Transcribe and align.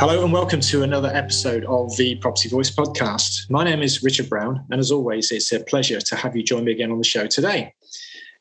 Hello 0.00 0.22
and 0.22 0.32
welcome 0.32 0.60
to 0.60 0.84
another 0.84 1.10
episode 1.12 1.64
of 1.64 1.96
the 1.96 2.14
Property 2.14 2.48
Voice 2.48 2.70
podcast. 2.70 3.50
My 3.50 3.64
name 3.64 3.82
is 3.82 4.00
Richard 4.00 4.28
Brown, 4.28 4.64
and 4.70 4.78
as 4.78 4.92
always, 4.92 5.32
it's 5.32 5.50
a 5.50 5.58
pleasure 5.58 6.00
to 6.00 6.14
have 6.14 6.36
you 6.36 6.44
join 6.44 6.62
me 6.62 6.70
again 6.70 6.92
on 6.92 6.98
the 6.98 7.04
show 7.04 7.26
today. 7.26 7.74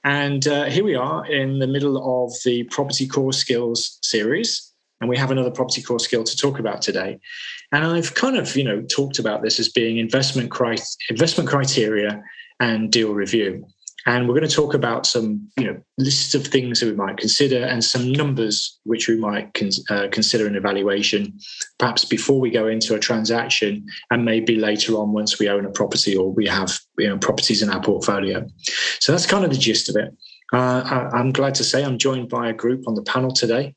And 0.04 0.48
uh, 0.48 0.66
here 0.66 0.84
we 0.84 0.94
are 0.94 1.26
in 1.26 1.58
the 1.58 1.66
middle 1.66 2.26
of 2.26 2.32
the 2.46 2.66
Property 2.66 3.08
Core 3.08 3.34
Skills 3.34 3.98
series, 4.04 4.72
and 5.02 5.10
we 5.10 5.18
have 5.18 5.32
another 5.32 5.50
Property 5.50 5.82
Core 5.82 6.00
skill 6.00 6.24
to 6.26 6.38
talk 6.38 6.60
about 6.60 6.84
today. 6.84 7.18
And 7.72 7.84
I've 7.84 8.14
kind 8.14 8.38
of, 8.38 8.56
you 8.56 8.64
know, 8.64 8.84
talked 8.84 9.18
about 9.18 9.42
this 9.42 9.60
as 9.60 9.68
being 9.68 9.98
investment, 9.98 10.52
cri- 10.52 10.78
investment 11.10 11.50
criteria 11.50 12.22
and 12.60 12.92
deal 12.92 13.16
review. 13.16 13.66
And 14.08 14.26
we're 14.26 14.36
going 14.36 14.48
to 14.48 14.56
talk 14.56 14.74
about 14.74 15.06
some, 15.06 15.50
you 15.58 15.66
know, 15.66 15.82
lists 15.98 16.34
of 16.34 16.48
things 16.48 16.80
that 16.80 16.86
we 16.86 16.96
might 16.96 17.18
consider 17.18 17.66
and 17.66 17.84
some 17.84 18.10
numbers 18.10 18.80
which 18.86 19.10
we 19.10 19.18
might 19.18 19.54
con- 19.54 19.70
uh, 19.90 20.08
consider 20.10 20.48
in 20.48 20.56
evaluation, 20.56 21.38
perhaps 21.78 22.06
before 22.06 22.40
we 22.40 22.50
go 22.50 22.68
into 22.68 22.96
a 22.96 23.00
transaction, 23.00 23.86
and 24.10 24.24
maybe 24.24 24.56
later 24.56 24.94
on 24.94 25.12
once 25.12 25.40
we 25.40 25.50
own 25.50 25.66
a 25.66 25.72
property 25.72 26.16
or 26.16 26.32
we 26.32 26.48
have, 26.48 26.80
you 26.98 27.10
know, 27.10 27.18
properties 27.18 27.62
in 27.62 27.70
our 27.70 27.82
portfolio. 27.82 28.48
So 29.00 29.12
that's 29.12 29.26
kind 29.26 29.44
of 29.44 29.52
the 29.52 29.58
gist 29.58 29.90
of 29.90 29.98
it. 29.98 30.16
Uh, 30.54 31.10
I, 31.14 31.20
am 31.20 31.34
glad 31.34 31.56
to 31.56 31.66
say 31.66 31.84
I'm 31.84 31.98
joined 31.98 32.30
by 32.30 32.48
a 32.48 32.54
group 32.54 32.88
on 32.88 32.96
the 32.96 33.04
panel 33.04 33.32
today. 33.32 33.76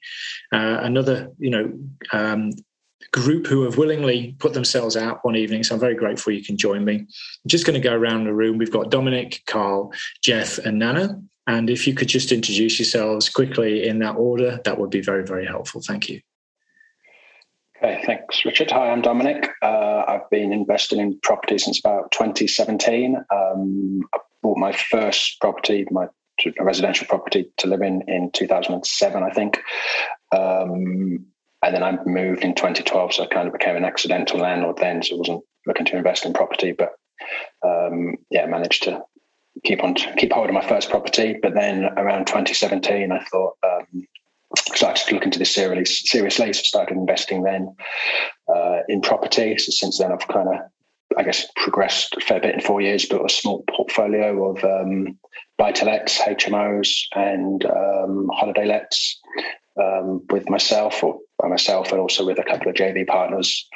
Uh, 0.52 0.78
another, 0.80 1.32
you 1.38 1.50
know, 1.50 1.72
um, 2.12 2.52
group 3.12 3.46
who 3.46 3.62
have 3.62 3.76
willingly 3.76 4.36
put 4.38 4.52
themselves 4.52 4.96
out 4.96 5.24
one 5.24 5.36
evening. 5.36 5.62
So 5.62 5.74
I'm 5.74 5.80
very 5.80 5.94
grateful 5.94 6.32
you 6.32 6.44
can 6.44 6.56
join 6.56 6.84
me. 6.84 6.96
I'm 6.96 7.48
just 7.48 7.66
going 7.66 7.80
to 7.80 7.88
go 7.88 7.94
around 7.94 8.24
the 8.24 8.34
room. 8.34 8.58
We've 8.58 8.70
got 8.70 8.90
Dominick, 8.90 9.42
Carl, 9.46 9.92
Jeff, 10.22 10.58
and 10.58 10.78
Nana. 10.78 11.20
And 11.46 11.68
if 11.68 11.86
you 11.86 11.94
could 11.94 12.08
just 12.08 12.30
introduce 12.30 12.78
yourselves 12.78 13.28
quickly 13.28 13.86
in 13.86 13.98
that 14.00 14.16
order, 14.16 14.60
that 14.64 14.78
would 14.78 14.90
be 14.90 15.00
very, 15.00 15.24
very 15.24 15.46
helpful. 15.46 15.80
Thank 15.80 16.08
you. 16.08 16.20
Okay, 17.82 18.02
thanks, 18.04 18.44
Richard. 18.44 18.70
Hi, 18.70 18.90
I'm 18.90 19.00
Dominick. 19.00 19.48
Uh, 19.62 20.04
I've 20.06 20.28
been 20.30 20.52
investing 20.52 21.00
in 21.00 21.18
property 21.22 21.56
since 21.56 21.80
about 21.80 22.12
2017. 22.12 23.16
Um, 23.16 24.02
I 24.14 24.18
bought 24.42 24.58
my 24.58 24.72
first 24.72 25.40
property, 25.40 25.86
my 25.90 26.06
residential 26.60 27.06
property 27.06 27.50
to 27.56 27.66
live 27.66 27.80
in 27.80 28.02
in 28.06 28.30
2007, 28.32 29.22
I 29.22 29.30
think. 29.30 29.60
Um, 30.30 31.26
and 31.62 31.74
then 31.74 31.82
I 31.82 31.98
moved 32.04 32.42
in 32.42 32.54
2012, 32.54 33.14
so 33.14 33.22
I 33.24 33.26
kind 33.26 33.46
of 33.46 33.52
became 33.52 33.76
an 33.76 33.84
accidental 33.84 34.40
landlord 34.40 34.78
then. 34.78 35.02
So 35.02 35.16
I 35.16 35.18
wasn't 35.18 35.44
looking 35.66 35.86
to 35.86 35.96
invest 35.96 36.24
in 36.24 36.32
property, 36.32 36.72
but 36.72 36.92
um, 37.64 38.16
yeah, 38.30 38.46
managed 38.46 38.84
to 38.84 39.02
keep 39.64 39.82
on 39.82 39.94
keep 39.94 40.32
hold 40.32 40.48
of 40.48 40.54
my 40.54 40.66
first 40.66 40.90
property. 40.90 41.38
But 41.40 41.54
then 41.54 41.84
around 41.84 42.26
2017, 42.26 43.12
I 43.12 43.24
thought 43.24 43.56
um, 43.62 44.06
started 44.56 45.06
to 45.08 45.14
look 45.14 45.24
into 45.24 45.38
this 45.38 45.54
seriously. 45.54 45.84
Seriously, 45.84 46.52
so 46.52 46.62
started 46.62 46.96
investing 46.96 47.42
then 47.42 47.74
uh, 48.48 48.78
in 48.88 49.02
property. 49.02 49.58
So 49.58 49.70
since 49.70 49.98
then, 49.98 50.12
I've 50.12 50.28
kind 50.28 50.48
of 50.48 50.54
I 51.18 51.24
guess 51.24 51.46
progressed 51.56 52.16
a 52.16 52.20
fair 52.20 52.40
bit 52.40 52.54
in 52.54 52.60
four 52.60 52.80
years, 52.80 53.04
built 53.04 53.26
a 53.26 53.34
small 53.34 53.64
portfolio 53.68 54.50
of 54.50 54.64
um, 54.64 55.18
buy-to-lets, 55.58 56.18
HMOs, 56.20 56.88
and 57.14 57.64
um, 57.66 58.30
holiday 58.32 58.64
lets 58.64 59.20
um, 59.80 60.24
with 60.30 60.48
myself 60.48 61.02
or 61.02 61.18
by 61.40 61.48
myself 61.48 61.92
and 61.92 62.00
also 62.00 62.24
with 62.26 62.38
a 62.38 62.44
couple 62.44 62.68
of 62.68 62.74
JV 62.74 63.06
partners. 63.06 63.68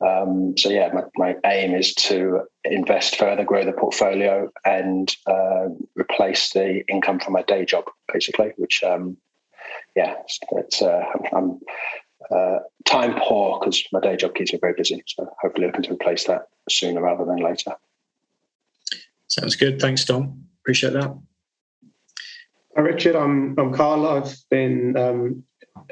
Um, 0.00 0.54
so 0.56 0.70
yeah, 0.70 0.90
my, 0.94 1.02
my, 1.16 1.36
aim 1.44 1.74
is 1.74 1.94
to 1.94 2.40
invest 2.64 3.16
further, 3.16 3.44
grow 3.44 3.66
the 3.66 3.72
portfolio, 3.72 4.50
and 4.64 5.14
uh, 5.26 5.66
replace 5.94 6.52
the 6.52 6.82
income 6.88 7.20
from 7.20 7.34
my 7.34 7.42
day 7.42 7.66
job, 7.66 7.84
basically. 8.10 8.52
Which, 8.56 8.82
um, 8.82 9.18
yeah, 9.94 10.14
it's, 10.52 10.80
uh, 10.80 11.04
I'm 11.34 11.60
uh, 12.30 12.60
time 12.86 13.14
poor 13.20 13.58
because 13.58 13.84
my 13.92 14.00
day 14.00 14.16
job 14.16 14.34
keeps 14.34 14.54
me 14.54 14.58
very 14.58 14.74
busy. 14.74 15.02
So 15.06 15.28
hopefully, 15.42 15.66
looking 15.66 15.82
to 15.82 15.92
replace 15.92 16.24
that 16.24 16.48
sooner 16.70 17.02
rather 17.02 17.26
than 17.26 17.36
later. 17.36 17.74
Sounds 19.26 19.54
good. 19.54 19.80
Thanks, 19.80 20.06
Dom. 20.06 20.44
Appreciate 20.62 20.94
that. 20.94 21.14
Hi, 22.74 22.80
Richard. 22.80 23.16
I'm 23.16 23.54
I'm 23.58 23.74
Carl. 23.74 24.06
I've 24.06 24.34
been 24.48 24.96
um, 24.96 25.44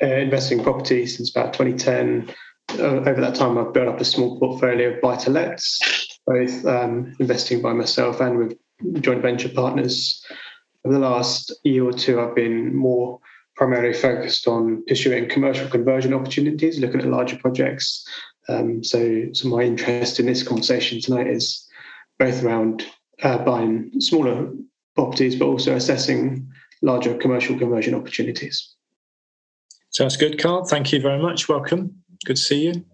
uh, 0.03 0.06
investing 0.06 0.59
in 0.59 0.65
property 0.65 1.06
since 1.06 1.31
about 1.31 1.53
2010. 1.53 2.34
Uh, 2.78 2.83
over 2.83 3.21
that 3.21 3.34
time, 3.34 3.56
I've 3.59 3.72
built 3.72 3.89
up 3.89 4.00
a 4.00 4.05
small 4.05 4.39
portfolio 4.39 4.94
of 4.94 5.00
buy 5.00 5.16
to 5.16 5.31
lets, 5.31 6.19
both 6.27 6.65
um, 6.66 7.15
investing 7.19 7.62
by 7.62 7.72
myself 7.72 8.21
and 8.21 8.38
with 8.38 8.59
joint 9.00 9.22
venture 9.22 9.49
partners. 9.49 10.25
Over 10.84 10.94
the 10.94 11.00
last 11.00 11.53
year 11.65 11.84
or 11.84 11.93
two, 11.93 12.21
I've 12.21 12.34
been 12.34 12.77
more 12.77 13.21
primarily 13.56 13.93
focused 13.93 14.47
on 14.47 14.84
pursuing 14.87 15.28
commercial 15.28 15.69
conversion 15.69 16.15
opportunities, 16.15 16.78
looking 16.78 17.00
at 17.00 17.09
larger 17.09 17.37
projects. 17.37 18.06
Um, 18.49 18.84
so, 18.84 19.25
so 19.33 19.49
my 19.49 19.62
interest 19.62 20.21
in 20.21 20.27
this 20.27 20.43
conversation 20.43 21.00
tonight 21.00 21.27
is 21.27 21.67
both 22.19 22.43
around 22.43 22.84
uh, 23.22 23.38
buying 23.38 23.91
smaller 24.00 24.50
properties, 24.94 25.37
but 25.37 25.47
also 25.47 25.75
assessing 25.75 26.49
larger 26.83 27.15
commercial 27.15 27.59
conversion 27.59 27.94
opportunities. 27.94 28.75
Sounds 29.98 30.16
good, 30.16 30.41
Carl. 30.41 30.64
Thank 30.64 30.92
you 30.92 31.00
very 31.00 31.20
much. 31.20 31.48
Welcome. 31.48 32.04
Good 32.25 32.36
to 32.36 32.41
see 32.41 32.66
you. 32.66 32.84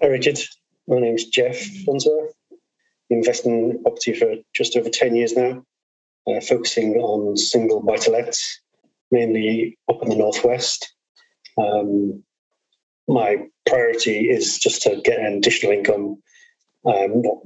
Hi, 0.00 0.08
Richard. 0.08 0.40
My 0.88 0.98
name 0.98 1.14
is 1.14 1.26
Jeff 1.26 1.64
Unsworth. 1.86 2.34
Investing 3.08 3.70
in 3.70 3.82
property 3.84 4.14
for 4.14 4.34
just 4.52 4.76
over 4.76 4.88
10 4.90 5.14
years 5.14 5.36
now, 5.36 5.64
uh, 6.26 6.40
focusing 6.40 6.96
on 6.96 7.36
single 7.36 7.80
buy 7.84 7.98
to 7.98 8.10
lets, 8.10 8.60
mainly 9.12 9.78
up 9.88 10.02
in 10.02 10.08
the 10.08 10.16
Northwest. 10.16 10.92
Um, 11.56 12.24
my 13.06 13.36
priority 13.64 14.28
is 14.28 14.58
just 14.58 14.82
to 14.82 15.00
get 15.04 15.20
an 15.20 15.34
additional 15.34 15.70
income. 15.70 16.20
I'm 16.84 17.22
not 17.22 17.42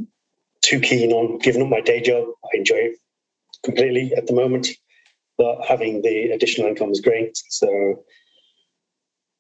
too 0.63 0.81
keen 0.81 1.13
on 1.13 1.41
giving 1.41 1.61
up 1.61 1.69
my 1.69 1.83
day 1.83 2.01
job. 2.01 2.27
I 2.43 2.57
enjoy 2.57 2.77
it 2.77 2.97
completely 3.63 4.15
at 4.17 4.27
the 4.27 4.33
moment 4.33 4.69
but 5.39 5.65
having 5.67 6.03
the 6.03 6.31
additional 6.31 6.69
income 6.69 6.91
is 6.91 7.01
great. 7.01 7.37
So 7.49 8.05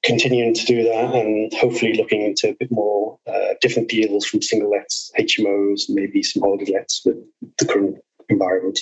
continuing 0.04 0.54
to 0.54 0.64
do 0.66 0.82
that 0.84 1.14
and 1.14 1.52
hopefully 1.54 1.94
looking 1.94 2.22
into 2.22 2.50
a 2.50 2.54
bit 2.54 2.70
more 2.70 3.18
uh, 3.26 3.54
different 3.60 3.88
deals 3.88 4.26
from 4.26 4.42
single 4.42 4.70
lets, 4.70 5.10
HMOs, 5.18 5.84
maybe 5.88 6.22
some 6.22 6.42
holiday 6.42 6.72
lets 6.72 7.04
with 7.04 7.16
the 7.58 7.64
current 7.64 7.96
environment. 8.28 8.80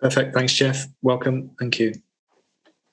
Perfect. 0.00 0.34
Thanks, 0.34 0.52
Jeff. 0.52 0.86
Welcome. 1.02 1.50
Thank 1.58 1.78
you. 1.78 1.92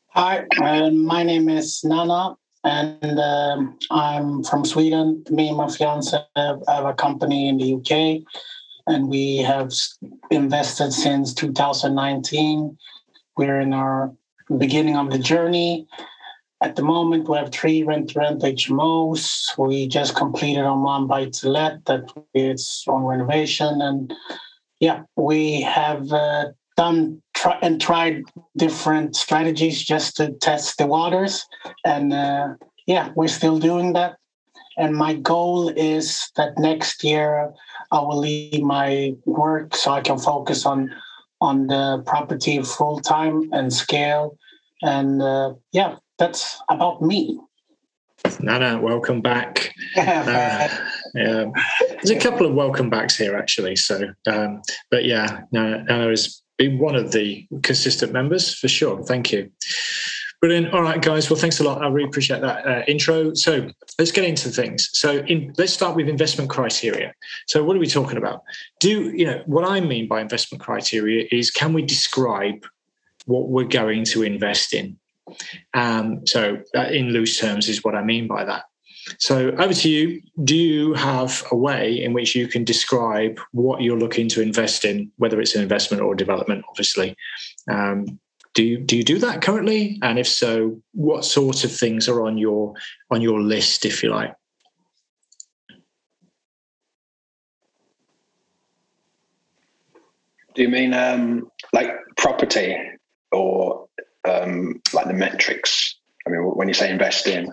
Hi, 0.09 0.45
uh, 0.61 0.89
my 0.89 1.23
name 1.23 1.49
is 1.49 1.83
Nana, 1.83 2.35
and 2.63 3.19
um, 3.19 3.77
I'm 3.91 4.43
from 4.43 4.65
Sweden. 4.65 5.23
Me 5.29 5.49
and 5.49 5.57
my 5.57 5.69
fiance 5.69 6.17
have, 6.35 6.61
have 6.67 6.85
a 6.85 6.93
company 6.93 7.47
in 7.47 7.57
the 7.57 7.75
UK 7.75 8.23
and 8.89 9.07
we 9.07 9.37
have 9.37 9.71
invested 10.31 10.91
since 10.91 11.33
2019. 11.33 12.77
We're 13.37 13.59
in 13.61 13.73
our 13.73 14.11
beginning 14.57 14.97
of 14.97 15.11
the 15.11 15.19
journey. 15.19 15.87
At 16.61 16.75
the 16.75 16.81
moment, 16.81 17.29
we 17.29 17.37
have 17.37 17.51
three 17.51 17.83
rent 17.83 18.09
to 18.09 18.19
rent 18.19 18.41
HMOs. 18.41 19.57
We 19.57 19.87
just 19.87 20.15
completed 20.15 20.63
on 20.63 20.83
one 20.83 21.07
by 21.07 21.25
to 21.25 21.49
let 21.49 21.85
that 21.85 22.11
is 22.33 22.83
on 22.87 23.03
renovation, 23.03 23.81
and 23.81 24.13
yeah, 24.81 25.03
we 25.15 25.61
have 25.61 26.11
uh, 26.11 26.47
done 26.75 27.21
try, 27.33 27.57
and 27.61 27.79
tried 27.79 28.23
different 28.57 29.15
strategies 29.15 29.81
just 29.81 30.17
to 30.17 30.33
test 30.33 30.77
the 30.77 30.87
waters, 30.87 31.45
and 31.85 32.11
uh, 32.11 32.55
yeah, 32.87 33.11
we're 33.15 33.29
still 33.29 33.59
doing 33.59 33.93
that. 33.93 34.18
And 34.79 34.95
my 34.95 35.13
goal 35.13 35.69
is 35.69 36.31
that 36.37 36.57
next 36.57 37.03
year 37.03 37.53
I 37.91 37.99
will 37.99 38.17
leave 38.17 38.61
my 38.61 39.13
work 39.25 39.75
so 39.75 39.91
I 39.91 39.99
can 39.99 40.17
focus 40.17 40.65
on 40.65 40.89
on 41.41 41.67
the 41.67 42.01
property 42.05 42.61
full 42.63 42.99
time 43.01 43.49
and 43.51 43.73
scale. 43.73 44.37
And 44.81 45.21
uh, 45.21 45.55
yeah, 45.73 45.97
that's 46.17 46.61
about 46.69 47.01
me. 47.01 47.39
Nana, 48.39 48.79
welcome 48.81 49.21
back. 49.21 49.73
uh, 49.97 50.67
yeah, 51.13 51.45
there's 52.01 52.11
a 52.11 52.19
couple 52.19 52.45
of 52.45 52.53
welcome 52.53 52.89
backs 52.89 53.17
here 53.17 53.35
actually. 53.35 53.75
So, 53.75 54.01
um, 54.27 54.61
but 54.89 55.03
yeah, 55.03 55.41
Nana, 55.51 55.83
Nana 55.83 56.09
has 56.09 56.41
been 56.57 56.79
one 56.79 56.95
of 56.95 57.11
the 57.11 57.45
consistent 57.63 58.13
members 58.13 58.53
for 58.53 58.69
sure. 58.69 59.03
Thank 59.03 59.31
you. 59.33 59.49
Brilliant. 60.41 60.73
All 60.73 60.81
right, 60.81 61.01
guys. 61.01 61.29
Well, 61.29 61.37
thanks 61.37 61.59
a 61.59 61.63
lot. 61.63 61.81
I 61.81 61.89
really 61.89 62.07
appreciate 62.07 62.39
that 62.41 62.65
uh, 62.65 62.83
intro. 62.87 63.33
So 63.33 63.69
let's 63.97 64.11
get 64.11 64.23
into 64.23 64.47
things. 64.47 64.89
So 64.93 65.17
in, 65.17 65.53
let's 65.57 65.73
start 65.73 65.97
with 65.97 66.07
investment 66.07 66.49
criteria. 66.49 67.13
So 67.47 67.61
what 67.63 67.75
are 67.75 67.79
we 67.79 67.87
talking 67.87 68.17
about? 68.17 68.43
Do 68.79 69.11
you 69.11 69.25
know 69.25 69.43
what 69.47 69.65
I 69.69 69.81
mean 69.81 70.07
by 70.07 70.21
investment 70.21 70.63
criteria 70.63 71.27
is 71.29 71.51
can 71.51 71.73
we 71.73 71.81
describe 71.81 72.65
what 73.25 73.49
we're 73.49 73.65
going 73.65 74.05
to 74.05 74.23
invest 74.23 74.73
in? 74.73 74.97
Um, 75.73 76.25
so 76.25 76.59
in 76.73 77.09
loose 77.09 77.37
terms 77.37 77.67
is 77.67 77.83
what 77.83 77.95
I 77.95 78.03
mean 78.03 78.25
by 78.25 78.45
that. 78.45 78.63
So 79.17 79.49
over 79.51 79.73
to 79.73 79.89
you. 79.89 80.21
Do 80.43 80.55
you 80.55 80.93
have 80.93 81.43
a 81.51 81.55
way 81.55 82.01
in 82.01 82.13
which 82.13 82.35
you 82.35 82.47
can 82.47 82.63
describe 82.63 83.39
what 83.51 83.81
you're 83.81 83.99
looking 83.99 84.29
to 84.29 84.41
invest 84.41 84.85
in, 84.85 85.11
whether 85.17 85.41
it's 85.41 85.55
an 85.55 85.61
investment 85.61 86.01
or 86.01 86.15
development, 86.15 86.63
obviously? 86.69 87.15
Um, 87.69 88.19
do 88.53 88.63
you, 88.63 88.79
do 88.79 88.97
you 88.97 89.03
do 89.03 89.19
that 89.19 89.41
currently? 89.41 89.99
And 90.01 90.17
if 90.17 90.27
so, 90.27 90.81
what 90.93 91.23
sort 91.23 91.63
of 91.63 91.71
things 91.71 92.09
are 92.09 92.25
on 92.25 92.37
your 92.37 92.73
on 93.11 93.21
your 93.21 93.41
list, 93.41 93.85
if 93.85 94.01
you 94.03 94.09
like? 94.09 94.33
Do 100.55 100.63
you 100.63 100.69
mean 100.69 100.93
um, 100.93 101.49
like 101.73 101.91
property 102.17 102.75
or 103.31 103.87
um, 104.27 104.81
like 104.93 105.07
the 105.07 105.13
metrics? 105.13 105.98
I 106.29 106.31
mean, 106.31 106.41
when 106.41 106.67
you 106.67 106.73
say 106.73 106.91
invest 106.91 107.27
in, 107.27 107.47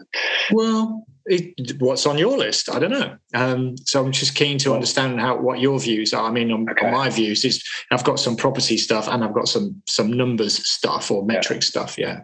well, 0.53 1.07
it, 1.27 1.81
what's 1.81 2.07
on 2.07 2.19
your 2.19 2.39
list? 2.39 2.71
I 2.71 2.79
don't 2.79 2.91
know. 2.91 3.17
Um, 3.35 3.77
so 3.79 4.05
I'm 4.05 4.13
just 4.13 4.35
keen 4.35 4.59
to 4.59 4.75
understand 4.75 5.21
how 5.21 5.39
what 5.39 5.61
your 5.61 5.79
views 5.81 6.13
are. 6.13 6.29
I 6.29 6.31
mean, 6.31 6.53
on, 6.53 6.69
okay. 6.71 6.87
on, 6.87 6.93
my 6.93 7.11
views 7.11 7.45
is 7.45 7.65
I've 7.91 8.05
got 8.05 8.21
some 8.21 8.37
property 8.37 8.77
stuff 8.77 9.09
and 9.09 9.25
I've 9.25 9.35
got 9.35 9.49
some 9.49 9.83
some 9.89 10.13
numbers 10.13 10.69
stuff 10.69 11.11
or 11.11 11.25
metric 11.25 11.59
yeah. 11.63 11.67
stuff. 11.67 11.99
Yeah. 11.99 12.21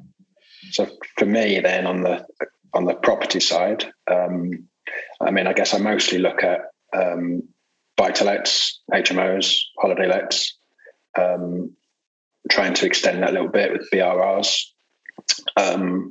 So 0.71 0.89
for 1.19 1.27
me, 1.27 1.61
then 1.61 1.87
on 1.87 2.03
the 2.03 2.25
on 2.75 2.85
the 2.85 2.95
property 2.95 3.41
side, 3.41 3.85
um, 4.11 4.69
I 5.21 5.31
mean, 5.31 5.47
I 5.47 5.53
guess 5.53 5.75
I 5.75 5.79
mostly 5.79 6.19
look 6.19 6.43
at 6.45 6.61
um, 6.95 7.43
buy 7.97 8.11
to 8.13 8.25
lets, 8.25 8.81
HMOs, 8.93 9.59
holiday 9.79 10.07
lets, 10.07 10.57
um, 11.19 11.75
trying 12.51 12.75
to 12.75 12.87
extend 12.87 13.23
that 13.23 13.31
a 13.31 13.33
little 13.33 13.49
bit 13.49 13.73
with 13.73 13.89
BRRs. 13.93 14.63
Um, 15.57 16.11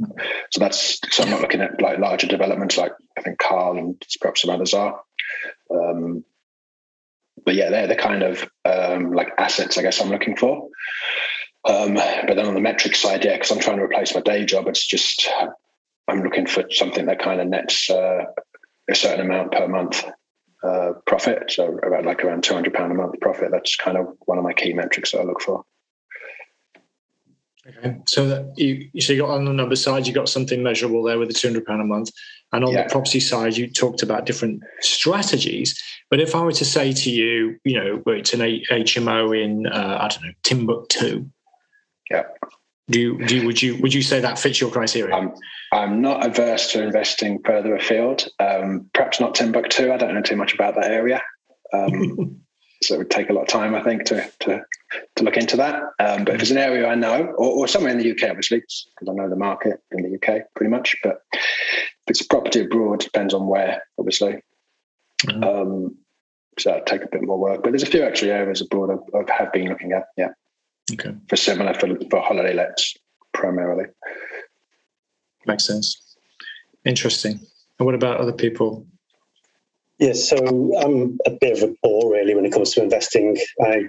so 0.52 0.60
that's 0.60 1.00
so 1.10 1.24
I'm 1.24 1.30
not 1.30 1.42
looking 1.42 1.62
at 1.62 1.82
like 1.82 2.00
larger 2.00 2.28
developments 2.28 2.78
like 2.78 2.94
I 3.18 3.22
think 3.22 3.40
Carl 3.40 3.78
and 3.78 4.02
perhaps 4.20 4.42
some 4.42 4.52
others 4.52 4.74
are. 4.74 5.02
Um, 5.70 6.24
but 7.44 7.56
yeah, 7.56 7.70
they're 7.70 7.88
the 7.88 7.96
kind 7.96 8.24
of 8.24 8.48
um, 8.66 9.14
like 9.14 9.30
assets 9.38 9.78
I 9.78 9.82
guess 9.82 10.02
I'm 10.02 10.10
looking 10.10 10.36
for. 10.36 10.70
Um, 11.68 11.94
but 11.94 12.36
then 12.36 12.48
on 12.48 12.56
the 12.56 12.62
metric 12.62 12.96
side, 12.96 13.24
yeah, 13.24 13.34
because 13.34 13.52
I'm 13.52 13.60
trying 13.60 13.78
to 13.78 13.84
replace 13.84 14.16
my 14.16 14.22
day 14.22 14.46
job, 14.46 14.68
it's 14.68 14.86
just 14.86 15.30
I'm 16.08 16.24
looking 16.24 16.48
for 16.48 16.66
something 16.72 17.06
that 17.06 17.20
kind 17.20 17.40
of 17.40 17.48
nets 17.48 17.90
uh, 17.90 18.26
a 18.90 18.96
certain 18.96 19.26
amount 19.26 19.52
per 19.52 19.68
month 19.68 20.04
uh, 20.64 20.94
profit. 21.06 21.52
So 21.52 21.78
about 21.78 22.06
like 22.06 22.24
around 22.24 22.44
two 22.44 22.54
hundred 22.54 22.74
pound 22.74 22.92
a 22.92 22.96
month 22.96 23.20
profit. 23.22 23.50
That's 23.52 23.76
kind 23.76 23.98
of 23.98 24.08
one 24.26 24.38
of 24.38 24.44
my 24.44 24.54
key 24.54 24.74
metrics 24.74 25.12
that 25.12 25.22
I 25.22 25.24
look 25.24 25.42
for. 25.42 25.64
Okay, 27.78 27.98
so 28.08 28.28
that 28.28 28.54
you 28.58 28.90
so 29.02 29.14
you 29.14 29.22
got 29.22 29.32
on 29.32 29.46
the 29.46 29.54
number 29.54 29.76
side, 29.76 30.08
you 30.08 30.14
got 30.14 30.30
something 30.30 30.62
measurable 30.64 31.04
there 31.04 31.18
with 31.18 31.28
the 31.28 31.34
two 31.34 31.48
hundred 31.48 31.66
pound 31.66 31.82
a 31.82 31.86
month, 31.86 32.12
and 32.52 32.64
on 32.64 32.72
yeah. 32.72 32.84
the 32.84 32.90
property 32.90 33.20
side, 33.20 33.58
you 33.58 33.70
talked 33.70 34.04
about 34.04 34.26
different 34.26 34.62
strategies. 34.82 35.82
But 36.10 36.20
if 36.20 36.36
I 36.36 36.42
were 36.42 36.52
to 36.52 36.66
say 36.66 36.92
to 36.92 37.10
you, 37.10 37.58
you 37.64 37.78
know, 37.78 38.04
it's 38.08 38.34
an 38.34 38.42
HMO 38.42 39.42
in 39.42 39.68
uh, 39.68 39.98
I 40.02 40.08
don't 40.08 40.24
know 40.24 40.34
Timbuktu, 40.44 41.26
yeah, 42.10 42.24
do 42.92 43.00
you, 43.00 43.26
do 43.26 43.38
you, 43.38 43.46
would 43.46 43.62
you 43.62 43.82
would 43.82 43.94
you 43.94 44.02
say 44.02 44.20
that 44.20 44.38
fits 44.38 44.60
your 44.60 44.70
criteria? 44.70 45.16
I'm, 45.16 45.34
I'm 45.72 46.02
not 46.02 46.26
averse 46.26 46.72
to 46.74 46.84
investing 46.84 47.40
further 47.46 47.76
afield. 47.76 48.28
Um, 48.40 48.90
perhaps 48.94 49.20
not 49.20 49.36
Timbuktu. 49.36 49.92
I 49.92 49.98
don't 49.98 50.14
know 50.14 50.22
too 50.22 50.36
much 50.36 50.54
about 50.54 50.76
that 50.76 50.92
area. 50.92 51.22
Um, 51.74 52.42
so 52.84 52.96
it 52.96 52.98
would 52.98 53.12
take 53.12 53.30
a 53.30 53.34
lot 53.34 53.44
of 53.44 53.48
time, 53.48 53.76
I 53.76 53.84
think, 53.84 54.04
to 54.06 54.30
to, 54.42 54.62
to 55.16 55.24
look 55.24 55.38
into 55.38 55.58
that. 55.58 55.82
Um, 56.00 56.26
but 56.26 56.36
if 56.36 56.42
it's 56.42 56.52
an 56.52 56.58
area 56.58 56.88
I 56.88 56.96
know, 56.96 57.26
or, 57.38 57.52
or 57.52 57.68
somewhere 57.68 57.92
in 57.92 57.98
the 57.98 58.12
UK, 58.12 58.30
obviously, 58.30 58.60
because 58.60 59.10
I 59.10 59.14
know 59.14 59.30
the 59.30 59.36
market 59.36 59.82
in 59.92 60.04
the 60.04 60.16
UK 60.16 60.44
pretty 60.56 60.70
much. 60.70 60.96
But 61.04 61.22
if 61.34 61.42
it's 62.08 62.22
a 62.22 62.28
property 62.28 62.62
abroad, 62.62 63.00
depends 63.00 63.34
on 63.34 63.48
where, 63.48 63.84
obviously. 63.98 64.42
Mm-hmm. 65.26 65.44
Um, 65.44 65.96
so 66.60 66.72
that'd 66.72 66.86
take 66.86 67.04
a 67.04 67.08
bit 67.12 67.24
more 67.24 67.38
work. 67.38 67.64
But 67.64 67.72
there's 67.72 67.84
a 67.84 67.88
few 67.88 68.04
actually 68.04 68.32
areas 68.32 68.62
abroad 68.62 68.90
I, 68.92 69.18
I 69.18 69.34
have 69.38 69.54
been 69.54 69.70
looking 69.70 69.94
at. 69.94 70.08
Yeah. 70.18 70.30
Okay. 70.92 71.16
For 71.30 71.36
similar 71.36 71.74
for, 71.74 71.98
for 72.10 72.22
holiday 72.22 72.54
lets 72.54 72.96
primarily. 73.34 73.86
Makes 75.46 75.66
sense. 75.66 76.18
Interesting. 76.86 77.40
And 77.80 77.86
what 77.86 77.96
about 77.96 78.20
other 78.20 78.34
people? 78.34 78.86
Yes, 80.00 80.30
so 80.30 80.36
I'm 80.80 81.20
a 81.28 81.32
bit 81.40 81.58
of 81.58 81.70
a 81.70 81.74
bore 81.84 82.12
really 82.12 82.34
when 82.34 82.46
it 82.46 82.52
comes 82.52 82.74
to 82.74 82.84
investing. 82.84 83.38
I 83.62 83.84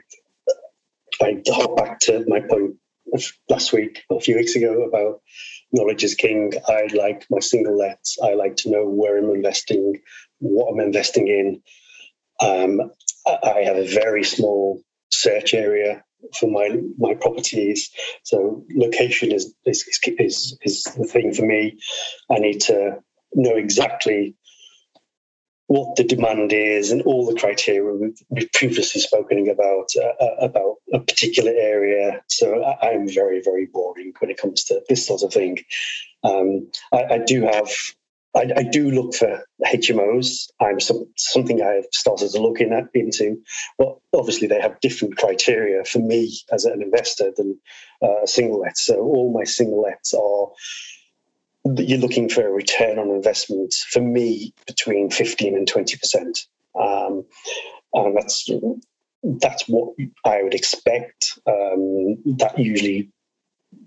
I 1.22 1.42
hop 1.48 1.76
back 1.76 2.00
to 2.00 2.24
my 2.26 2.40
point 2.40 2.76
last 3.48 3.72
week, 3.72 4.02
or 4.08 4.18
a 4.18 4.20
few 4.20 4.36
weeks 4.36 4.56
ago, 4.56 4.82
about 4.84 5.20
knowledge 5.72 6.04
is 6.04 6.14
king. 6.14 6.52
I 6.68 6.88
like 6.94 7.26
my 7.30 7.40
single 7.40 7.76
lets. 7.76 8.18
I 8.22 8.34
like 8.34 8.56
to 8.56 8.70
know 8.70 8.88
where 8.88 9.18
I'm 9.18 9.30
investing, 9.30 10.00
what 10.38 10.72
I'm 10.72 10.80
investing 10.80 11.28
in. 11.28 11.62
Um, 12.40 12.90
I 13.26 13.62
have 13.64 13.76
a 13.76 13.86
very 13.86 14.24
small 14.24 14.82
search 15.12 15.54
area 15.54 16.02
for 16.38 16.50
my 16.50 16.76
my 16.98 17.14
properties. 17.14 17.90
So 18.24 18.64
location 18.74 19.32
is 19.32 19.54
is 19.64 19.86
is, 20.18 20.58
is 20.62 20.84
the 20.84 21.04
thing 21.04 21.32
for 21.32 21.46
me. 21.46 21.78
I 22.30 22.38
need 22.38 22.60
to 22.62 22.98
know 23.34 23.56
exactly 23.56 24.34
what 25.72 25.96
the 25.96 26.04
demand 26.04 26.52
is 26.52 26.90
and 26.90 27.00
all 27.02 27.24
the 27.24 27.40
criteria 27.40 28.12
we've, 28.28 28.52
previously 28.52 29.00
spoken 29.00 29.48
about 29.48 29.88
uh, 29.96 30.24
uh 30.24 30.36
about 30.48 30.76
a 30.92 31.00
particular 31.00 31.52
area. 31.56 32.22
So 32.28 32.62
I, 32.62 32.90
am 32.90 33.08
very 33.08 33.40
very 33.40 33.66
boring 33.72 34.12
when 34.18 34.30
it 34.30 34.36
comes 34.36 34.64
to 34.64 34.82
this 34.90 35.06
sort 35.06 35.22
of 35.22 35.32
thing. 35.32 35.60
Um, 36.22 36.70
I, 36.92 37.14
I, 37.14 37.18
do 37.18 37.42
have. 37.42 37.70
I, 38.36 38.44
I, 38.54 38.62
do 38.64 38.90
look 38.90 39.14
for 39.14 39.44
HMOs. 39.64 40.50
I'm 40.60 40.78
some, 40.78 41.06
something 41.16 41.62
I've 41.62 41.86
started 41.92 42.30
to 42.32 42.42
look 42.42 42.60
in 42.60 42.72
into, 42.94 43.42
but 43.78 43.96
obviously 44.14 44.48
they 44.48 44.60
have 44.60 44.80
different 44.80 45.16
criteria 45.16 45.84
for 45.84 46.00
me 46.00 46.38
as 46.52 46.66
an 46.66 46.82
investor 46.82 47.32
than 47.36 47.58
uh, 48.02 48.26
single 48.26 48.60
lets. 48.60 48.84
So 48.84 48.96
all 48.96 49.32
my 49.32 49.44
single 49.44 49.82
lets 49.82 50.12
are 50.14 50.48
you're 51.64 51.98
looking 51.98 52.28
for 52.28 52.46
a 52.46 52.50
return 52.50 52.98
on 52.98 53.10
investment 53.10 53.72
for 53.90 54.00
me 54.00 54.52
between 54.66 55.10
15 55.10 55.56
and 55.56 55.68
20 55.68 55.96
percent 55.96 56.38
um, 56.78 57.24
and 57.94 58.16
that's 58.16 58.48
that's 59.22 59.68
what 59.68 59.94
I 60.24 60.42
would 60.42 60.54
expect. 60.54 61.38
Um, 61.46 62.16
that 62.38 62.54
usually 62.58 63.10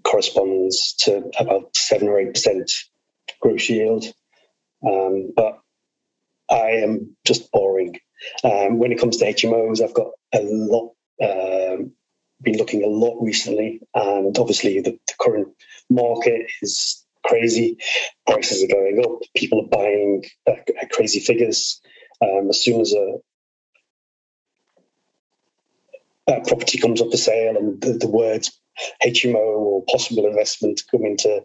corresponds 0.04 0.94
to 1.00 1.30
about 1.40 1.76
seven 1.76 2.08
or 2.08 2.20
eight 2.20 2.34
percent 2.34 2.72
gross 3.42 3.70
yield. 3.70 4.06
Um, 4.86 5.34
but 5.36 5.60
I 6.50 6.82
am 6.84 7.16
just 7.26 7.52
boring. 7.52 8.00
Um, 8.44 8.80
when 8.80 8.92
it 8.92 9.00
comes 9.00 9.18
to 9.18 9.26
HMOs, 9.26 9.82
I've 9.82 9.94
got 9.94 10.12
a 10.34 10.42
lot. 10.42 10.94
Uh, 11.22 11.86
been 12.42 12.58
looking 12.58 12.84
a 12.84 12.88
lot 12.88 13.18
recently, 13.22 13.82
and 13.94 14.38
obviously 14.38 14.82
the, 14.82 15.00
the 15.08 15.14
current 15.20 15.48
market 15.90 16.52
is 16.62 17.05
crazy. 17.26 17.78
Prices 18.28 18.64
are 18.64 18.68
going 18.68 19.04
up. 19.04 19.20
People 19.36 19.62
are 19.62 19.68
buying 19.68 20.24
at, 20.48 20.70
at 20.82 20.90
crazy 20.92 21.20
figures. 21.20 21.82
Um, 22.22 22.50
as 22.50 22.64
soon 22.64 22.82
as 22.82 22.94
a, 22.94 23.18
a, 26.28 26.42
property 26.46 26.78
comes 26.78 27.02
up 27.02 27.12
for 27.12 27.18
sale 27.18 27.58
and 27.58 27.82
the, 27.82 27.94
the, 27.94 28.08
words 28.08 28.58
HMO 29.06 29.36
or 29.36 29.84
possible 29.92 30.26
investment 30.26 30.82
come 30.90 31.06
into 31.06 31.44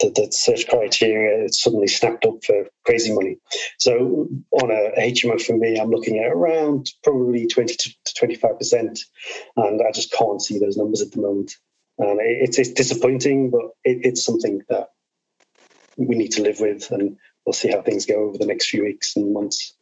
the, 0.00 0.10
the, 0.10 0.32
search 0.32 0.66
criteria, 0.68 1.44
it's 1.44 1.62
suddenly 1.62 1.86
snapped 1.86 2.24
up 2.24 2.42
for 2.44 2.66
crazy 2.84 3.14
money. 3.14 3.36
So 3.78 4.28
on 4.52 4.70
a 4.70 4.92
HMO 4.98 5.40
for 5.40 5.56
me, 5.56 5.78
I'm 5.78 5.90
looking 5.90 6.18
at 6.18 6.32
around 6.32 6.90
probably 7.04 7.46
20 7.46 7.74
to 7.74 7.90
25%. 8.26 8.98
And 9.56 9.82
I 9.82 9.90
just 9.92 10.12
can't 10.12 10.42
see 10.42 10.58
those 10.58 10.76
numbers 10.76 11.02
at 11.02 11.12
the 11.12 11.20
moment. 11.20 11.52
And 11.98 12.20
it's, 12.20 12.58
it's 12.58 12.72
disappointing, 12.72 13.50
but 13.50 13.66
it, 13.84 14.00
it's 14.02 14.24
something 14.24 14.60
that 14.68 14.88
we 15.96 16.16
need 16.16 16.32
to 16.32 16.42
live 16.42 16.60
with, 16.60 16.90
and 16.90 17.16
we'll 17.44 17.52
see 17.52 17.70
how 17.70 17.82
things 17.82 18.06
go 18.06 18.16
over 18.16 18.38
the 18.38 18.46
next 18.46 18.68
few 18.68 18.84
weeks 18.84 19.16
and 19.16 19.32
months. 19.32 19.74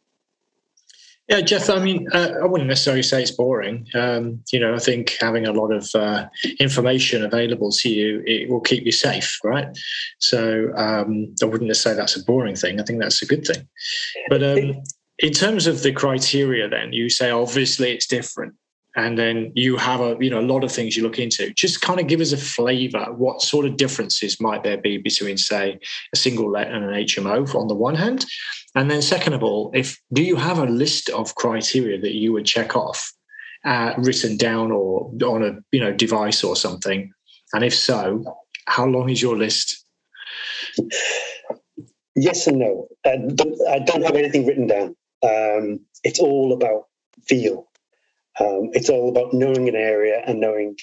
Yeah, 1.27 1.41
Jeff. 1.41 1.71
I 1.71 1.79
mean, 1.79 2.07
uh, 2.11 2.33
I 2.43 2.45
wouldn't 2.45 2.69
necessarily 2.69 3.01
say 3.01 3.23
it's 3.23 3.31
boring. 3.31 3.87
Um, 3.95 4.43
you 4.51 4.59
know, 4.59 4.75
I 4.75 4.77
think 4.77 5.17
having 5.19 5.47
a 5.47 5.53
lot 5.53 5.71
of 5.71 5.89
uh, 5.95 6.27
information 6.59 7.23
available 7.23 7.71
to 7.71 7.89
you 7.89 8.21
it 8.27 8.47
will 8.47 8.61
keep 8.61 8.85
you 8.85 8.91
safe, 8.91 9.39
right? 9.43 9.67
So 10.19 10.71
um, 10.75 11.33
I 11.41 11.45
wouldn't 11.45 11.75
say 11.77 11.95
that's 11.95 12.15
a 12.15 12.23
boring 12.23 12.55
thing. 12.55 12.79
I 12.79 12.83
think 12.83 13.01
that's 13.01 13.23
a 13.23 13.25
good 13.25 13.45
thing. 13.45 13.67
But 14.29 14.43
um, 14.43 14.83
in 15.17 15.33
terms 15.33 15.65
of 15.65 15.81
the 15.81 15.91
criteria, 15.91 16.69
then 16.69 16.93
you 16.93 17.09
say 17.09 17.31
obviously 17.31 17.91
it's 17.91 18.05
different. 18.05 18.53
And 18.95 19.17
then 19.17 19.51
you 19.55 19.75
have 19.77 19.99
a 19.99 20.15
you 20.19 20.29
know 20.29 20.39
a 20.39 20.51
lot 20.53 20.63
of 20.63 20.71
things 20.71 20.95
you 20.95 21.03
look 21.03 21.19
into. 21.19 21.51
Just 21.53 21.81
kind 21.81 21.99
of 21.99 22.07
give 22.07 22.21
us 22.21 22.31
a 22.31 22.37
flavor 22.37 23.05
what 23.15 23.41
sort 23.41 23.65
of 23.65 23.77
differences 23.77 24.39
might 24.39 24.63
there 24.63 24.77
be 24.77 24.97
between 24.97 25.37
say 25.37 25.79
a 26.13 26.17
single 26.17 26.49
let 26.49 26.71
and 26.71 26.85
an 26.85 26.91
hmo 26.91 27.53
on 27.55 27.67
the 27.67 27.75
one 27.75 27.95
hand? 27.95 28.25
And 28.73 28.89
then 28.89 29.01
second 29.01 29.33
of 29.33 29.43
all 29.43 29.71
if 29.73 29.99
do 30.13 30.23
you 30.23 30.35
have 30.37 30.59
a 30.59 30.65
list 30.65 31.09
of 31.09 31.35
criteria 31.35 31.99
that 31.99 32.13
you 32.13 32.31
would 32.33 32.45
check 32.45 32.75
off 32.75 33.11
uh, 33.65 33.93
written 33.97 34.37
down 34.37 34.71
or 34.71 35.11
on 35.23 35.43
a 35.43 35.57
you 35.71 35.79
know 35.79 35.91
device 35.91 36.43
or 36.43 36.55
something? 36.55 37.11
And 37.53 37.63
if 37.63 37.75
so 37.75 38.23
how 38.67 38.85
long 38.85 39.09
is 39.09 39.21
your 39.21 39.37
list? 39.37 39.85
Yes 42.15 42.47
and 42.47 42.59
no. 42.59 42.87
I 43.05 43.17
don't 43.79 44.03
have 44.03 44.15
anything 44.15 44.45
written 44.45 44.67
down. 44.67 44.95
Um, 45.21 45.79
it's 46.03 46.19
all 46.19 46.53
about 46.53 46.85
feel 47.27 47.67
um, 48.39 48.69
it's 48.73 48.89
all 48.89 49.09
about 49.09 49.33
knowing 49.33 49.69
an 49.69 49.75
area 49.75 50.21
and 50.25 50.39
knowing 50.39 50.75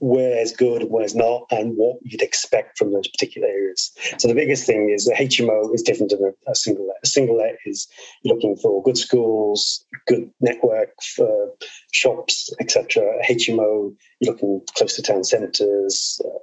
where's 0.00 0.52
good 0.52 0.82
and 0.82 0.90
where's 0.90 1.14
not, 1.14 1.46
and 1.50 1.76
what 1.76 1.98
you'd 2.02 2.22
expect 2.22 2.78
from 2.78 2.92
those 2.92 3.08
particular 3.08 3.48
areas. 3.48 3.92
So 4.18 4.28
the 4.28 4.34
biggest 4.34 4.64
thing 4.64 4.90
is 4.90 5.04
the 5.04 5.14
HMO 5.14 5.74
is 5.74 5.82
different 5.82 6.10
than 6.10 6.32
a, 6.46 6.54
single 6.54 6.86
let. 6.86 6.96
A 7.02 7.06
single 7.06 7.38
let 7.38 7.56
is 7.66 7.88
looking 8.24 8.56
for 8.56 8.82
good 8.82 8.96
schools, 8.98 9.84
good 10.06 10.30
network 10.40 10.90
for 11.02 11.52
shops, 11.92 12.52
etc. 12.60 13.04
HMO, 13.28 13.94
you're 14.20 14.32
looking 14.32 14.62
close 14.76 14.94
to 14.96 15.02
town 15.02 15.24
centres. 15.24 16.20
Uh, 16.24 16.38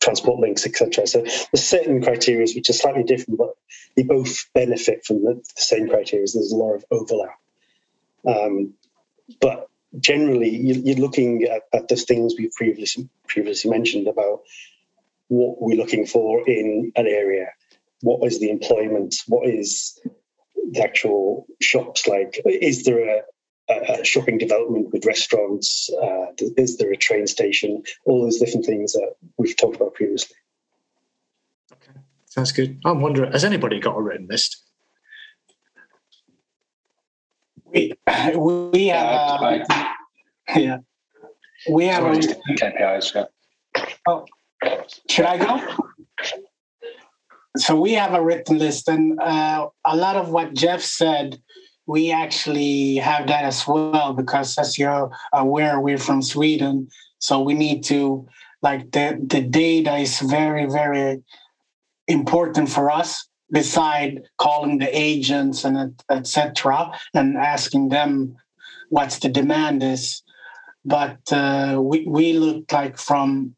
transport 0.00 0.38
links, 0.38 0.66
etc. 0.66 1.06
So 1.06 1.22
there's 1.22 1.64
certain 1.64 2.02
criteria 2.02 2.46
which 2.54 2.68
are 2.68 2.74
slightly 2.74 3.04
different, 3.04 3.38
but 3.38 3.54
they 3.96 4.02
both 4.02 4.50
benefit 4.52 5.02
from 5.02 5.24
the, 5.24 5.42
the 5.56 5.62
same 5.62 5.88
criteria. 5.88 6.26
There's 6.30 6.52
a 6.52 6.56
lot 6.56 6.74
of 6.74 6.84
overlap. 6.90 7.38
Um, 8.26 8.74
but 9.40 9.68
generally, 9.98 10.50
you, 10.50 10.92
are 10.92 11.00
looking 11.00 11.44
at, 11.44 11.62
at 11.72 11.88
the 11.88 11.96
things 11.96 12.34
we 12.38 12.50
previously 12.56 13.08
previously 13.28 13.70
mentioned 13.70 14.08
about 14.08 14.40
what 15.28 15.60
we're 15.60 15.76
looking 15.76 16.06
for 16.06 16.46
in 16.48 16.92
an 16.96 17.06
area. 17.06 17.48
What 18.02 18.26
is 18.26 18.40
the 18.40 18.50
employment? 18.50 19.14
What 19.26 19.48
is 19.48 19.98
the 20.72 20.82
actual 20.82 21.46
shops 21.60 22.06
like? 22.06 22.40
Is 22.44 22.84
there 22.84 23.22
a, 23.68 23.74
a 24.00 24.04
shopping 24.04 24.38
development 24.38 24.92
with 24.92 25.06
restaurants? 25.06 25.90
Uh, 26.02 26.26
is 26.56 26.76
there 26.76 26.92
a 26.92 26.96
train 26.96 27.26
station? 27.26 27.82
All 28.04 28.22
those 28.22 28.38
different 28.38 28.66
things 28.66 28.92
that 28.92 29.14
we've 29.38 29.56
talked 29.56 29.76
about 29.76 29.94
previously. 29.94 30.36
Okay, 31.72 31.98
sounds 32.26 32.52
good. 32.52 32.80
I'm 32.84 33.00
wondering, 33.00 33.32
has 33.32 33.44
anybody 33.44 33.80
got 33.80 33.96
a 33.96 34.02
written 34.02 34.26
list? 34.28 34.63
We 37.74 37.92
we 38.72 38.86
have 38.88 39.42
uh, 39.42 39.58
yeah 40.56 40.78
we 41.68 41.86
have 41.86 42.04
KPIs. 42.04 43.14
Yeah. 43.14 43.24
Oh, 44.06 44.24
should 45.08 45.24
I 45.24 45.38
go? 45.38 45.60
So 47.56 47.80
we 47.80 47.92
have 47.92 48.14
a 48.14 48.22
written 48.22 48.58
list, 48.58 48.88
and 48.88 49.18
uh, 49.20 49.68
a 49.84 49.96
lot 49.96 50.16
of 50.16 50.30
what 50.30 50.54
Jeff 50.54 50.82
said, 50.82 51.40
we 51.86 52.10
actually 52.10 52.96
have 52.96 53.26
that 53.28 53.44
as 53.44 53.66
well 53.66 54.12
because, 54.12 54.58
as 54.58 54.78
you're 54.78 55.10
aware, 55.32 55.80
we're 55.80 55.98
from 55.98 56.20
Sweden, 56.20 56.88
so 57.18 57.40
we 57.40 57.54
need 57.54 57.84
to 57.84 58.26
like 58.62 58.90
the 58.92 59.18
the 59.26 59.40
data 59.40 59.96
is 59.96 60.20
very 60.20 60.66
very 60.66 61.22
important 62.08 62.68
for 62.68 62.90
us 62.90 63.28
beside 63.50 64.22
calling 64.38 64.78
the 64.78 64.98
agents 64.98 65.64
and 65.64 66.00
etc. 66.10 66.90
and 67.14 67.36
asking 67.36 67.88
them 67.88 68.36
what's 68.88 69.18
the 69.18 69.28
demand 69.28 69.82
is. 69.82 70.22
But 70.84 71.20
uh, 71.32 71.80
we 71.80 72.06
we 72.06 72.34
look 72.34 72.70
like 72.72 72.98
from 72.98 73.54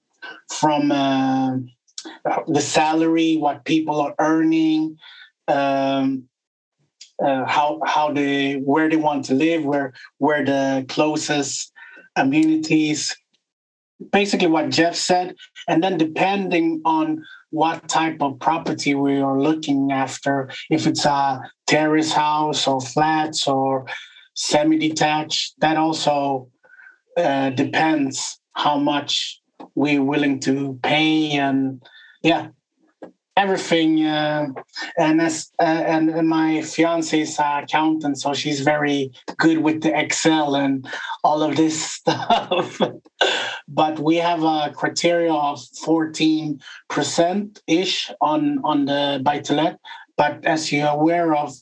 from 0.48 0.92
uh, 0.92 1.56
the 2.46 2.60
salary, 2.60 3.36
what 3.36 3.64
people 3.64 4.00
are 4.00 4.14
earning, 4.18 4.96
um, 5.48 6.28
uh, 7.22 7.44
how 7.46 7.80
how 7.84 8.12
they 8.12 8.54
where 8.54 8.88
they 8.88 8.96
want 8.96 9.24
to 9.26 9.34
live, 9.34 9.64
where 9.64 9.92
where 10.18 10.44
the 10.44 10.84
closest 10.88 11.72
amenities. 12.14 13.16
Basically, 14.12 14.46
what 14.46 14.68
Jeff 14.68 14.94
said, 14.94 15.34
and 15.66 15.82
then 15.82 15.96
depending 15.96 16.82
on 16.84 17.24
what 17.56 17.88
type 17.88 18.20
of 18.20 18.38
property 18.38 18.94
we 18.94 19.18
are 19.18 19.40
looking 19.40 19.90
after, 19.90 20.50
if 20.68 20.86
it's 20.86 21.06
a 21.06 21.40
terrace 21.66 22.12
house 22.12 22.66
or 22.68 22.82
flats 22.82 23.48
or 23.48 23.86
semi-detached, 24.34 25.54
that 25.60 25.78
also 25.78 26.48
uh, 27.16 27.48
depends 27.48 28.38
how 28.52 28.76
much 28.76 29.40
we're 29.74 30.02
willing 30.02 30.38
to 30.40 30.78
pay 30.82 31.32
and 31.32 31.82
yeah 32.22 32.48
everything 33.36 34.04
uh, 34.04 34.46
and 34.98 35.20
as 35.20 35.50
uh, 35.60 35.82
and, 35.92 36.28
my 36.28 36.62
fiance 36.62 37.20
is 37.20 37.38
an 37.38 37.64
accountant 37.64 38.18
so 38.18 38.32
she's 38.32 38.60
very 38.60 39.10
good 39.36 39.58
with 39.58 39.82
the 39.82 39.98
excel 39.98 40.56
and 40.56 40.88
all 41.22 41.42
of 41.42 41.56
this 41.56 41.76
stuff 41.96 42.80
but 43.68 43.98
we 43.98 44.16
have 44.16 44.42
a 44.42 44.72
criteria 44.74 45.32
of 45.32 45.58
14% 45.86 46.58
ish 47.66 48.10
on 48.20 48.60
on 48.64 48.84
the 48.86 49.20
buy 49.22 49.40
to 49.40 49.54
let 49.54 49.78
but 50.16 50.44
as 50.44 50.72
you're 50.72 50.88
aware 50.88 51.34
of 51.34 51.54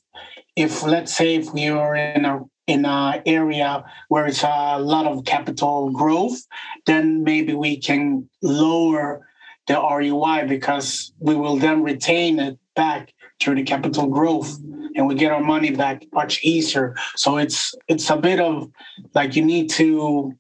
if 0.57 0.83
let's 0.83 1.15
say 1.17 1.35
if 1.37 1.53
we 1.53 1.69
are 1.69 1.97
in 1.97 2.25
a 2.25 2.41
in 2.67 2.87
an 2.87 3.23
area 3.27 3.85
where 4.09 4.27
it's 4.27 4.43
a 4.43 4.79
lot 4.79 5.07
of 5.07 5.25
capital 5.25 5.91
growth 5.91 6.47
then 6.87 7.23
maybe 7.25 7.55
we 7.55 7.77
can 7.77 8.29
lower 8.43 9.27
the 9.67 9.75
ROI 9.75 10.47
because 10.47 11.13
we 11.19 11.35
will 11.35 11.57
then 11.57 11.83
retain 11.83 12.39
it 12.39 12.59
back 12.77 13.13
through 13.41 13.55
the 13.55 13.63
capital 13.63 14.07
growth 14.09 14.59
and 14.95 15.07
we 15.07 15.15
get 15.15 15.33
our 15.33 15.43
money 15.43 15.71
back 15.71 16.05
much 16.13 16.43
easier. 16.45 16.95
So 17.17 17.39
it's 17.39 17.75
it's 17.89 18.11
a 18.11 18.17
bit 18.17 18.41
of 18.41 18.71
like 19.15 19.37
you 19.37 19.45
need 19.45 19.71
to 19.71 20.35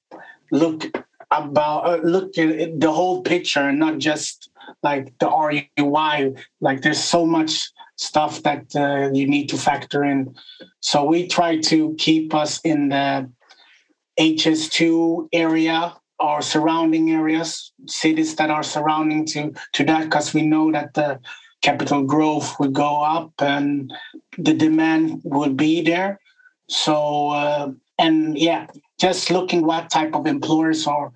look 0.50 0.84
about 1.38 1.86
uh, 1.86 2.00
look 2.02 2.36
at 2.38 2.80
the 2.80 2.92
whole 2.92 3.22
picture 3.22 3.60
and 3.60 3.78
not 3.78 3.98
just 3.98 4.50
like 4.82 5.16
the 5.18 5.28
ROI. 5.28 6.34
Like 6.60 6.82
there's 6.82 7.02
so 7.02 7.26
much 7.26 7.70
stuff 7.96 8.42
that 8.42 8.74
uh, 8.74 9.10
you 9.12 9.26
need 9.26 9.48
to 9.48 9.56
factor 9.56 10.04
in. 10.04 10.34
So 10.80 11.04
we 11.04 11.26
try 11.26 11.60
to 11.60 11.94
keep 11.98 12.34
us 12.34 12.60
in 12.64 12.88
the 12.88 13.30
HS2 14.18 15.28
area 15.32 15.96
or 16.18 16.42
surrounding 16.42 17.10
areas, 17.10 17.72
cities 17.86 18.36
that 18.36 18.50
are 18.50 18.62
surrounding 18.62 19.26
to 19.26 19.52
to 19.72 19.84
that, 19.84 20.04
because 20.04 20.32
we 20.32 20.42
know 20.42 20.70
that 20.72 20.94
the 20.94 21.20
capital 21.62 22.04
growth 22.04 22.58
will 22.60 22.70
go 22.70 23.02
up 23.02 23.32
and 23.38 23.92
the 24.38 24.54
demand 24.54 25.22
will 25.24 25.52
be 25.52 25.82
there. 25.82 26.20
So 26.68 27.30
uh, 27.30 27.72
and 27.98 28.38
yeah, 28.38 28.66
just 29.00 29.30
looking 29.30 29.64
what 29.66 29.90
type 29.90 30.14
of 30.14 30.26
employers 30.26 30.86
are 30.86 31.12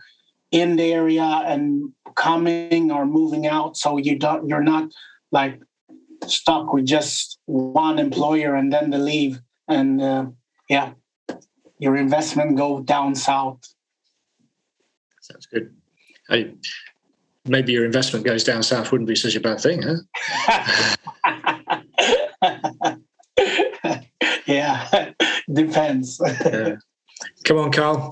in 0.51 0.77
the 0.77 0.93
area 0.93 1.23
and 1.23 1.93
coming 2.15 2.91
or 2.91 3.07
moving 3.07 3.47
out, 3.47 3.77
so 3.77 3.99
you 3.99 4.19
don't 4.19 4.49
you're 4.49 4.63
not 4.63 4.91
like 5.31 5.61
stuck 6.27 6.73
with 6.73 6.87
just 6.87 7.39
one 7.47 7.99
employer 7.99 8.55
and 8.55 8.73
then 8.73 8.91
they 8.91 8.99
leave 8.99 9.41
and 9.69 10.03
uh, 10.03 10.27
yeah, 10.69 10.93
your 11.79 11.97
investment 11.97 12.57
go 12.57 12.81
down 12.81 13.15
south. 13.15 13.61
Sounds 15.21 15.47
good. 15.47 15.75
Hey, 16.29 16.55
maybe 17.45 17.73
your 17.73 17.85
investment 17.85 18.25
goes 18.25 18.45
down 18.45 18.63
south 18.63 18.91
wouldn't 18.91 19.09
be 19.09 19.17
such 19.17 19.37
a 19.37 19.41
bad 19.41 19.61
thing, 19.61 19.83
huh? 19.83 19.97
yeah, 24.47 25.13
depends. 25.53 26.21
yeah. 26.45 26.77
Come 27.45 27.59
on, 27.59 27.73
Carl. 27.73 28.11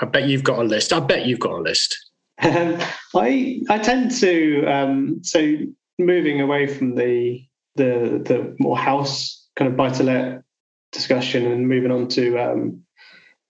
I 0.00 0.04
bet 0.06 0.28
you've 0.28 0.44
got 0.44 0.58
a 0.58 0.62
list. 0.62 0.92
I 0.92 1.00
bet 1.00 1.26
you've 1.26 1.40
got 1.40 1.52
a 1.52 1.62
list. 1.62 1.96
Um, 2.42 2.78
I 3.14 3.62
I 3.70 3.78
tend 3.78 4.10
to 4.20 4.66
um, 4.66 5.20
so 5.22 5.56
moving 5.98 6.40
away 6.40 6.66
from 6.66 6.94
the 6.94 7.42
the 7.76 8.22
the 8.24 8.54
more 8.58 8.76
house 8.76 9.46
kind 9.56 9.70
of 9.70 9.76
buy 9.76 9.90
to 9.90 10.02
let 10.02 10.42
discussion 10.92 11.50
and 11.50 11.68
moving 11.68 11.90
on 11.90 12.08
to 12.08 12.38
um, 12.38 12.82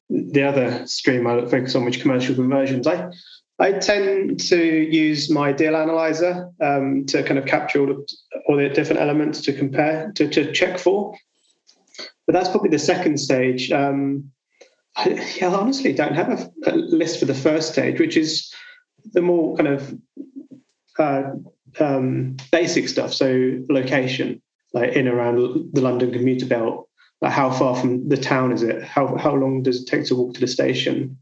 the 0.09 0.43
other 0.43 0.87
stream 0.87 1.27
I 1.27 1.41
focus 1.47 1.75
on, 1.75 1.85
which 1.85 2.01
commercial 2.01 2.35
conversions, 2.35 2.87
I 2.87 3.11
I 3.59 3.73
tend 3.73 4.39
to 4.49 4.63
use 4.63 5.31
my 5.31 5.53
deal 5.53 5.77
analyzer 5.77 6.51
um, 6.61 7.07
to 7.07 7.23
kind 7.23 7.39
of 7.39 7.47
capture 7.47 7.81
all 7.81 7.87
the, 7.87 8.17
all 8.49 8.57
the 8.57 8.69
different 8.69 9.01
elements 9.01 9.41
to 9.43 9.53
compare 9.53 10.13
to, 10.17 10.29
to 10.29 10.53
check 10.53 10.79
for. 10.79 11.17
But 12.27 12.35
that's 12.35 12.49
probably 12.49 12.71
the 12.71 12.79
second 12.79 13.19
stage. 13.19 13.73
Um, 13.73 14.31
I, 14.97 15.09
yeah, 15.37 15.49
honestly 15.49 15.93
don't 15.93 16.15
have 16.15 16.31
a, 16.31 16.71
a, 16.71 16.73
list 16.73 17.21
for 17.21 17.27
the 17.27 17.35
first 17.35 17.73
stage, 17.73 18.01
which 18.01 18.17
is 18.17 18.53
the 19.13 19.21
more 19.21 19.57
kind 19.57 19.69
of 19.69 19.95
uh, 20.99 21.23
um, 21.79 22.37
basic 22.51 22.89
stuff. 22.89 23.13
So 23.13 23.61
location, 23.69 24.41
like 24.73 24.95
in 24.95 25.07
around 25.07 25.73
the 25.75 25.81
London 25.81 26.13
commuter 26.13 26.47
belt, 26.47 26.89
Like 27.21 27.33
how 27.33 27.51
far 27.51 27.77
from 27.77 28.09
the 28.09 28.17
town 28.17 28.53
is 28.53 28.63
it? 28.63 28.83
How 28.83 29.17
how 29.17 29.35
long 29.35 29.63
does 29.63 29.83
it 29.83 29.87
take 29.87 30.07
to 30.07 30.17
walk 30.17 30.35
to 30.35 30.41
the 30.41 30.47
station? 30.47 31.19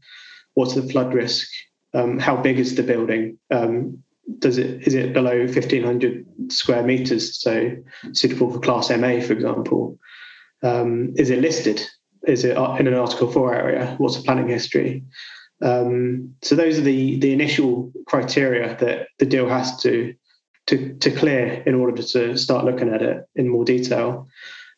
What's 0.53 0.75
the 0.75 0.83
flood 0.83 1.13
risk? 1.13 1.47
Um, 1.93 2.17
how 2.19 2.37
big 2.37 2.59
is 2.59 2.75
the 2.75 2.83
building? 2.83 3.37
Um, 3.51 4.03
does 4.39 4.57
it 4.57 4.87
is 4.87 4.93
it 4.93 5.13
below 5.13 5.45
1500 5.45 6.25
square 6.51 6.83
meters 6.83 7.39
so 7.39 7.75
suitable 8.13 8.51
for 8.51 8.59
class 8.59 8.89
ma 8.89 9.19
for 9.21 9.33
example 9.33 9.99
um, 10.63 11.13
is 11.15 11.29
it 11.29 11.41
listed 11.41 11.81
is 12.27 12.43
it 12.43 12.57
in 12.79 12.87
an 12.87 12.93
article 12.93 13.31
4 13.31 13.55
area 13.55 13.95
what's 13.97 14.17
the 14.17 14.23
planning 14.23 14.47
history 14.47 15.03
um, 15.61 16.35
so 16.41 16.55
those 16.55 16.77
are 16.77 16.83
the 16.83 17.19
the 17.19 17.33
initial 17.33 17.91
criteria 18.07 18.75
that 18.77 19.07
the 19.19 19.25
deal 19.25 19.47
has 19.49 19.81
to 19.81 20.13
to, 20.67 20.95
to 20.95 21.11
clear 21.11 21.63
in 21.65 21.75
order 21.75 22.01
to 22.01 22.35
start 22.37 22.65
looking 22.65 22.91
at 22.91 23.01
it 23.01 23.25
in 23.35 23.49
more 23.49 23.65
detail 23.65 24.27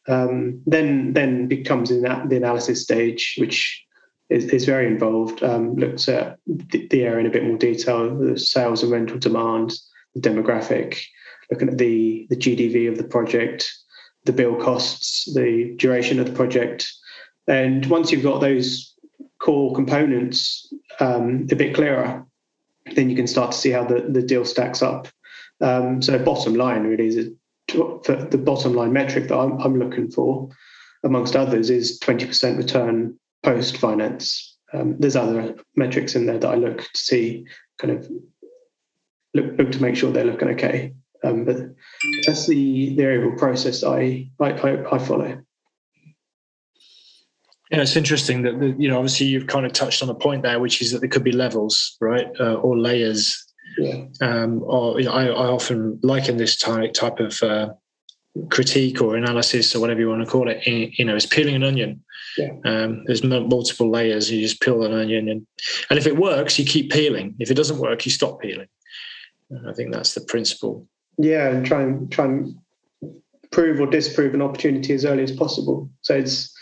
um, 0.08 0.62
then 0.66 1.14
then 1.14 1.48
becomes 1.48 1.92
in 1.92 2.02
that 2.02 2.30
the 2.30 2.38
analysis 2.38 2.84
stage 2.84 3.36
which 3.38 3.84
is, 4.30 4.46
is 4.46 4.66
very 4.66 4.88
involved, 4.88 5.44
um, 5.44 5.76
looks 5.76 6.10
at 6.10 6.38
the, 6.46 6.88
the, 6.88 7.04
area 7.04 7.20
in 7.20 7.26
a 7.26 7.32
bit 7.32 7.46
more 7.46 7.58
detail, 7.58 8.16
the 8.18 8.38
sales 8.38 8.84
and 8.84 8.92
rental 8.92 9.18
demand, 9.18 9.74
the 10.16 10.22
demographic, 10.22 11.00
looking 11.52 11.70
at 11.70 11.78
the, 11.78 12.28
the 12.30 12.36
GDV 12.36 12.90
of 12.90 12.98
the 12.98 13.06
project, 13.06 13.72
the 14.26 14.34
bill 14.34 14.56
costs, 14.56 15.32
the 15.34 15.74
duration 15.78 16.20
of 16.20 16.26
the 16.26 16.34
project. 16.34 16.92
And 17.48 17.86
once 17.86 18.12
you've 18.12 18.24
got 18.24 18.42
those 18.42 18.94
core 19.40 19.74
components 19.74 20.72
um, 21.00 21.48
a 21.52 21.56
bit 21.56 21.76
clearer, 21.76 22.26
then 22.96 23.10
you 23.10 23.16
can 23.16 23.28
start 23.28 23.52
to 23.52 23.58
see 23.58 23.72
how 23.72 23.84
the, 23.84 24.02
the 24.10 24.22
deal 24.22 24.46
stacks 24.46 24.82
up. 24.82 25.08
Um, 25.62 26.02
so 26.02 26.18
bottom 26.20 26.56
line 26.56 26.84
really 26.84 27.08
is 27.08 27.30
the 27.68 28.42
bottom 28.44 28.74
line 28.74 28.94
metric 28.94 29.28
that 29.28 29.38
I'm, 29.38 29.60
I'm 29.60 29.80
looking 29.80 30.10
for, 30.10 30.50
amongst 31.04 31.36
others, 31.36 31.70
is 31.70 32.00
20% 32.00 32.58
return 32.58 33.18
post 33.44 33.78
finance. 33.78 34.58
Um, 34.74 34.96
there's 35.00 35.16
other 35.16 35.56
metrics 35.76 36.16
in 36.16 36.26
there 36.26 36.38
that 36.38 36.50
I 36.50 36.56
look 36.56 36.80
to 36.80 37.00
see, 37.00 37.46
kind 37.78 37.98
of 37.98 38.10
look, 39.34 39.58
look 39.58 39.72
to 39.72 39.82
make 39.82 39.96
sure 39.96 40.12
they're 40.12 40.26
looking 40.26 40.50
okay. 40.50 40.94
Um, 41.24 41.46
but 41.46 41.58
that's 42.26 42.46
the 42.46 42.96
the 42.96 43.08
overall 43.08 43.38
process 43.38 43.84
I 43.84 44.30
I, 44.40 44.52
I, 44.52 44.96
I 44.96 45.00
follow. 45.00 45.42
Yeah, 47.72 47.82
it's 47.82 47.96
interesting 47.96 48.44
that 48.44 48.76
you 48.80 48.88
know 48.90 48.98
obviously 48.98 49.28
you've 49.28 49.48
kind 49.48 49.66
of 49.66 49.74
touched 49.74 50.02
on 50.02 50.10
a 50.10 50.16
point 50.16 50.44
there, 50.44 50.60
which 50.60 50.82
is 50.82 50.92
that 50.92 51.00
there 51.00 51.10
could 51.10 51.24
be 51.24 51.32
levels, 51.32 51.98
right, 52.00 52.28
uh, 52.40 52.56
or 52.56 52.78
layers. 52.78 53.44
Yeah. 53.78 54.06
Um, 54.22 54.64
or 54.64 55.00
you 55.00 55.06
know, 55.06 55.12
I, 55.12 55.26
I 55.26 55.48
often 55.48 56.00
liken 56.02 56.38
this 56.38 56.58
type 56.58 56.94
type 56.94 57.20
of 57.20 57.42
uh, 57.44 57.70
critique 58.50 59.02
or 59.02 59.16
analysis 59.16 59.76
or 59.76 59.80
whatever 59.80 60.00
you 60.00 60.10
want 60.10 60.24
to 60.24 60.30
call 60.30 60.50
it, 60.50 60.66
you 60.66 61.06
know, 61.06 61.16
it's 61.16 61.26
peeling 61.26 61.56
an 61.56 61.64
onion. 61.64 62.04
Yeah. 62.38 62.52
Um, 62.66 63.04
there's 63.06 63.24
multiple 63.24 63.90
layers. 63.90 64.32
You 64.32 64.42
just 64.42 64.62
peel 64.62 64.84
an 64.84 64.94
onion, 64.94 65.28
and 65.28 65.46
and 65.90 65.98
if 65.98 66.06
it 66.06 66.18
works, 66.18 66.60
you 66.60 66.66
keep 66.66 66.92
peeling. 66.92 67.36
If 67.40 67.50
it 67.50 67.56
doesn't 67.56 67.80
work, 67.80 68.06
you 68.06 68.12
stop 68.12 68.42
peeling. 68.42 68.68
And 69.50 69.68
I 69.70 69.74
think 69.74 69.92
that's 69.92 70.14
the 70.14 70.22
principle. 70.22 70.88
Yeah, 71.18 71.50
and 71.50 71.66
try 71.66 71.82
and 71.82 72.12
try 72.12 72.26
and 72.26 72.56
prove 73.52 73.80
or 73.80 73.88
disprove 73.88 74.34
an 74.34 74.42
opportunity 74.42 74.94
as 74.94 75.04
early 75.04 75.24
as 75.24 75.32
possible. 75.32 75.90
So 76.02 76.16
it's 76.16 76.56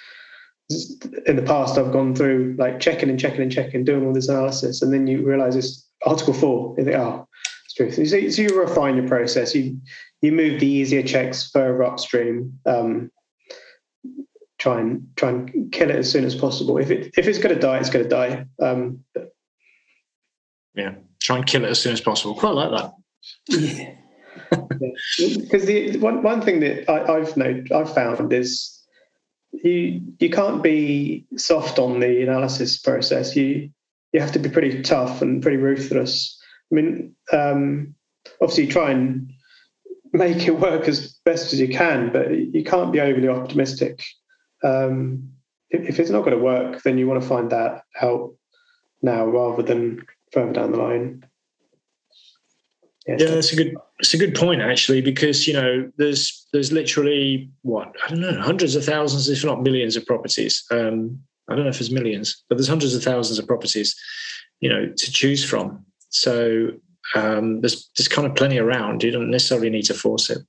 in 0.69 1.35
the 1.35 1.43
past 1.43 1.77
I've 1.77 1.91
gone 1.91 2.15
through 2.15 2.55
like 2.57 2.79
checking 2.79 3.09
and 3.09 3.19
checking 3.19 3.41
and 3.41 3.51
checking, 3.51 3.83
doing 3.83 4.05
all 4.05 4.13
this 4.13 4.29
analysis, 4.29 4.81
and 4.81 4.91
then 4.91 5.07
you 5.07 5.25
realise 5.25 5.55
it's 5.55 5.87
Article 6.05 6.33
Four. 6.33 6.75
You 6.77 6.85
think, 6.85 6.97
oh, 6.97 7.27
it's 7.65 7.73
true. 7.75 7.91
So, 7.91 8.03
so 8.29 8.41
you 8.41 8.59
refine 8.59 8.95
your 8.95 9.07
process. 9.07 9.53
You 9.53 9.79
you 10.21 10.31
move 10.31 10.59
the 10.59 10.67
easier 10.67 11.03
checks 11.03 11.49
further 11.51 11.83
upstream. 11.83 12.59
Um, 12.65 13.11
try 14.57 14.79
and 14.79 15.07
try 15.15 15.29
and 15.29 15.71
kill 15.71 15.91
it 15.91 15.97
as 15.97 16.11
soon 16.11 16.25
as 16.25 16.33
possible. 16.33 16.77
If 16.77 16.89
it 16.89 17.11
if 17.15 17.27
it's 17.27 17.37
going 17.37 17.53
to 17.53 17.61
die, 17.61 17.77
it's 17.77 17.89
going 17.89 18.03
to 18.03 18.09
die. 18.09 18.45
Um, 18.59 19.03
yeah, 20.73 20.95
try 21.21 21.37
and 21.37 21.45
kill 21.45 21.63
it 21.63 21.69
as 21.69 21.79
soon 21.79 21.93
as 21.93 22.01
possible. 22.01 22.33
Quite 22.33 22.55
like 22.55 22.71
that. 22.71 22.93
Yeah. 23.49 23.91
Because 25.17 25.65
the 25.65 25.97
one 25.97 26.21
one 26.21 26.41
thing 26.41 26.59
that 26.59 26.89
I, 26.89 27.15
I've 27.15 27.35
known 27.35 27.65
I've 27.73 27.93
found 27.93 28.31
is 28.31 28.74
you 29.63 30.01
you 30.19 30.29
can't 30.29 30.63
be 30.63 31.25
soft 31.37 31.79
on 31.79 31.99
the 31.99 32.21
analysis 32.21 32.77
process. 32.77 33.35
You 33.35 33.69
you 34.11 34.19
have 34.19 34.31
to 34.33 34.39
be 34.39 34.49
pretty 34.49 34.81
tough 34.81 35.21
and 35.21 35.41
pretty 35.41 35.57
ruthless. 35.57 36.39
I 36.71 36.75
mean, 36.75 37.15
um, 37.31 37.95
obviously, 38.41 38.67
try 38.67 38.91
and 38.91 39.31
make 40.13 40.47
it 40.47 40.59
work 40.59 40.87
as 40.87 41.13
best 41.25 41.53
as 41.53 41.59
you 41.59 41.67
can, 41.67 42.11
but 42.11 42.31
you 42.31 42.63
can't 42.63 42.93
be 42.93 43.01
overly 43.01 43.27
optimistic. 43.27 44.03
Um, 44.63 45.31
if, 45.69 45.99
it's 45.99 46.09
not 46.09 46.21
going 46.21 46.37
to 46.37 46.43
work, 46.43 46.81
then 46.83 46.97
you 46.97 47.07
want 47.07 47.21
to 47.21 47.27
find 47.27 47.51
that 47.51 47.83
out 48.01 48.33
now 49.01 49.25
rather 49.25 49.61
than 49.61 50.05
further 50.31 50.53
down 50.53 50.71
the 50.71 50.77
line. 50.77 51.25
Yeah, 53.05 53.17
yeah 53.19 53.29
that's 53.31 53.51
a 53.51 53.55
good 53.55 53.75
it's 53.99 54.13
a 54.13 54.17
good 54.17 54.35
point 54.35 54.61
actually 54.61 55.01
because 55.01 55.47
you 55.47 55.53
know 55.53 55.89
there's 55.97 56.47
there's 56.51 56.71
literally 56.71 57.49
what 57.61 57.93
I 58.03 58.09
don't 58.09 58.21
know 58.21 58.41
hundreds 58.41 58.75
of 58.75 58.83
thousands 58.83 59.29
if 59.29 59.43
not 59.43 59.63
millions 59.63 59.95
of 59.95 60.05
properties. 60.05 60.63
Um, 60.71 61.19
I 61.47 61.55
don't 61.55 61.63
know 61.63 61.69
if 61.69 61.79
there's 61.79 61.91
millions, 61.91 62.43
but 62.49 62.57
there's 62.57 62.67
hundreds 62.67 62.95
of 62.95 63.03
thousands 63.03 63.39
of 63.39 63.47
properties, 63.47 63.95
you 64.59 64.69
know, 64.69 64.87
to 64.87 65.11
choose 65.11 65.45
from. 65.45 65.85
So 66.09 66.71
um, 67.13 67.61
there's 67.61 67.89
there's 67.95 68.07
kind 68.07 68.27
of 68.27 68.35
plenty 68.35 68.57
around. 68.57 69.03
You 69.03 69.11
don't 69.11 69.31
necessarily 69.31 69.69
need 69.69 69.85
to 69.85 69.93
force 69.93 70.29
it. 70.29 70.39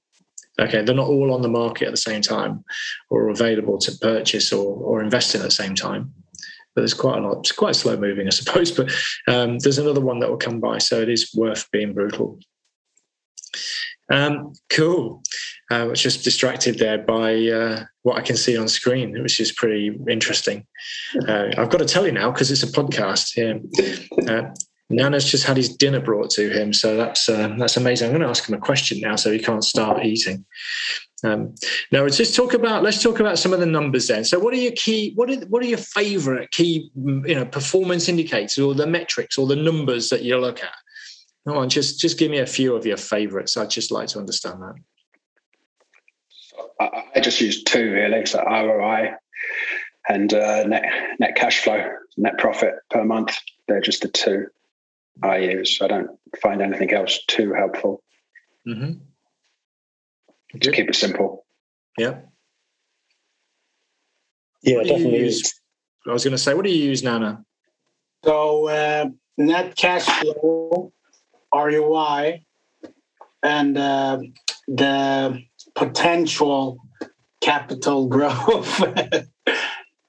Okay, 0.59 0.83
they're 0.83 0.95
not 0.95 1.09
all 1.09 1.35
on 1.35 1.43
the 1.43 1.49
market 1.49 1.87
at 1.87 1.91
the 1.91 1.99
same 1.99 2.23
time 2.23 2.65
or 3.11 3.29
available 3.29 3.79
to 3.79 3.93
purchase 3.99 4.53
or, 4.55 4.77
or 4.77 5.03
invest 5.03 5.35
in 5.35 5.43
at 5.43 5.45
the 5.45 5.51
same 5.51 5.75
time. 5.75 6.15
But 6.75 6.81
there's 6.81 6.95
quite 6.95 7.19
a 7.19 7.21
lot. 7.21 7.41
It's 7.41 7.53
quite 7.53 7.77
slow 7.77 7.97
moving, 7.97 8.27
I 8.27 8.31
suppose. 8.31 8.71
But 8.77 8.91
um, 9.29 9.59
there's 9.59 9.79
another 9.79 10.01
one 10.01 10.19
that 10.21 10.31
will 10.31 10.39
come 10.39 10.59
by, 10.59 10.79
so 10.79 11.01
it 11.01 11.11
is 11.11 11.35
worth 11.35 11.71
being 11.73 11.93
brutal. 11.93 12.39
Um, 14.11 14.53
cool. 14.71 15.23
Uh, 15.71 15.75
I 15.75 15.85
was 15.85 16.01
just 16.01 16.25
distracted 16.25 16.79
there 16.79 16.99
by 16.99 17.49
uh, 17.49 17.85
what 18.03 18.17
I 18.17 18.21
can 18.21 18.37
see 18.37 18.57
on 18.57 18.69
screen, 18.69 19.21
which 19.23 19.41
is 19.41 19.53
pretty 19.53 19.99
interesting. 20.09 20.67
Uh, 21.27 21.49
I've 21.57 21.71
got 21.71 21.79
to 21.79 21.85
tell 21.85 22.07
you 22.07 22.13
now 22.13 22.31
because 22.31 22.51
it's 22.51 22.63
a 22.63 22.67
podcast. 22.69 23.37
Yeah. 23.37 24.33
Uh, 24.33 24.55
Nana's 24.89 25.29
just 25.29 25.45
had 25.45 25.57
his 25.57 25.77
dinner 25.77 25.99
brought 25.99 26.31
to 26.31 26.49
him, 26.49 26.73
so 26.73 26.97
that's 26.97 27.29
uh, 27.29 27.55
that's 27.59 27.77
amazing. 27.77 28.07
I'm 28.07 28.13
going 28.13 28.23
to 28.23 28.29
ask 28.29 28.49
him 28.49 28.55
a 28.55 28.61
question 28.61 29.01
now, 29.01 29.17
so 29.17 29.33
he 29.33 29.41
can't 29.41 29.65
start 29.65 30.05
eating. 30.05 30.45
Um, 31.25 31.55
now, 31.91 32.03
let's 32.03 32.17
just 32.17 32.37
talk 32.37 32.55
about 32.55 32.85
let's 32.85 33.03
talk 33.03 33.19
about 33.19 33.39
some 33.39 33.53
of 33.53 33.59
the 33.59 33.67
numbers 33.67 34.07
then. 34.07 34.25
So, 34.25 34.39
what 34.39 34.55
are 34.55 34.59
your 34.59 34.73
key? 34.73 35.13
What 35.17 35.29
are 35.29 35.37
what 35.47 35.63
are 35.65 35.67
your 35.67 35.79
favourite 35.79 36.53
key, 36.53 36.91
you 36.95 37.35
know, 37.35 37.45
performance 37.45 38.09
indicators 38.09 38.59
or 38.59 38.75
the 38.75 38.87
metrics 38.87 39.39
or 39.39 39.49
the 39.49 39.57
numbers 39.57 40.09
that 40.11 40.23
you 40.23 40.39
look 40.39 40.63
at? 40.63 40.75
Come 41.47 41.59
on, 41.59 41.69
just 41.69 42.01
just 42.01 42.19
give 42.19 42.31
me 42.31 42.39
a 42.39 42.47
few 42.47 42.75
of 42.75 42.87
your 42.87 42.97
favourites. 42.97 43.57
I'd 43.57 43.71
just 43.71 43.93
like 43.93 44.09
to 44.09 44.19
understand 44.19 44.63
that. 44.63 44.75
I 47.15 47.21
just 47.21 47.41
use 47.41 47.63
two 47.63 47.93
really, 47.93 48.27
so 48.27 48.43
ROI 48.45 49.13
and 50.09 50.33
uh, 50.35 50.65
net 50.65 50.85
net 51.19 51.37
cash 51.37 51.61
flow, 51.61 51.85
net 52.17 52.39
profit 52.39 52.75
per 52.91 53.05
month. 53.05 53.37
They're 53.69 53.81
just 53.81 54.03
the 54.03 54.09
two 54.09 54.47
I 55.23 55.39
use. 55.39 55.79
I 55.81 55.87
don't 55.87 56.11
find 56.43 56.61
anything 56.61 56.93
else 56.93 57.21
too 57.27 57.53
helpful. 57.53 58.03
Mm-hmm. 58.67 58.93
To 60.61 60.73
keep 60.73 60.89
it 60.89 60.95
simple. 60.95 61.47
Yeah. 61.99 62.21
Yeah, 64.63 64.83
definitely. 64.83 65.21
Use, 65.21 65.55
I 66.09 66.13
was 66.13 66.25
going 66.25 66.33
to 66.33 66.39
say, 66.39 66.55
what 66.55 66.65
do 66.65 66.71
you 66.73 66.85
use, 66.89 67.03
Nana? 67.03 67.45
So 68.25 68.69
uh, 68.69 69.07
net 69.39 69.77
cash 69.77 70.05
flow, 70.05 70.93
ROI, 71.65 72.43
and 73.43 73.79
uh, 73.79 74.19
the 74.69 75.43
potential 75.75 76.79
capital 77.41 78.09
growth. 78.15 78.79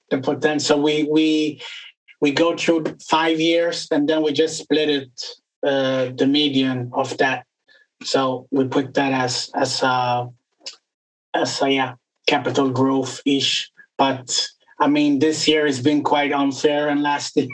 the 0.10 0.20
potential 0.22 0.82
we 0.82 1.04
we 1.04 1.62
we 2.22 2.32
go 2.32 2.56
through 2.56 2.84
five 3.10 3.40
years 3.40 3.88
and 3.92 4.08
then 4.08 4.24
we 4.24 4.32
just 4.32 4.58
split 4.58 4.90
it 4.90 5.26
uh, 5.66 6.10
the 6.16 6.26
median 6.26 6.90
of 6.94 7.18
that 7.18 7.46
so 8.04 8.48
we 8.52 8.66
put 8.66 8.94
that 8.94 9.12
as 9.12 9.50
as 9.56 9.82
a 9.84 10.30
as 11.34 11.62
a 11.62 11.70
yeah 11.70 11.94
capital 12.26 12.70
growth 12.70 13.22
ish 13.26 13.72
but 13.98 14.48
i 14.80 14.88
mean 14.88 15.20
this 15.20 15.48
year 15.48 15.66
has 15.66 15.82
been 15.82 16.04
quite 16.04 16.32
unfair 16.32 16.90
and 16.90 17.02
last 17.02 17.36
year 17.38 17.48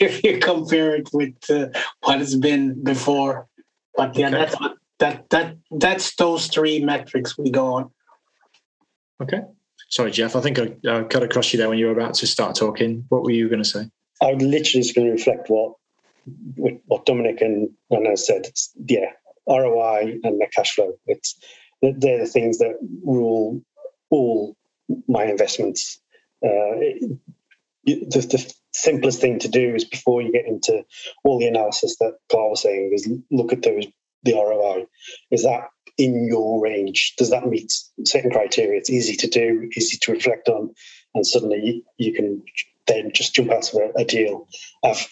if 0.00 0.22
you 0.24 0.38
compare 0.38 0.94
it 0.94 1.08
with 1.12 1.34
uh, 1.50 1.66
what 2.02 2.20
it's 2.20 2.34
been 2.34 2.82
before 2.82 3.46
but 3.96 4.16
yeah 4.16 4.28
okay. 4.28 4.36
that's 4.36 4.56
that 4.98 5.30
that 5.30 5.56
that's 5.70 6.14
those 6.16 6.46
three 6.48 6.82
metrics 6.84 7.36
we 7.38 7.50
go 7.50 7.74
on 7.74 7.90
okay 9.22 9.42
Sorry, 9.90 10.12
Jeff. 10.12 10.36
I 10.36 10.40
think 10.40 10.58
I 10.58 10.88
uh, 10.88 11.04
cut 11.04 11.24
across 11.24 11.52
you 11.52 11.58
there 11.58 11.68
when 11.68 11.78
you 11.78 11.86
were 11.86 11.92
about 11.92 12.14
to 12.14 12.26
start 12.26 12.54
talking. 12.54 13.04
What 13.08 13.24
were 13.24 13.32
you 13.32 13.48
going 13.48 13.62
to 13.62 13.68
say? 13.68 13.90
I 14.22 14.34
was 14.34 14.42
literally 14.42 14.82
just 14.82 14.94
going 14.94 15.08
to 15.08 15.12
reflect 15.12 15.50
what 15.50 15.72
what 16.86 17.06
Dominick 17.06 17.40
and 17.40 17.70
Nana 17.90 18.16
said. 18.16 18.46
It's, 18.46 18.70
yeah, 18.86 19.06
ROI 19.48 20.20
and 20.22 20.38
net 20.38 20.52
cash 20.54 20.74
flow. 20.74 20.92
It's 21.06 21.36
they're 21.82 22.18
the 22.18 22.26
things 22.26 22.58
that 22.58 22.76
rule 23.04 23.60
all 24.10 24.56
my 25.08 25.24
investments. 25.24 26.00
Uh, 26.44 27.16
the, 27.84 28.04
the, 28.10 28.54
simplest 28.72 29.20
thing 29.20 29.40
to 29.40 29.48
do 29.48 29.74
is 29.74 29.84
before 29.84 30.22
you 30.22 30.30
get 30.30 30.46
into 30.46 30.84
all 31.24 31.40
the 31.40 31.48
analysis 31.48 31.96
that 31.98 32.14
Carl 32.30 32.50
was 32.50 32.62
saying 32.62 32.92
is 32.94 33.10
look 33.30 33.52
at 33.52 33.62
those 33.62 33.86
the 34.22 34.34
ROI. 34.34 34.86
Is 35.30 35.44
that 35.44 35.68
in 35.96 36.26
your 36.28 36.62
range? 36.62 37.14
Does 37.16 37.30
that 37.30 37.46
meet 37.46 37.72
certain 38.04 38.30
criteria? 38.30 38.78
It's 38.78 38.90
easy 38.90 39.16
to 39.16 39.26
do, 39.28 39.68
easy 39.76 39.98
to 40.02 40.12
reflect 40.12 40.48
on, 40.48 40.74
and 41.14 41.26
suddenly 41.26 41.84
you, 41.98 42.06
you 42.06 42.12
can 42.12 42.42
then 42.86 43.10
just 43.14 43.34
jump 43.34 43.50
out 43.50 43.72
of 43.72 43.80
a, 43.80 44.00
a 44.00 44.04
deal. 44.04 44.46
I've 44.84 45.08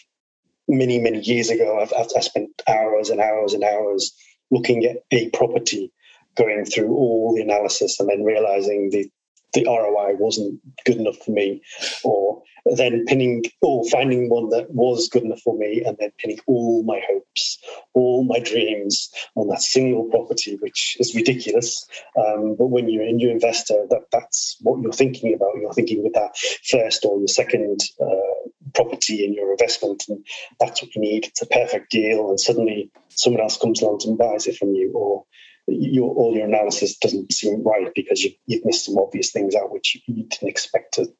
many 0.68 0.98
many 0.98 1.20
years 1.20 1.50
ago, 1.50 1.80
I've, 1.80 1.92
I've, 1.98 2.10
I 2.16 2.20
spent 2.20 2.50
hours 2.68 3.10
and 3.10 3.20
hours 3.20 3.54
and 3.54 3.64
hours 3.64 4.14
looking 4.50 4.84
at 4.84 4.98
a 5.10 5.30
property, 5.30 5.92
going 6.36 6.64
through 6.64 6.94
all 6.94 7.34
the 7.34 7.42
analysis, 7.42 7.98
and 8.00 8.08
then 8.08 8.24
realizing 8.24 8.90
the 8.90 9.10
the 9.54 9.64
ROI 9.64 10.16
wasn't 10.16 10.60
good 10.84 10.96
enough 10.96 11.16
for 11.24 11.30
me, 11.30 11.62
or 12.04 12.42
then 12.76 13.04
pinning 13.06 13.44
or 13.62 13.84
finding 13.88 14.28
one 14.28 14.50
that 14.50 14.70
was 14.70 15.08
good 15.08 15.22
enough 15.22 15.40
for 15.40 15.56
me, 15.56 15.82
and 15.84 15.96
then 15.98 16.10
pinning 16.18 16.38
all 16.46 16.82
my 16.82 17.00
hopes, 17.10 17.58
all 17.94 18.24
my 18.24 18.38
dreams 18.40 19.10
on 19.36 19.48
that 19.48 19.62
single 19.62 20.04
property, 20.04 20.56
which 20.60 20.96
is 21.00 21.14
ridiculous. 21.14 21.86
Um, 22.16 22.56
but 22.58 22.66
when 22.66 22.88
you're 22.88 23.04
a 23.04 23.12
new 23.12 23.30
investor, 23.30 23.86
that 23.90 24.02
that's 24.12 24.56
what 24.60 24.80
you're 24.82 24.92
thinking 24.92 25.34
about. 25.34 25.54
You're 25.60 25.72
thinking 25.72 26.02
with 26.02 26.14
that 26.14 26.36
first 26.68 27.04
or 27.04 27.18
your 27.18 27.28
second 27.28 27.80
uh, 28.00 28.48
property 28.74 29.24
in 29.24 29.32
your 29.34 29.50
investment, 29.52 30.04
and 30.08 30.24
that's 30.60 30.82
what 30.82 30.94
you 30.94 31.00
need. 31.00 31.26
It's 31.26 31.42
a 31.42 31.46
perfect 31.46 31.90
deal, 31.90 32.28
and 32.28 32.38
suddenly 32.38 32.90
someone 33.08 33.42
else 33.42 33.56
comes 33.56 33.82
along 33.82 34.00
and 34.04 34.18
buys 34.18 34.46
it 34.46 34.56
from 34.56 34.74
you, 34.74 34.92
or 34.94 35.24
your, 35.68 36.14
all 36.14 36.34
your 36.34 36.46
analysis 36.46 36.96
doesn't 36.98 37.32
seem 37.32 37.62
right 37.62 37.90
because 37.94 38.22
you, 38.22 38.32
have 38.50 38.64
missed 38.64 38.86
some 38.86 38.98
obvious 38.98 39.30
things 39.30 39.54
out 39.54 39.72
which 39.72 40.00
you 40.06 40.24
didn't 40.24 40.48
expect 40.48 40.94
to 40.94 41.12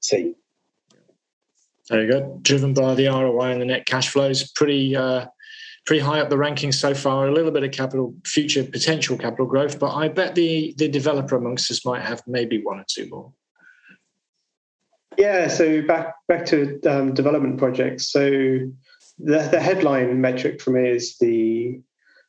see. 0.00 0.34
There 1.90 2.02
you 2.02 2.10
go. 2.10 2.38
Driven 2.42 2.72
by 2.72 2.94
the 2.94 3.08
ROI 3.08 3.50
and 3.50 3.60
the 3.60 3.66
net 3.66 3.86
cash 3.86 4.08
flows, 4.08 4.50
pretty 4.52 4.96
uh, 4.96 5.26
pretty 5.84 6.00
high 6.00 6.20
up 6.20 6.30
the 6.30 6.36
rankings 6.36 6.74
so 6.74 6.94
far. 6.94 7.26
A 7.26 7.32
little 7.32 7.50
bit 7.50 7.62
of 7.62 7.72
capital, 7.72 8.14
future 8.24 8.64
potential 8.64 9.18
capital 9.18 9.46
growth, 9.46 9.78
but 9.78 9.94
I 9.94 10.08
bet 10.08 10.34
the 10.34 10.74
the 10.78 10.88
developer 10.88 11.36
amongst 11.36 11.70
us 11.70 11.84
might 11.84 12.02
have 12.02 12.22
maybe 12.26 12.62
one 12.62 12.80
or 12.80 12.86
two 12.88 13.06
more. 13.08 13.32
Yeah. 15.18 15.48
So 15.48 15.82
back 15.82 16.14
back 16.26 16.46
to 16.46 16.80
um, 16.86 17.12
development 17.12 17.58
projects. 17.58 18.10
So 18.10 18.30
the 19.18 19.48
the 19.50 19.60
headline 19.60 20.22
metric 20.22 20.62
for 20.62 20.70
me 20.70 20.88
is 20.88 21.18
the 21.18 21.82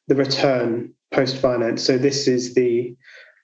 the 0.08 0.16
return 0.16 0.95
post 1.16 1.38
finance. 1.38 1.84
So 1.84 1.98
this 1.98 2.28
is 2.28 2.54
the 2.54 2.96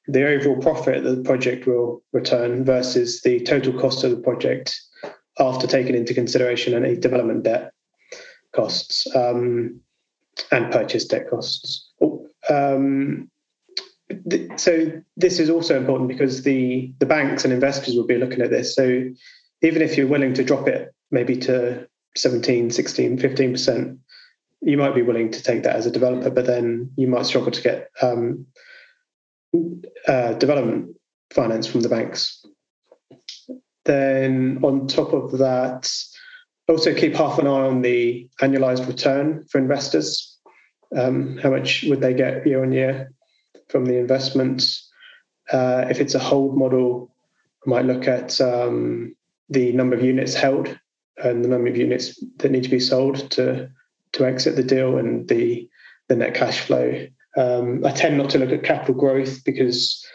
the 0.07 0.27
overall 0.27 0.61
profit 0.61 1.03
that 1.03 1.15
the 1.15 1.23
project 1.23 1.65
will 1.67 2.03
return 2.11 2.65
versus 2.65 3.21
the 3.21 3.39
total 3.41 3.71
cost 3.79 4.03
of 4.03 4.11
the 4.11 4.17
project 4.17 4.77
after 5.39 5.67
taking 5.67 5.95
into 5.95 6.13
consideration 6.13 6.73
any 6.73 6.97
development 6.97 7.43
debt 7.43 7.71
costs 8.53 9.07
um, 9.15 9.79
and 10.51 10.71
purchase 10.71 11.05
debt 11.05 11.29
costs. 11.29 11.89
Um, 12.49 13.29
th- 14.29 14.51
so 14.57 14.91
this 15.15 15.39
is 15.39 15.49
also 15.49 15.77
important 15.77 16.09
because 16.09 16.43
the 16.43 16.93
the 16.99 17.05
banks 17.05 17.45
and 17.45 17.53
investors 17.53 17.95
will 17.95 18.07
be 18.07 18.17
looking 18.17 18.41
at 18.41 18.49
this. 18.49 18.75
So 18.75 19.05
even 19.61 19.81
if 19.81 19.97
you're 19.97 20.07
willing 20.07 20.33
to 20.33 20.43
drop 20.43 20.67
it 20.67 20.93
maybe 21.11 21.37
to 21.37 21.87
17, 22.15 22.71
16, 22.71 23.17
15%, 23.17 23.97
you 24.61 24.77
might 24.77 24.95
be 24.95 25.01
willing 25.01 25.31
to 25.31 25.43
take 25.43 25.63
that 25.63 25.75
as 25.75 25.85
a 25.85 25.91
developer, 25.91 26.29
but 26.29 26.45
then 26.45 26.91
you 26.95 27.07
might 27.07 27.25
struggle 27.25 27.51
to 27.51 27.61
get 27.61 27.89
um, 28.01 28.45
uh, 30.07 30.33
development 30.33 30.95
finance 31.33 31.67
from 31.67 31.81
the 31.81 31.89
banks. 31.89 32.45
Then 33.85 34.59
on 34.63 34.87
top 34.87 35.13
of 35.13 35.39
that, 35.39 35.91
also 36.67 36.93
keep 36.93 37.15
half 37.15 37.39
an 37.39 37.47
eye 37.47 37.67
on 37.67 37.81
the 37.81 38.29
annualized 38.41 38.87
return 38.87 39.45
for 39.49 39.57
investors. 39.57 40.37
Um, 40.95 41.37
how 41.37 41.49
much 41.49 41.83
would 41.83 42.01
they 42.01 42.13
get 42.13 42.45
year 42.45 42.63
on 42.63 42.71
year 42.71 43.11
from 43.69 43.85
the 43.85 43.97
investment? 43.97 44.63
Uh, 45.51 45.85
if 45.89 45.99
it's 45.99 46.15
a 46.15 46.19
hold 46.19 46.55
model, 46.55 47.13
I 47.65 47.69
might 47.69 47.85
look 47.85 48.07
at 48.07 48.39
um, 48.39 49.15
the 49.49 49.71
number 49.71 49.95
of 49.95 50.03
units 50.03 50.35
held 50.35 50.77
and 51.17 51.43
the 51.43 51.49
number 51.49 51.67
of 51.67 51.77
units 51.77 52.23
that 52.37 52.51
need 52.51 52.63
to 52.63 52.69
be 52.69 52.79
sold 52.79 53.31
to 53.31 53.69
to 54.13 54.25
exit 54.25 54.55
the 54.55 54.63
deal 54.63 54.97
and 54.97 55.27
the 55.27 55.69
the 56.09 56.15
net 56.15 56.33
cash 56.33 56.59
flow. 56.59 57.07
Um, 57.37 57.85
I 57.85 57.91
tend 57.91 58.17
not 58.17 58.29
to 58.31 58.39
look 58.39 58.51
at 58.51 58.63
capital 58.63 58.95
growth 58.95 59.43
because 59.45 60.05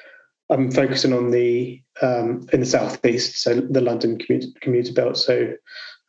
I'm 0.50 0.70
focusing 0.70 1.12
on 1.12 1.30
the 1.30 1.82
um, 2.02 2.46
in 2.52 2.60
the 2.60 2.66
southeast, 2.66 3.42
so 3.42 3.54
the 3.54 3.80
London 3.80 4.18
commuter, 4.18 4.48
commuter 4.60 4.92
belt. 4.92 5.16
So 5.16 5.54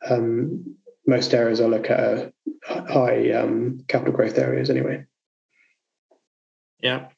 um, 0.08 0.76
most 1.06 1.32
areas 1.32 1.60
I 1.60 1.64
look 1.64 1.90
at 1.90 2.00
are 2.00 2.32
high 2.68 3.32
um, 3.32 3.80
capital 3.88 4.12
growth 4.12 4.38
areas 4.38 4.70
anyway. 4.70 5.04
Yeah. 6.80 7.08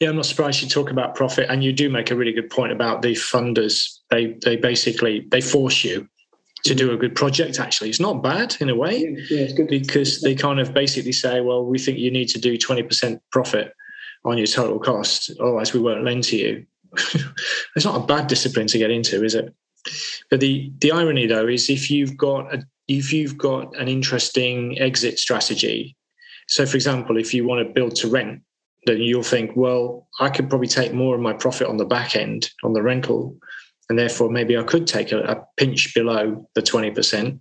Yeah, 0.00 0.08
I'm 0.08 0.16
not 0.16 0.26
surprised 0.26 0.62
you 0.62 0.68
talk 0.68 0.90
about 0.90 1.14
profit, 1.14 1.50
and 1.50 1.62
you 1.62 1.72
do 1.72 1.90
make 1.90 2.10
a 2.10 2.16
really 2.16 2.32
good 2.32 2.48
point 2.48 2.72
about 2.72 3.02
the 3.02 3.12
funders. 3.12 3.98
They 4.10 4.36
they 4.44 4.56
basically 4.56 5.26
they 5.30 5.40
force 5.40 5.84
you 5.84 6.08
to 6.64 6.74
do 6.74 6.92
a 6.92 6.96
good 6.96 7.14
project 7.14 7.60
actually. 7.60 7.88
It's 7.88 8.00
not 8.00 8.22
bad 8.22 8.56
in 8.60 8.68
a 8.68 8.74
way 8.74 9.16
yeah, 9.30 9.48
because 9.68 10.20
they 10.20 10.34
kind 10.34 10.60
of 10.60 10.74
basically 10.74 11.12
say 11.12 11.40
well 11.40 11.64
we 11.64 11.78
think 11.78 11.98
you 11.98 12.10
need 12.10 12.28
to 12.28 12.38
do 12.38 12.58
20% 12.58 13.20
profit 13.30 13.72
on 14.24 14.38
your 14.38 14.46
total 14.46 14.78
cost 14.78 15.30
otherwise 15.40 15.72
we 15.72 15.80
won't 15.80 16.04
lend 16.04 16.24
to 16.24 16.36
you. 16.36 16.66
It's 17.76 17.84
not 17.84 18.02
a 18.02 18.06
bad 18.06 18.26
discipline 18.26 18.66
to 18.68 18.78
get 18.78 18.90
into 18.90 19.24
is 19.24 19.34
it? 19.34 19.54
But 20.30 20.40
the 20.40 20.72
the 20.80 20.90
irony 20.90 21.26
though 21.26 21.46
is 21.46 21.70
if 21.70 21.90
you've 21.90 22.16
got 22.16 22.52
a 22.52 22.64
if 22.88 23.12
you've 23.12 23.36
got 23.36 23.76
an 23.76 23.86
interesting 23.86 24.78
exit 24.78 25.18
strategy 25.18 25.94
so 26.48 26.66
for 26.66 26.76
example 26.76 27.16
if 27.16 27.32
you 27.32 27.46
want 27.46 27.66
to 27.66 27.72
build 27.72 27.94
to 27.96 28.08
rent 28.08 28.40
then 28.86 29.00
you'll 29.00 29.22
think 29.22 29.52
well 29.54 30.08
i 30.18 30.28
could 30.28 30.48
probably 30.48 30.66
take 30.66 30.92
more 30.92 31.14
of 31.14 31.20
my 31.20 31.32
profit 31.32 31.68
on 31.68 31.76
the 31.76 31.84
back 31.84 32.16
end 32.16 32.50
on 32.64 32.72
the 32.72 32.82
rental 32.82 33.36
and 33.88 33.98
therefore 33.98 34.30
maybe 34.30 34.56
I 34.56 34.62
could 34.62 34.86
take 34.86 35.12
a, 35.12 35.20
a 35.20 35.46
pinch 35.56 35.94
below 35.94 36.48
the 36.54 36.62
20%. 36.62 37.38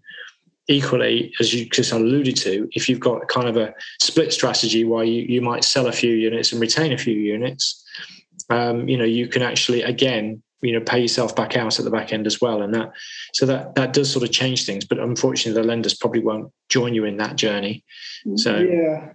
Equally, 0.69 1.33
as 1.39 1.53
you 1.53 1.65
just 1.69 1.93
alluded 1.93 2.35
to, 2.37 2.67
if 2.73 2.89
you've 2.89 2.99
got 2.99 3.27
kind 3.29 3.47
of 3.47 3.55
a 3.55 3.73
split 4.01 4.33
strategy 4.33 4.83
where 4.83 5.05
you, 5.05 5.21
you 5.21 5.41
might 5.41 5.63
sell 5.63 5.87
a 5.87 5.93
few 5.93 6.13
units 6.13 6.51
and 6.51 6.59
retain 6.59 6.91
a 6.91 6.97
few 6.97 7.15
units, 7.15 7.85
um, 8.49 8.87
you 8.89 8.97
know, 8.97 9.05
you 9.05 9.27
can 9.27 9.41
actually 9.41 9.81
again, 9.81 10.43
you 10.61 10.73
know, 10.73 10.81
pay 10.81 10.99
yourself 10.99 11.33
back 11.35 11.55
out 11.55 11.79
at 11.79 11.85
the 11.85 11.91
back 11.91 12.11
end 12.11 12.27
as 12.27 12.41
well. 12.41 12.61
And 12.61 12.73
that 12.73 12.91
so 13.33 13.45
that 13.45 13.75
that 13.75 13.93
does 13.93 14.11
sort 14.11 14.25
of 14.25 14.31
change 14.31 14.65
things. 14.65 14.83
But 14.83 14.99
unfortunately 14.99 15.61
the 15.61 15.67
lenders 15.67 15.93
probably 15.93 16.21
won't 16.21 16.51
join 16.67 16.93
you 16.93 17.05
in 17.05 17.15
that 17.17 17.37
journey. 17.37 17.85
So 18.35 18.57
Yeah. 18.57 19.13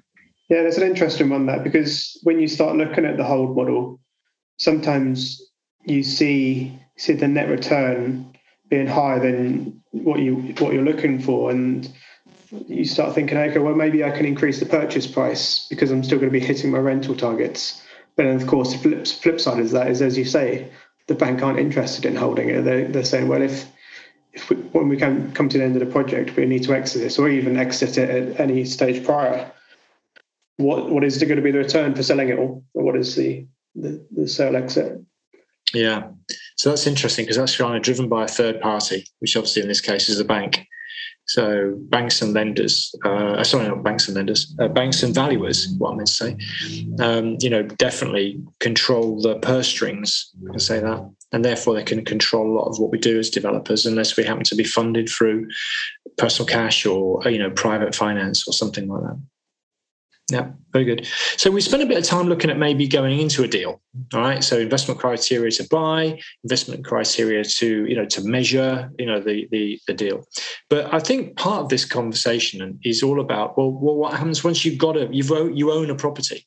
Yeah, 0.48 0.64
that's 0.64 0.76
an 0.76 0.82
interesting 0.82 1.30
one 1.30 1.46
that 1.46 1.64
because 1.64 2.18
when 2.24 2.38
you 2.38 2.46
start 2.46 2.76
looking 2.76 3.06
at 3.06 3.16
the 3.16 3.24
hold 3.24 3.56
model, 3.56 4.00
sometimes 4.58 5.40
you 5.86 6.02
see 6.02 6.78
see 6.96 7.14
the 7.14 7.28
net 7.28 7.48
return 7.48 8.32
being 8.68 8.86
higher 8.86 9.20
than 9.20 9.82
what 9.90 10.20
you 10.20 10.36
what 10.58 10.72
you're 10.72 10.84
looking 10.84 11.20
for. 11.20 11.50
And 11.50 11.90
you 12.68 12.84
start 12.84 13.14
thinking 13.14 13.38
okay 13.38 13.58
well 13.58 13.74
maybe 13.74 14.04
i 14.04 14.10
can 14.10 14.26
increase 14.26 14.60
the 14.60 14.66
purchase 14.66 15.06
price 15.06 15.66
because 15.68 15.90
i'm 15.90 16.04
still 16.04 16.18
going 16.18 16.30
to 16.30 16.38
be 16.38 16.44
hitting 16.44 16.70
my 16.70 16.78
rental 16.78 17.14
targets. 17.14 17.82
But 18.16 18.24
then 18.24 18.36
of 18.36 18.46
course 18.46 18.72
the 18.72 18.78
flip, 18.78 19.06
flip 19.06 19.40
side 19.40 19.58
is 19.58 19.72
that 19.72 19.88
is 19.88 20.02
as 20.02 20.18
you 20.18 20.24
say 20.24 20.70
the 21.06 21.14
bank 21.14 21.42
aren't 21.42 21.58
interested 21.58 22.04
in 22.04 22.14
holding 22.14 22.48
it. 22.48 22.62
They're, 22.62 22.86
they're 22.88 23.04
saying 23.04 23.28
well 23.28 23.42
if 23.42 23.66
if 24.32 24.48
we, 24.48 24.56
when 24.56 24.88
we 24.88 24.96
can 24.96 25.32
come 25.32 25.48
to 25.48 25.58
the 25.58 25.64
end 25.64 25.76
of 25.76 25.80
the 25.80 25.92
project 25.92 26.36
we 26.36 26.46
need 26.46 26.62
to 26.64 26.74
exit 26.74 27.02
this 27.02 27.18
or 27.18 27.28
even 27.28 27.56
exit 27.56 27.98
it 27.98 28.10
at 28.10 28.40
any 28.40 28.64
stage 28.64 29.04
prior. 29.04 29.50
What 30.58 30.90
what 30.90 31.04
is 31.04 31.18
going 31.18 31.36
to 31.36 31.42
be 31.42 31.50
the 31.50 31.58
return 31.58 31.94
for 31.94 32.02
selling 32.02 32.28
it 32.28 32.38
all? 32.38 32.64
Or 32.74 32.84
what 32.84 32.96
is 32.96 33.14
the 33.16 33.46
the, 33.74 34.06
the 34.10 34.28
sale 34.28 34.56
exit? 34.56 35.00
Yeah. 35.72 36.10
So 36.56 36.70
that's 36.70 36.86
interesting 36.86 37.24
because 37.24 37.36
that's 37.36 37.56
kind 37.56 37.76
of 37.76 37.82
driven 37.82 38.08
by 38.08 38.24
a 38.24 38.28
third 38.28 38.60
party, 38.60 39.06
which 39.20 39.36
obviously 39.36 39.62
in 39.62 39.68
this 39.68 39.80
case 39.80 40.08
is 40.08 40.20
a 40.20 40.24
bank. 40.24 40.66
So 41.26 41.74
banks 41.88 42.20
and 42.20 42.34
lenders, 42.34 42.94
uh, 43.04 43.42
sorry, 43.44 43.68
not 43.68 43.84
banks 43.84 44.08
and 44.08 44.16
lenders, 44.16 44.54
uh, 44.60 44.68
banks 44.68 45.02
and 45.02 45.14
valuers, 45.14 45.72
what 45.78 45.92
I 45.92 45.96
meant 45.96 46.08
to 46.08 46.12
say, 46.12 46.36
um, 47.00 47.36
you 47.40 47.48
know, 47.48 47.62
definitely 47.62 48.42
control 48.58 49.20
the 49.20 49.36
purse 49.36 49.68
strings, 49.68 50.32
I 50.48 50.50
can 50.50 50.58
say 50.58 50.80
that. 50.80 51.10
And 51.32 51.44
therefore 51.44 51.74
they 51.74 51.84
can 51.84 52.04
control 52.04 52.50
a 52.50 52.54
lot 52.58 52.68
of 52.68 52.78
what 52.78 52.90
we 52.90 52.98
do 52.98 53.18
as 53.18 53.30
developers 53.30 53.86
unless 53.86 54.16
we 54.16 54.24
happen 54.24 54.44
to 54.44 54.56
be 54.56 54.64
funded 54.64 55.08
through 55.08 55.48
personal 56.18 56.46
cash 56.46 56.84
or, 56.84 57.22
you 57.30 57.38
know, 57.38 57.50
private 57.50 57.94
finance 57.94 58.46
or 58.46 58.52
something 58.52 58.88
like 58.88 59.02
that. 59.02 59.20
Yeah, 60.32 60.48
very 60.72 60.86
good. 60.86 61.06
So 61.36 61.50
we 61.50 61.60
spent 61.60 61.82
a 61.82 61.86
bit 61.86 61.98
of 61.98 62.04
time 62.04 62.26
looking 62.26 62.50
at 62.50 62.56
maybe 62.56 62.88
going 62.88 63.20
into 63.20 63.44
a 63.44 63.48
deal. 63.48 63.82
All 64.14 64.20
right. 64.20 64.42
So 64.42 64.58
investment 64.58 64.98
criteria 64.98 65.50
to 65.50 65.68
buy, 65.68 66.18
investment 66.42 66.86
criteria 66.86 67.44
to 67.44 67.86
you 67.86 67.94
know 67.94 68.06
to 68.06 68.24
measure 68.24 68.90
you 68.98 69.04
know 69.04 69.20
the 69.20 69.46
the, 69.50 69.78
the 69.86 69.92
deal. 69.92 70.24
But 70.70 70.92
I 70.92 71.00
think 71.00 71.36
part 71.36 71.60
of 71.64 71.68
this 71.68 71.84
conversation 71.84 72.80
is 72.82 73.02
all 73.02 73.20
about 73.20 73.58
well, 73.58 73.72
well 73.72 73.96
what 73.96 74.14
happens 74.14 74.42
once 74.42 74.64
you've 74.64 74.78
got 74.78 74.96
a 74.96 75.06
you've 75.12 75.30
you 75.54 75.70
own 75.70 75.90
a 75.90 75.94
property. 75.94 76.46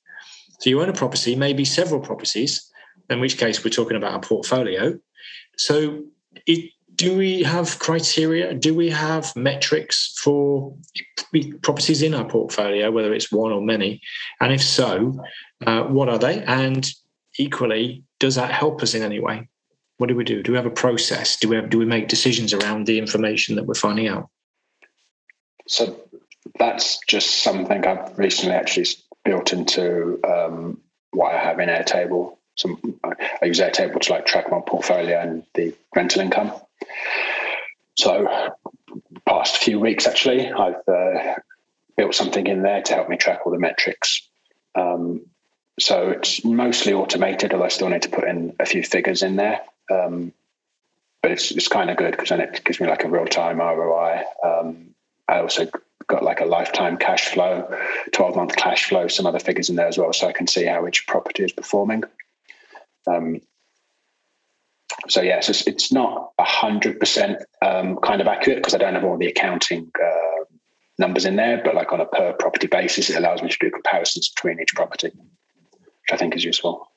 So 0.61 0.71
you 0.71 0.81
own 0.81 0.89
a 0.89 0.93
property, 0.93 1.35
maybe 1.35 1.63
several 1.63 2.01
properties. 2.01 2.71
In 3.07 3.19
which 3.19 3.37
case 3.37 3.63
we're 3.63 3.69
talking 3.69 3.97
about 3.97 4.15
a 4.15 4.27
portfolio. 4.27 4.97
So, 5.57 6.05
it, 6.47 6.71
do 6.95 7.17
we 7.17 7.43
have 7.43 7.79
criteria? 7.79 8.53
Do 8.53 8.73
we 8.73 8.89
have 8.89 9.35
metrics 9.35 10.17
for 10.17 10.75
properties 11.61 12.01
in 12.01 12.13
our 12.13 12.25
portfolio, 12.25 12.91
whether 12.91 13.13
it's 13.13 13.31
one 13.31 13.51
or 13.51 13.61
many? 13.61 14.01
And 14.39 14.53
if 14.53 14.63
so, 14.63 15.19
uh, 15.65 15.83
what 15.83 16.09
are 16.09 16.17
they? 16.17 16.43
And 16.43 16.89
equally, 17.37 18.03
does 18.19 18.35
that 18.35 18.51
help 18.51 18.81
us 18.81 18.93
in 18.93 19.03
any 19.03 19.19
way? 19.19 19.49
What 19.97 20.07
do 20.07 20.15
we 20.15 20.23
do? 20.23 20.43
Do 20.43 20.51
we 20.51 20.57
have 20.57 20.65
a 20.65 20.71
process? 20.71 21.37
Do 21.37 21.49
we 21.49 21.55
have, 21.55 21.69
do 21.69 21.77
we 21.77 21.85
make 21.85 22.07
decisions 22.07 22.53
around 22.53 22.85
the 22.85 22.97
information 22.97 23.55
that 23.55 23.65
we're 23.65 23.75
finding 23.75 24.07
out? 24.07 24.29
So 25.67 25.99
that's 26.59 26.99
just 27.07 27.43
something 27.43 27.85
I've 27.85 28.17
recently 28.17 28.55
actually 28.55 28.87
built 29.23 29.53
into 29.53 30.19
um, 30.23 30.79
what 31.11 31.33
I 31.33 31.39
have 31.39 31.59
in 31.59 31.69
Airtable. 31.69 32.37
Some 32.57 32.99
I 33.03 33.45
use 33.45 33.59
Airtable 33.59 33.99
to 34.01 34.13
like 34.13 34.25
track 34.25 34.51
my 34.51 34.61
portfolio 34.65 35.19
and 35.19 35.43
the 35.55 35.73
rental 35.95 36.21
income. 36.21 36.53
So, 37.95 38.27
past 39.27 39.57
few 39.57 39.79
weeks 39.79 40.07
actually, 40.07 40.51
I've 40.51 40.87
uh, 40.87 41.35
built 41.97 42.13
something 42.13 42.45
in 42.45 42.61
there 42.61 42.81
to 42.81 42.93
help 42.93 43.09
me 43.09 43.17
track 43.17 43.41
all 43.45 43.51
the 43.51 43.59
metrics. 43.59 44.27
Um, 44.75 45.25
so 45.79 46.09
it's 46.09 46.43
mostly 46.43 46.93
automated, 46.93 47.53
although 47.53 47.65
I 47.65 47.69
still 47.69 47.89
need 47.89 48.03
to 48.03 48.09
put 48.09 48.27
in 48.27 48.55
a 48.59 48.65
few 48.65 48.83
figures 48.83 49.23
in 49.23 49.35
there. 49.35 49.61
Um, 49.91 50.33
but 51.21 51.31
it's 51.31 51.51
it's 51.51 51.67
kind 51.67 51.89
of 51.89 51.97
good 51.97 52.11
because 52.11 52.29
then 52.29 52.39
it 52.39 52.63
gives 52.63 52.79
me 52.79 52.87
like 52.87 53.03
a 53.03 53.09
real 53.09 53.25
time 53.25 53.59
ROI. 53.59 54.23
Um, 54.43 54.93
I 55.27 55.39
also 55.39 55.67
got 56.07 56.23
like 56.23 56.39
a 56.39 56.45
lifetime 56.45 56.97
cash 56.97 57.29
flow, 57.29 57.67
12 58.13 58.35
month 58.35 58.55
cash 58.55 58.85
flow, 58.85 59.07
some 59.07 59.25
other 59.25 59.39
figures 59.39 59.69
in 59.69 59.75
there 59.75 59.87
as 59.87 59.97
well, 59.97 60.13
so 60.13 60.27
I 60.27 60.33
can 60.33 60.47
see 60.47 60.65
how 60.65 60.87
each 60.87 61.07
property 61.07 61.43
is 61.43 61.51
performing. 61.51 62.03
Um, 63.07 63.41
so 65.07 65.21
yes, 65.21 65.49
it's, 65.49 65.67
it's 65.67 65.91
not 65.91 66.31
hundred 66.39 66.99
percent 66.99 67.37
um, 67.61 67.97
kind 67.97 68.21
of 68.21 68.27
accurate 68.27 68.59
because 68.59 68.73
I 68.73 68.77
don't 68.77 68.93
have 68.93 69.03
all 69.03 69.17
the 69.17 69.27
accounting 69.27 69.91
uh, 70.03 70.43
numbers 70.97 71.25
in 71.25 71.35
there, 71.35 71.61
but 71.63 71.75
like 71.75 71.91
on 71.91 72.01
a 72.01 72.05
per 72.05 72.33
property 72.33 72.67
basis, 72.67 73.09
it 73.09 73.17
allows 73.17 73.41
me 73.41 73.49
to 73.49 73.57
do 73.59 73.71
comparisons 73.71 74.29
between 74.29 74.59
each 74.59 74.73
property, 74.75 75.11
which 75.11 76.11
I 76.11 76.17
think 76.17 76.35
is 76.35 76.43
useful. 76.43 76.87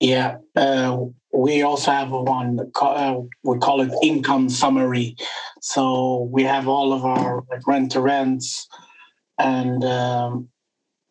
Yeah, 0.00 0.38
uh, 0.54 0.98
we 1.32 1.62
also 1.62 1.90
have 1.90 2.10
one 2.10 2.70
uh, 2.80 3.16
we 3.42 3.58
call 3.58 3.80
it 3.80 3.92
income 4.02 4.48
summary. 4.48 5.16
So 5.60 6.28
we 6.30 6.42
have 6.42 6.68
all 6.68 6.92
of 6.92 7.04
our 7.04 7.42
rent 7.66 7.92
to 7.92 8.00
rents, 8.00 8.68
and 9.38 9.82
um, 9.84 10.48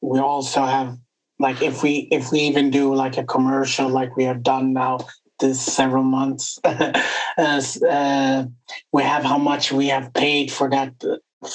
we 0.02 0.20
also 0.20 0.64
have 0.64 0.98
like 1.44 1.62
if 1.62 1.84
we 1.84 2.08
if 2.10 2.32
we 2.32 2.40
even 2.40 2.72
do 2.72 2.96
like 2.96 3.18
a 3.18 3.24
commercial 3.36 3.90
like 3.90 4.16
we 4.18 4.24
have 4.24 4.42
done 4.42 4.74
now 4.74 5.00
this 5.40 5.60
several 5.62 6.04
months, 6.04 6.58
as 7.38 7.82
uh, 7.84 8.46
we 8.94 9.04
have 9.04 9.24
how 9.24 9.38
much 9.38 9.72
we 9.72 9.88
have 9.88 10.14
paid 10.14 10.52
for 10.52 10.70
that 10.70 10.94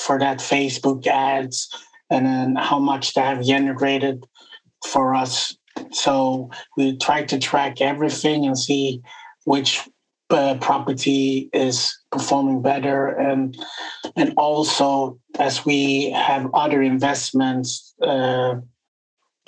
for 0.05 0.19
that 0.19 0.39
Facebook 0.39 1.07
ads, 1.07 1.69
and 2.11 2.27
then 2.27 2.57
how 2.57 2.79
much 2.79 3.15
they 3.15 3.23
have 3.23 3.43
generated 3.43 4.25
for 4.93 5.15
us 5.15 5.57
so 5.93 6.51
we 6.77 6.97
try 6.99 7.23
to 7.25 7.39
track 7.39 7.81
everything 7.81 8.47
and 8.47 8.59
see 8.59 9.01
which 9.45 9.89
uh, 10.31 10.57
property 10.61 11.49
is 11.53 11.97
performing 12.13 12.61
better, 12.61 13.07
and 13.07 13.57
and 14.17 14.35
also 14.37 15.19
as 15.39 15.65
we 15.65 16.11
have 16.11 16.51
other 16.55 16.83
investments. 16.83 17.95
Uh, 18.03 18.57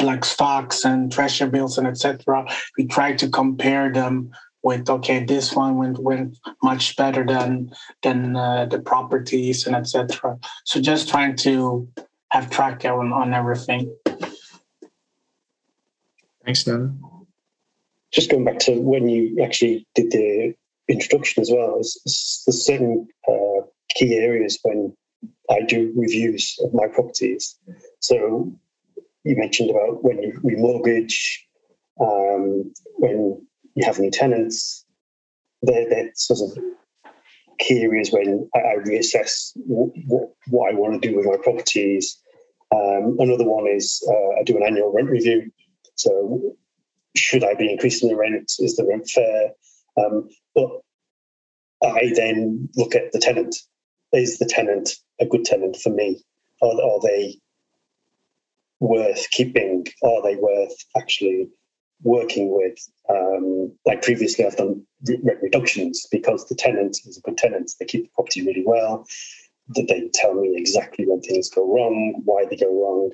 like 0.02 0.24
stocks 0.24 0.84
and 0.84 1.12
treasure 1.12 1.46
bills 1.46 1.78
and 1.78 1.86
etc. 1.86 2.46
We 2.76 2.86
try 2.86 3.14
to 3.14 3.28
compare 3.28 3.92
them 3.92 4.30
with 4.62 4.90
okay, 4.90 5.24
this 5.24 5.54
one 5.54 5.76
went 5.76 5.98
went 5.98 6.38
much 6.62 6.96
better 6.96 7.24
than 7.24 7.72
than 8.02 8.36
uh, 8.36 8.66
the 8.66 8.80
properties 8.80 9.66
and 9.66 9.74
etc. 9.74 10.38
So 10.64 10.80
just 10.80 11.08
trying 11.08 11.36
to 11.36 11.88
have 12.30 12.50
track 12.50 12.84
on 12.84 13.12
on 13.12 13.34
everything. 13.34 13.94
Thanks, 16.44 16.64
Dan. 16.64 17.00
Just 18.12 18.30
going 18.30 18.44
back 18.44 18.58
to 18.60 18.80
when 18.80 19.08
you 19.08 19.42
actually 19.42 19.86
did 19.94 20.10
the 20.10 20.54
introduction 20.88 21.40
as 21.40 21.50
well, 21.50 21.74
there's, 21.74 22.42
there's 22.44 22.66
certain 22.66 23.06
uh, 23.28 23.62
key 23.94 24.16
areas 24.16 24.58
when 24.62 24.92
I 25.48 25.62
do 25.62 25.92
reviews 25.96 26.58
of 26.62 26.74
my 26.74 26.86
properties. 26.88 27.56
So 28.00 28.52
you 29.24 29.36
mentioned 29.36 29.70
about 29.70 30.02
when 30.02 30.22
you 30.22 30.32
remortgage, 30.42 31.16
um, 32.00 32.72
when 32.98 33.46
you 33.74 33.84
have 33.84 33.98
new 33.98 34.10
tenants. 34.10 34.84
They're, 35.62 35.88
they're 35.88 36.10
sort 36.14 36.40
of 36.50 36.64
key 37.58 37.82
areas 37.82 38.10
when 38.10 38.48
I, 38.54 38.58
I 38.58 38.76
reassess 38.76 39.52
what, 39.56 40.30
what, 40.48 40.72
I 40.72 40.74
want 40.74 41.00
to 41.00 41.08
do 41.08 41.16
with 41.16 41.26
my 41.26 41.36
properties. 41.36 42.18
Um, 42.74 43.16
another 43.18 43.44
one 43.44 43.66
is 43.68 44.02
uh, 44.08 44.40
I 44.40 44.42
do 44.44 44.56
an 44.56 44.62
annual 44.62 44.92
rent 44.92 45.10
review. 45.10 45.50
So, 45.96 46.56
should 47.14 47.44
I 47.44 47.54
be 47.54 47.70
increasing 47.70 48.08
the 48.08 48.16
rent? 48.16 48.52
Is 48.58 48.76
the 48.76 48.86
rent 48.86 49.08
fair? 49.08 49.50
Um, 49.98 50.28
but 50.54 50.70
I 51.84 52.12
then 52.14 52.68
look 52.76 52.94
at 52.94 53.12
the 53.12 53.18
tenant. 53.18 53.56
Is 54.12 54.38
the 54.38 54.46
tenant 54.46 54.96
a 55.20 55.26
good 55.26 55.44
tenant 55.44 55.76
for 55.76 55.90
me? 55.90 56.22
Are, 56.62 56.68
are 56.68 57.00
they 57.02 57.36
worth 58.80 59.30
keeping? 59.30 59.86
Are 60.02 60.22
they 60.22 60.36
worth 60.36 60.74
actually 60.96 61.48
working 62.02 62.54
with? 62.54 62.78
Um, 63.08 63.72
like 63.86 64.02
previously, 64.02 64.44
I've 64.44 64.56
done 64.56 64.84
rent 65.22 65.42
reductions 65.42 66.06
because 66.10 66.46
the 66.48 66.54
tenant 66.54 66.98
is 67.06 67.18
a 67.18 67.20
good 67.20 67.38
tenant. 67.38 67.70
They 67.78 67.86
keep 67.86 68.04
the 68.04 68.10
property 68.14 68.44
really 68.44 68.64
well. 68.66 69.06
That 69.74 69.86
they 69.88 70.10
tell 70.14 70.34
me 70.34 70.54
exactly 70.56 71.06
when 71.06 71.20
things 71.20 71.48
go 71.48 71.62
wrong, 71.72 72.22
why 72.24 72.44
they 72.48 72.56
go 72.56 72.66
wrong. 72.66 73.10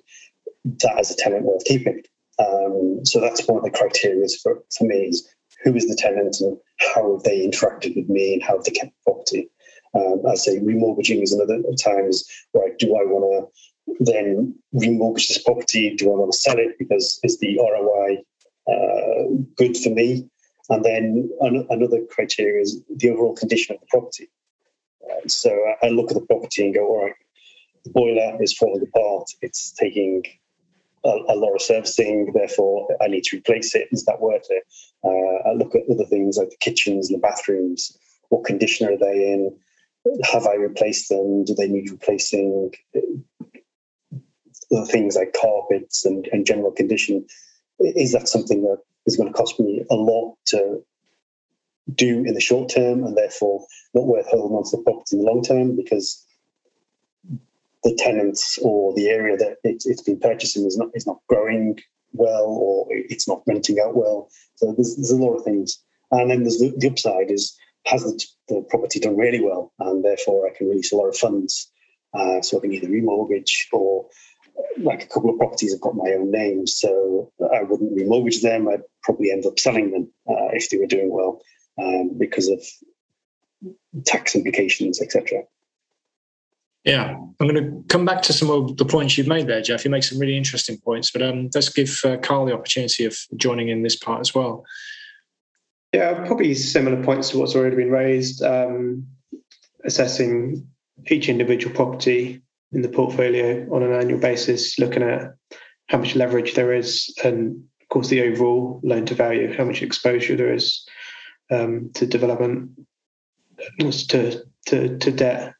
That 0.64 0.98
as 0.98 1.10
a 1.10 1.16
tenant 1.16 1.44
worth 1.44 1.64
keeping. 1.64 2.02
Um, 2.38 3.00
so 3.04 3.20
that's 3.20 3.46
one 3.46 3.58
of 3.58 3.64
the 3.64 3.70
criteria 3.70 4.26
for, 4.42 4.62
for 4.76 4.84
me 4.84 5.08
is 5.08 5.28
who 5.62 5.74
is 5.74 5.88
the 5.88 5.96
tenant 5.96 6.36
and 6.40 6.56
how 6.78 7.14
have 7.14 7.22
they 7.22 7.46
interacted 7.46 7.96
with 7.96 8.08
me 8.08 8.34
and 8.34 8.42
how 8.42 8.56
have 8.56 8.64
they 8.64 8.72
kept 8.72 8.92
the 8.92 9.12
property. 9.12 9.50
Um, 9.94 10.22
I 10.28 10.34
say 10.34 10.58
remortgaging 10.58 11.22
is 11.22 11.32
another 11.32 11.62
times 11.82 12.24
where 12.52 12.70
do 12.78 12.88
I 12.96 13.04
want 13.04 13.48
to 13.48 13.75
then 14.00 14.54
remortgage 14.74 15.28
this 15.28 15.42
property? 15.42 15.94
Do 15.96 16.12
I 16.12 16.16
want 16.16 16.32
to 16.32 16.38
sell 16.38 16.58
it 16.58 16.78
because 16.78 17.20
is 17.22 17.38
the 17.38 17.58
ROI 17.58 18.18
uh, 18.72 19.44
good 19.56 19.76
for 19.76 19.90
me? 19.90 20.28
And 20.68 20.84
then 20.84 21.30
an- 21.40 21.66
another 21.70 22.00
criteria 22.10 22.62
is 22.62 22.82
the 22.94 23.10
overall 23.10 23.34
condition 23.34 23.74
of 23.74 23.80
the 23.80 23.86
property. 23.90 24.28
Uh, 25.08 25.28
so 25.28 25.56
I 25.82 25.88
look 25.88 26.10
at 26.10 26.16
the 26.16 26.26
property 26.26 26.64
and 26.64 26.74
go, 26.74 26.86
all 26.86 27.04
right, 27.04 27.14
the 27.84 27.90
boiler 27.90 28.42
is 28.42 28.52
falling 28.52 28.82
apart. 28.82 29.28
It's 29.42 29.72
taking 29.72 30.24
a, 31.04 31.10
a, 31.28 31.36
lot 31.36 31.54
of 31.54 31.62
servicing, 31.62 32.32
therefore 32.34 32.88
I 33.00 33.06
need 33.06 33.24
to 33.24 33.36
replace 33.36 33.74
it. 33.74 33.88
Is 33.92 34.04
that 34.06 34.20
worth 34.20 34.46
it? 34.50 34.64
Uh, 35.04 35.48
I 35.48 35.52
look 35.54 35.74
at 35.76 35.82
other 35.90 36.04
things 36.04 36.36
like 36.36 36.50
the 36.50 36.56
kitchens 36.60 37.08
and 37.08 37.16
the 37.16 37.26
bathrooms. 37.26 37.96
What 38.30 38.44
condition 38.44 38.88
are 38.88 38.98
they 38.98 39.32
in? 39.32 39.56
Have 40.32 40.46
I 40.46 40.54
replaced 40.54 41.08
them? 41.08 41.44
Do 41.44 41.54
they 41.54 41.68
need 41.68 41.90
replacing? 41.90 42.72
The 44.70 44.84
things 44.86 45.16
like 45.16 45.36
carpets 45.40 46.04
and, 46.04 46.28
and 46.32 46.46
general 46.46 46.72
condition. 46.72 47.26
Is 47.78 48.12
that 48.12 48.28
something 48.28 48.62
that 48.62 48.78
is 49.06 49.16
going 49.16 49.28
to 49.28 49.36
cost 49.36 49.60
me 49.60 49.84
a 49.90 49.94
lot 49.94 50.36
to 50.46 50.82
do 51.94 52.24
in 52.24 52.34
the 52.34 52.40
short 52.40 52.68
term 52.68 53.04
and 53.04 53.16
therefore 53.16 53.64
not 53.94 54.06
worth 54.06 54.26
holding 54.28 54.56
on 54.56 54.64
to 54.64 54.76
the 54.76 54.82
property 54.82 55.16
in 55.16 55.18
the 55.18 55.30
long 55.30 55.42
term 55.42 55.76
because 55.76 56.24
the 57.84 57.94
tenants 57.96 58.58
or 58.62 58.92
the 58.94 59.08
area 59.08 59.36
that 59.36 59.58
it, 59.62 59.82
has 59.86 60.00
been 60.02 60.18
purchasing 60.18 60.66
is 60.66 60.76
not 60.76 60.88
is 60.94 61.06
not 61.06 61.20
growing 61.28 61.78
well 62.12 62.46
or 62.46 62.86
it's 62.90 63.28
not 63.28 63.42
renting 63.46 63.78
out 63.78 63.96
well. 63.96 64.28
So 64.56 64.72
there's, 64.72 64.96
there's 64.96 65.10
a 65.10 65.16
lot 65.16 65.36
of 65.36 65.44
things. 65.44 65.78
And 66.10 66.30
then 66.30 66.42
there's 66.42 66.58
the, 66.58 66.74
the 66.76 66.88
upside 66.88 67.30
is 67.30 67.56
has 67.86 68.02
the, 68.02 68.24
the, 68.48 68.66
property 68.68 68.98
done 68.98 69.16
really 69.16 69.40
well 69.40 69.72
and 69.78 70.04
therefore 70.04 70.48
I 70.48 70.56
can 70.56 70.68
release 70.68 70.92
a 70.92 70.96
lot 70.96 71.06
of 71.06 71.16
funds. 71.16 71.70
Uh, 72.12 72.40
so 72.40 72.58
I 72.58 72.60
can 72.62 72.72
either 72.72 72.88
remortgage 72.88 73.66
or 73.72 74.06
like 74.78 75.02
a 75.02 75.06
couple 75.06 75.30
of 75.30 75.38
properties 75.38 75.72
have 75.72 75.80
got 75.80 75.96
my 75.96 76.10
own 76.12 76.30
name, 76.30 76.66
so 76.66 77.32
I 77.54 77.62
wouldn't 77.62 77.96
remortgage 77.96 78.42
them. 78.42 78.68
I'd 78.68 78.82
probably 79.02 79.30
end 79.30 79.46
up 79.46 79.58
selling 79.58 79.90
them 79.90 80.10
uh, 80.28 80.52
if 80.52 80.70
they 80.70 80.78
were 80.78 80.86
doing 80.86 81.10
well 81.10 81.40
um, 81.78 82.12
because 82.18 82.48
of 82.48 82.60
tax 84.04 84.34
implications, 84.34 85.00
etc. 85.00 85.42
Yeah, 86.84 87.16
I'm 87.40 87.48
going 87.48 87.54
to 87.54 87.84
come 87.88 88.04
back 88.04 88.22
to 88.22 88.32
some 88.32 88.48
of 88.48 88.76
the 88.76 88.84
points 88.84 89.18
you've 89.18 89.26
made 89.26 89.48
there, 89.48 89.60
Jeff. 89.60 89.84
You 89.84 89.90
make 89.90 90.04
some 90.04 90.20
really 90.20 90.36
interesting 90.36 90.78
points, 90.78 91.10
but 91.10 91.20
um, 91.20 91.50
let's 91.52 91.68
give 91.68 92.00
uh, 92.04 92.16
Carl 92.18 92.46
the 92.46 92.54
opportunity 92.54 93.04
of 93.04 93.16
joining 93.36 93.68
in 93.68 93.82
this 93.82 93.96
part 93.96 94.20
as 94.20 94.34
well. 94.34 94.64
Yeah, 95.92 96.24
probably 96.26 96.54
similar 96.54 97.02
points 97.02 97.30
to 97.30 97.38
what's 97.38 97.56
already 97.56 97.76
been 97.76 97.90
raised. 97.90 98.42
Um, 98.42 99.06
assessing 99.84 100.66
each 101.08 101.28
individual 101.28 101.74
property 101.74 102.42
in 102.72 102.82
the 102.82 102.88
portfolio 102.88 103.66
on 103.74 103.82
an 103.82 103.92
annual 103.92 104.18
basis, 104.18 104.78
looking 104.78 105.02
at 105.02 105.34
how 105.88 105.98
much 105.98 106.16
leverage 106.16 106.54
there 106.54 106.72
is 106.72 107.14
and 107.24 107.62
of 107.86 107.90
course, 107.90 108.08
the 108.08 108.22
overall 108.22 108.80
loan 108.82 109.06
to 109.06 109.14
value, 109.14 109.56
how 109.56 109.64
much 109.64 109.80
exposure 109.80 110.34
there 110.34 110.52
is 110.52 110.84
um, 111.52 111.90
to 111.94 112.04
development, 112.04 112.70
to 113.78 114.42
to, 114.66 114.98
to 114.98 115.12
debt. 115.12 115.54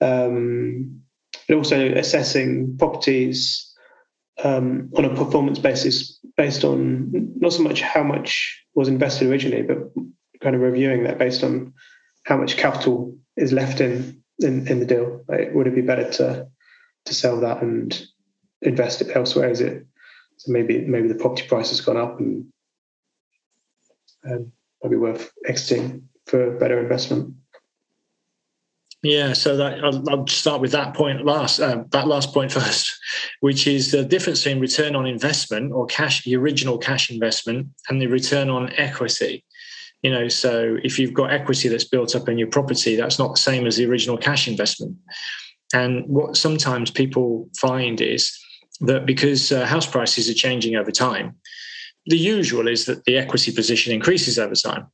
Um, 0.00 1.00
but 1.48 1.56
also 1.56 1.92
assessing 1.94 2.76
properties 2.78 3.74
um, 4.44 4.90
on 4.96 5.04
a 5.04 5.14
performance 5.16 5.58
basis 5.58 6.20
based 6.36 6.62
on 6.62 7.10
not 7.40 7.52
so 7.52 7.64
much 7.64 7.82
how 7.82 8.04
much 8.04 8.64
was 8.74 8.86
invested 8.86 9.28
originally, 9.28 9.62
but 9.62 9.78
kind 10.40 10.54
of 10.54 10.62
reviewing 10.62 11.02
that 11.02 11.18
based 11.18 11.42
on 11.42 11.74
how 12.26 12.36
much 12.36 12.56
capital 12.56 13.18
is 13.36 13.52
left 13.52 13.80
in 13.80 14.19
in, 14.40 14.66
in 14.68 14.80
the 14.80 14.86
deal. 14.86 15.24
Like, 15.28 15.52
would 15.54 15.66
it 15.66 15.74
be 15.74 15.82
better 15.82 16.10
to 16.12 16.48
to 17.06 17.14
sell 17.14 17.40
that 17.40 17.62
and 17.62 18.06
invest 18.62 19.00
it 19.00 19.16
elsewhere? 19.16 19.50
Is 19.50 19.60
it 19.60 19.86
so 20.36 20.52
maybe 20.52 20.80
maybe 20.80 21.08
the 21.08 21.14
property 21.14 21.46
price 21.46 21.70
has 21.70 21.80
gone 21.80 21.96
up 21.96 22.18
and 22.18 22.46
um, 24.28 24.52
might 24.82 24.90
be 24.90 24.96
worth 24.96 25.32
exiting 25.46 26.08
for 26.26 26.58
better 26.58 26.80
investment? 26.80 27.34
Yeah, 29.02 29.32
so 29.32 29.56
that 29.56 29.82
I'll, 29.82 30.08
I'll, 30.10 30.26
start 30.26 30.60
with 30.60 30.72
that 30.72 30.92
point 30.94 31.24
last. 31.24 31.58
Uh, 31.58 31.84
that 31.90 32.06
last 32.06 32.34
point 32.34 32.52
first, 32.60 32.90
which 33.40 33.66
is 33.66 33.92
the 33.92 34.04
difference 34.04 34.46
in 34.46 34.60
return 34.60 34.94
on 34.94 35.06
investment 35.06 35.72
or 35.72 35.86
cash, 35.86 36.22
the 36.24 36.36
original 36.36 36.76
cash 36.76 37.10
investment, 37.10 37.68
and 37.88 38.00
the 38.00 38.06
return 38.06 38.50
on 38.50 38.72
equity. 38.74 39.44
You 40.02 40.10
know, 40.10 40.28
so 40.28 40.78
if 40.82 40.98
you've 40.98 41.12
got 41.14 41.32
equity 41.32 41.68
that's 41.68 41.84
built 41.84 42.14
up 42.16 42.28
in 42.28 42.38
your 42.38 42.48
property, 42.48 42.96
that's 42.96 43.18
not 43.18 43.34
the 43.34 43.40
same 43.40 43.66
as 43.66 43.76
the 43.76 43.86
original 43.86 44.16
cash 44.16 44.48
investment. 44.48 44.96
And 45.74 46.04
what 46.06 46.36
sometimes 46.36 46.90
people 46.90 47.48
find 47.58 48.00
is 48.00 48.36
that 48.80 49.06
because 49.06 49.52
uh, 49.52 49.66
house 49.66 49.86
prices 49.86 50.28
are 50.30 50.34
changing 50.34 50.74
over 50.76 50.90
time, 50.90 51.36
the 52.06 52.16
usual 52.16 52.66
is 52.66 52.86
that 52.86 53.04
the 53.04 53.18
equity 53.18 53.52
position 53.52 53.92
increases 53.92 54.38
over 54.38 54.54
time. 54.54 54.86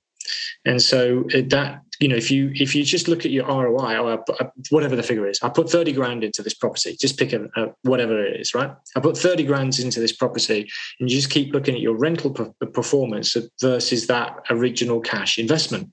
And 0.64 0.82
so 0.82 1.24
uh, 1.34 1.42
that 1.48 1.82
you 2.00 2.08
know, 2.08 2.16
if 2.16 2.30
you 2.30 2.50
if 2.54 2.74
you 2.74 2.84
just 2.84 3.08
look 3.08 3.24
at 3.24 3.30
your 3.30 3.46
ROI 3.46 3.98
or 3.98 4.12
uh, 4.12 4.46
whatever 4.70 4.96
the 4.96 5.02
figure 5.02 5.28
is, 5.28 5.40
I 5.42 5.48
put 5.48 5.70
thirty 5.70 5.92
grand 5.92 6.24
into 6.24 6.42
this 6.42 6.54
property. 6.54 6.96
Just 7.00 7.18
pick 7.18 7.32
a, 7.32 7.48
a 7.56 7.72
whatever 7.82 8.24
it 8.24 8.40
is, 8.40 8.54
right? 8.54 8.70
I 8.94 9.00
put 9.00 9.16
thirty 9.16 9.44
grand 9.44 9.78
into 9.78 10.00
this 10.00 10.12
property, 10.12 10.68
and 11.00 11.10
you 11.10 11.16
just 11.16 11.30
keep 11.30 11.52
looking 11.52 11.74
at 11.74 11.80
your 11.80 11.96
rental 11.96 12.30
performance 12.72 13.36
versus 13.60 14.06
that 14.08 14.36
original 14.50 15.00
cash 15.00 15.38
investment. 15.38 15.88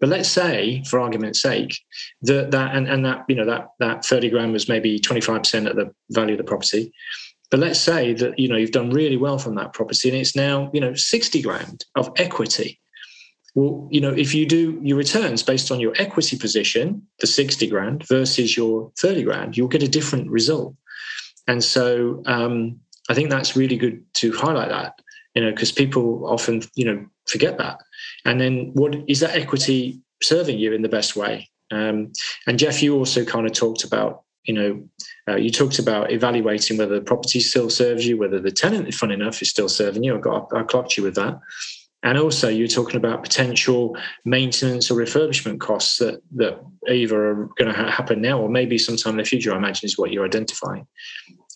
But 0.00 0.10
let's 0.10 0.28
say, 0.28 0.82
for 0.84 1.00
argument's 1.00 1.40
sake, 1.40 1.78
that 2.22 2.50
that 2.50 2.74
and, 2.74 2.86
and 2.88 3.04
that 3.04 3.24
you 3.28 3.34
know 3.34 3.46
that 3.46 3.68
that 3.78 4.04
thirty 4.04 4.28
grand 4.28 4.52
was 4.52 4.68
maybe 4.68 4.98
twenty 4.98 5.22
five 5.22 5.42
percent 5.42 5.68
of 5.68 5.76
the 5.76 5.90
value 6.10 6.34
of 6.34 6.38
the 6.38 6.44
property. 6.44 6.92
But 7.50 7.60
let's 7.60 7.80
say 7.80 8.12
that 8.12 8.38
you 8.38 8.48
know 8.48 8.56
you've 8.56 8.72
done 8.72 8.90
really 8.90 9.16
well 9.16 9.38
from 9.38 9.54
that 9.54 9.72
property, 9.72 10.10
and 10.10 10.18
it's 10.18 10.36
now 10.36 10.70
you 10.74 10.80
know 10.80 10.94
sixty 10.94 11.40
grand 11.40 11.86
of 11.96 12.12
equity 12.16 12.80
well, 13.58 13.88
you 13.90 14.00
know, 14.00 14.12
if 14.12 14.36
you 14.36 14.46
do 14.46 14.78
your 14.84 14.96
returns 14.96 15.42
based 15.42 15.72
on 15.72 15.80
your 15.80 15.92
equity 15.98 16.38
position, 16.38 17.02
the 17.18 17.26
60 17.26 17.66
grand 17.66 18.06
versus 18.06 18.56
your 18.56 18.92
30 19.00 19.24
grand, 19.24 19.56
you'll 19.56 19.66
get 19.66 19.82
a 19.82 19.88
different 19.88 20.30
result. 20.30 20.76
And 21.48 21.64
so 21.64 22.22
um, 22.26 22.78
I 23.08 23.14
think 23.14 23.30
that's 23.30 23.56
really 23.56 23.76
good 23.76 24.04
to 24.14 24.30
highlight 24.32 24.68
that, 24.68 25.00
you 25.34 25.42
know, 25.42 25.50
because 25.50 25.72
people 25.72 26.24
often, 26.24 26.62
you 26.76 26.84
know, 26.84 27.04
forget 27.26 27.58
that. 27.58 27.80
And 28.24 28.40
then 28.40 28.70
what 28.74 28.94
is 29.08 29.18
that 29.20 29.34
equity 29.34 30.00
serving 30.22 30.60
you 30.60 30.72
in 30.72 30.82
the 30.82 30.88
best 30.88 31.16
way? 31.16 31.50
Um, 31.72 32.12
and 32.46 32.60
Jeff, 32.60 32.80
you 32.80 32.94
also 32.96 33.24
kind 33.24 33.44
of 33.44 33.54
talked 33.54 33.82
about, 33.82 34.22
you 34.44 34.54
know, 34.54 34.88
uh, 35.28 35.34
you 35.36 35.50
talked 35.50 35.80
about 35.80 36.12
evaluating 36.12 36.78
whether 36.78 36.94
the 36.94 37.04
property 37.04 37.40
still 37.40 37.70
serves 37.70 38.06
you, 38.06 38.18
whether 38.18 38.38
the 38.38 38.52
tenant, 38.52 38.94
fun 38.94 39.10
enough, 39.10 39.42
is 39.42 39.50
still 39.50 39.68
serving 39.68 40.04
you. 40.04 40.16
I 40.16 40.20
got 40.20 40.48
I 40.54 40.62
clocked 40.62 40.96
you 40.96 41.02
with 41.02 41.16
that. 41.16 41.40
And 42.02 42.16
also, 42.16 42.48
you're 42.48 42.68
talking 42.68 42.96
about 42.96 43.24
potential 43.24 43.96
maintenance 44.24 44.90
or 44.90 44.94
refurbishment 44.94 45.58
costs 45.58 45.98
that, 45.98 46.22
that 46.36 46.60
either 46.88 47.30
are 47.30 47.50
going 47.56 47.72
to 47.72 47.76
ha- 47.76 47.90
happen 47.90 48.20
now 48.20 48.38
or 48.40 48.48
maybe 48.48 48.78
sometime 48.78 49.14
in 49.14 49.18
the 49.18 49.24
future, 49.24 49.52
I 49.52 49.56
imagine, 49.56 49.86
is 49.86 49.98
what 49.98 50.12
you're 50.12 50.24
identifying. 50.24 50.86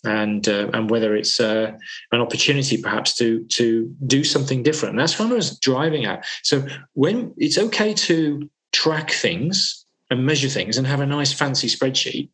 And 0.04 0.48
uh, 0.48 0.68
and 0.74 0.90
whether 0.90 1.14
it's 1.14 1.38
uh, 1.38 1.70
an 2.10 2.20
opportunity 2.20 2.76
perhaps 2.76 3.14
to 3.18 3.44
to 3.50 3.94
do 4.04 4.24
something 4.24 4.64
different. 4.64 4.94
And 4.94 4.98
that's 4.98 5.16
what 5.16 5.30
I 5.30 5.34
was 5.34 5.56
driving 5.60 6.06
at. 6.06 6.26
So 6.42 6.66
when 6.94 7.32
it's 7.36 7.56
okay 7.56 7.94
to 7.94 8.50
track 8.72 9.12
things 9.12 9.86
and 10.10 10.26
measure 10.26 10.48
things 10.48 10.76
and 10.76 10.88
have 10.88 10.98
a 10.98 11.06
nice 11.06 11.32
fancy 11.32 11.68
spreadsheet, 11.68 12.30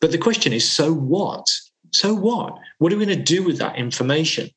but 0.00 0.10
the 0.10 0.16
question 0.16 0.54
is, 0.54 0.70
so 0.70 0.90
what? 0.90 1.46
So 1.92 2.14
what? 2.14 2.58
What 2.78 2.94
are 2.94 2.96
we 2.96 3.04
going 3.04 3.18
to 3.18 3.22
do 3.22 3.42
with 3.42 3.58
that 3.58 3.76
information? 3.76 4.48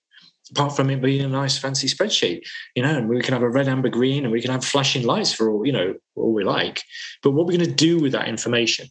Apart 0.51 0.75
from 0.75 0.89
it 0.89 1.01
being 1.01 1.21
a 1.21 1.27
nice 1.27 1.57
fancy 1.57 1.87
spreadsheet, 1.87 2.41
you 2.75 2.83
know, 2.83 2.95
and 2.97 3.09
we 3.09 3.21
can 3.21 3.33
have 3.33 3.41
a 3.41 3.49
red, 3.49 3.67
amber, 3.67 3.89
green, 3.89 4.23
and 4.23 4.31
we 4.31 4.41
can 4.41 4.51
have 4.51 4.63
flashing 4.63 5.05
lights 5.05 5.33
for 5.33 5.49
all, 5.49 5.65
you 5.65 5.71
know, 5.71 5.95
all 6.15 6.33
we 6.33 6.43
like. 6.43 6.83
But 7.23 7.31
what 7.31 7.45
we're 7.45 7.57
going 7.57 7.69
to 7.69 7.75
do 7.75 7.99
with 7.99 8.11
that 8.11 8.27
information? 8.27 8.89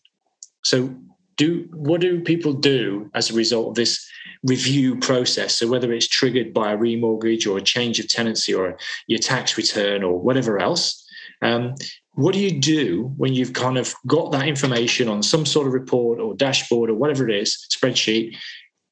So, 0.63 0.95
do 1.37 1.69
what 1.73 2.01
do 2.01 2.21
people 2.21 2.53
do 2.53 3.11
as 3.13 3.31
a 3.31 3.35
result 3.35 3.69
of 3.69 3.75
this 3.75 4.09
review 4.45 4.97
process? 4.99 5.57
So, 5.57 5.69
whether 5.69 5.93
it's 5.93 6.09
triggered 6.09 6.55
by 6.55 6.73
a 6.73 6.79
remortgage 6.79 7.51
or 7.51 7.59
a 7.59 7.63
change 7.63 7.99
of 8.01 8.09
tenancy 8.09 8.55
or 8.55 8.77
your 9.07 9.19
tax 9.19 9.57
return 9.57 10.03
or 10.03 10.19
whatever 10.19 10.59
else, 10.59 11.05
um, 11.43 11.75
what 12.15 12.35
do 12.35 12.41
you 12.41 12.61
do 12.61 13.13
when 13.17 13.35
you've 13.35 13.53
kind 13.53 13.77
of 13.77 13.95
got 14.07 14.31
that 14.33 14.47
information 14.47 15.09
on 15.09 15.23
some 15.23 15.45
sort 15.45 15.67
of 15.67 15.73
report 15.73 16.21
or 16.21 16.35
dashboard 16.35 16.89
or 16.89 16.95
whatever 16.95 17.29
it 17.29 17.35
is, 17.35 17.67
spreadsheet? 17.71 18.37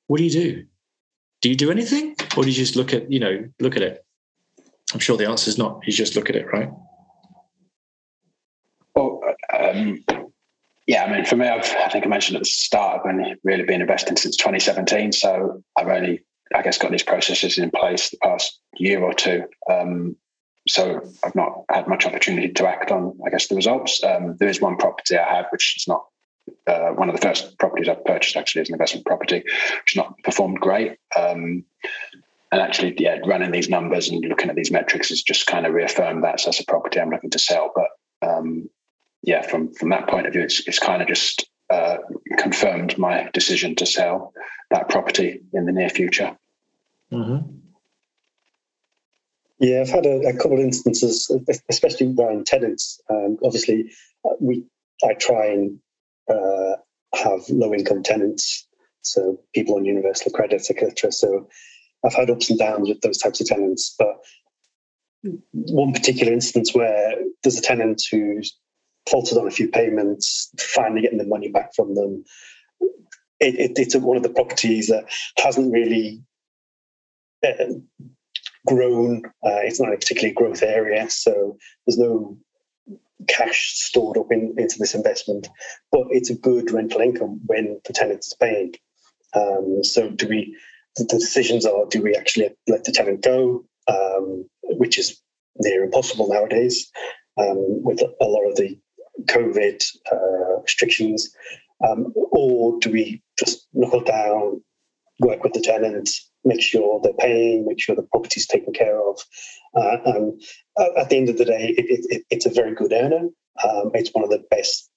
What 0.09 0.19
do 0.19 0.25
you 0.25 0.31
do? 0.31 0.65
Do 1.43 1.51
you 1.51 1.57
do 1.57 1.71
anything? 1.71 2.17
Or 2.37 2.45
do 2.45 2.49
you 2.49 2.57
just 2.57 2.77
look 2.77 2.95
at 2.95 3.13
you 3.13 3.21
know 3.21 3.45
look 3.61 3.77
at 3.77 3.83
it? 3.83 4.05
I'm 4.95 5.01
sure 5.01 5.17
the 5.17 5.29
answer 5.29 5.51
is 5.51 5.59
not 5.59 5.87
you 5.87 5.93
just 5.93 6.17
look 6.17 6.31
at 6.31 6.37
it 6.37 6.47
right? 6.53 6.71
Well 8.95 9.21
um, 9.53 10.03
yeah 10.87 11.05
i 11.05 11.13
mean 11.13 11.25
for 11.25 11.37
me 11.37 11.47
I've, 11.47 11.65
i 11.77 11.89
think 11.89 12.05
i 12.05 12.09
mentioned 12.09 12.37
at 12.37 12.43
the 12.43 12.49
start 12.49 13.01
i've 13.01 13.07
only 13.07 13.37
really 13.45 13.63
been 13.63 13.81
investing 13.81 14.17
since 14.17 14.37
2017 14.37 15.13
so 15.13 15.63
i've 15.77 15.87
only 15.87 16.25
i 16.55 16.63
guess 16.63 16.77
got 16.77 16.91
these 16.91 17.05
processes 17.05 17.57
in 17.57 17.71
place 17.71 18.11
the 18.11 18.19
past 18.19 18.63
year 18.77 19.03
or 19.03 19.13
two. 19.13 19.45
Um, 19.71 20.17
so 20.69 21.01
I've 21.25 21.35
not 21.35 21.65
had 21.71 21.89
much 21.89 22.07
opportunity 22.07 22.49
to 22.53 22.69
act 22.69 22.91
on, 22.93 23.19
I 23.27 23.31
guess, 23.31 23.49
the 23.49 23.57
results. 23.57 24.03
Um, 24.05 24.37
there 24.39 24.49
is 24.49 24.61
one 24.61 24.77
property 24.77 25.17
I 25.19 25.37
have, 25.37 25.47
which 25.51 25.75
is 25.77 25.89
not 25.89 26.05
uh, 26.67 26.91
one 26.91 27.09
of 27.09 27.15
the 27.15 27.21
first 27.21 27.59
properties 27.59 27.89
I've 27.89 28.05
purchased 28.05 28.37
actually 28.37 28.63
is 28.63 28.69
an 28.69 28.75
investment 28.75 29.07
property, 29.07 29.39
which 29.39 29.95
has 29.95 29.97
not 29.97 30.19
performed 30.23 30.61
great. 30.61 30.99
Um, 31.17 31.65
and 32.51 32.61
actually, 32.61 32.95
yeah, 32.99 33.19
running 33.25 33.51
these 33.51 33.71
numbers 33.71 34.11
and 34.11 34.23
looking 34.25 34.51
at 34.51 34.57
these 34.57 34.71
metrics 34.71 35.09
has 35.09 35.23
just 35.23 35.47
kind 35.47 35.67
of 35.67 35.73
reaffirmed 35.73 36.25
that. 36.25 36.41
So 36.41 36.51
that's 36.51 36.61
a 36.61 36.67
property 36.67 37.01
I'm 37.01 37.11
looking 37.11 37.31
to 37.31 37.39
sell. 37.39 37.73
But 37.75 38.29
um, 38.29 38.69
yeah, 39.23 39.43
from 39.43 39.73
from 39.73 39.89
that 39.91 40.09
point 40.09 40.27
of 40.27 40.35
view, 40.35 40.43
it's 40.43 40.67
it's 40.69 40.79
kind 40.79 41.01
of 41.01 41.09
just 41.09 41.49
uh, 41.71 41.99
confirmed 42.39 42.99
my 42.99 43.31
decision 43.33 43.75
to 43.77 43.87
sell 43.87 44.35
that 44.71 44.91
property 44.91 45.41
in 45.55 45.65
the 45.65 45.73
near 45.73 45.89
future. 45.89 46.37
Mm-hmm. 47.11 47.57
Yeah, 49.59 49.83
I've 49.83 49.91
had 49.91 50.07
a, 50.07 50.29
a, 50.29 50.33
couple 50.37 50.55
of 50.55 50.61
instances, 50.65 51.31
especially 51.71 52.13
around 52.19 52.47
tenants. 52.47 53.01
Um, 53.09 53.39
obviously, 53.45 53.93
uh, 54.25 54.35
we 54.41 54.65
I 55.05 55.15
try 55.15 55.47
and 55.47 55.79
uh, 56.29 56.77
have 57.15 57.41
low 57.49 57.75
income 57.75 58.03
tenants, 58.03 58.67
so 59.03 59.39
people 59.55 59.77
on 59.77 59.85
universal 59.85 60.33
credits, 60.33 60.71
etc. 60.71 61.13
So 61.13 61.49
I've 62.05 62.15
had 62.15 62.31
ups 62.31 62.51
and 62.51 62.59
downs 62.59 62.89
with 62.89 63.01
those 63.01 63.19
types 63.19 63.41
of 63.41 63.47
tenants, 63.47 63.95
but 63.99 64.17
one 65.53 65.93
particular 65.93 66.33
instance 66.33 66.75
where 66.75 67.17
there's 67.43 67.59
a 67.59 67.63
tenant 67.63 68.03
who's 68.11 68.57
faltered 69.09 69.39
on 69.39 69.47
a 69.47 69.53
few 69.53 69.69
payments, 69.69 70.51
finally 70.59 71.03
getting 71.03 71.19
the 71.19 71.25
money 71.25 71.49
back 71.49 71.75
from 71.75 71.95
them. 71.95 72.25
It, 73.41 73.55
it, 73.59 73.73
it's 73.77 73.97
one 73.97 74.17
of 74.17 74.23
the 74.23 74.31
properties 74.31 74.89
that 74.89 75.05
hasn't 75.39 75.73
really 75.73 76.23
uh, 77.45 77.75
grown. 78.67 79.25
Uh, 79.45 79.63
it's 79.63 79.81
not 79.81 79.93
a 79.93 79.97
particularly 79.97 80.35
growth 80.35 80.63
area, 80.63 81.09
so 81.11 81.57
there's 81.87 81.99
no 81.99 82.39
cash 83.29 83.73
stored 83.75 84.19
up 84.19 84.31
in, 84.31 84.55
into 84.59 84.79
this 84.79 84.95
investment, 84.95 85.49
but 85.91 86.05
it's 86.11 86.31
a 86.31 86.35
good 86.35 86.71
rental 86.71 87.01
income 87.01 87.41
when 87.47 87.81
the 87.85 87.93
tenant 87.93 88.21
is 88.21 88.35
paying. 88.39 88.75
Um, 89.35 89.83
so 89.83 90.11
do 90.11 90.29
we? 90.29 90.57
The 90.97 91.05
decisions 91.05 91.65
are: 91.65 91.87
do 91.87 92.03
we 92.03 92.15
actually 92.15 92.51
let 92.69 92.85
the 92.85 92.93
tenant 92.93 93.23
go, 93.23 93.65
um, 93.89 94.45
which 94.63 94.99
is 94.99 95.21
near 95.57 95.85
impossible 95.85 96.29
nowadays 96.29 96.91
um, 97.39 97.83
with 97.83 98.01
a 98.01 98.25
lot 98.25 98.49
of 98.49 98.57
the 98.57 98.79
COVID 99.27 99.85
uh, 100.11 100.61
restrictions, 100.63 101.35
um, 101.87 102.13
or 102.15 102.79
do 102.81 102.91
we 102.91 103.23
just 103.39 103.67
knuckle 103.73 104.03
down, 104.03 104.63
work 105.21 105.43
with 105.43 105.53
the 105.53 105.61
tenant, 105.61 106.11
make 106.45 106.61
sure 106.61 107.01
they're 107.03 107.13
paying, 107.15 107.67
make 107.67 107.81
sure 107.81 107.95
the 107.95 108.03
property's 108.03 108.47
taken 108.47 108.73
care 108.73 108.99
of. 109.01 109.21
Uh, 109.77 109.97
and 110.05 110.43
at 110.99 111.09
the 111.09 111.17
end 111.17 111.29
of 111.29 111.39
the 111.39 111.45
day, 111.45 111.75
it, 111.77 112.07
it, 112.11 112.23
it's 112.31 112.47
a 112.47 112.51
very 112.51 112.75
good 112.75 112.93
earner. 112.93 113.29
Um, 113.63 113.91
it's 113.95 114.11
one 114.13 114.25
of 114.25 114.31
the 114.31 114.45
best 114.51 114.91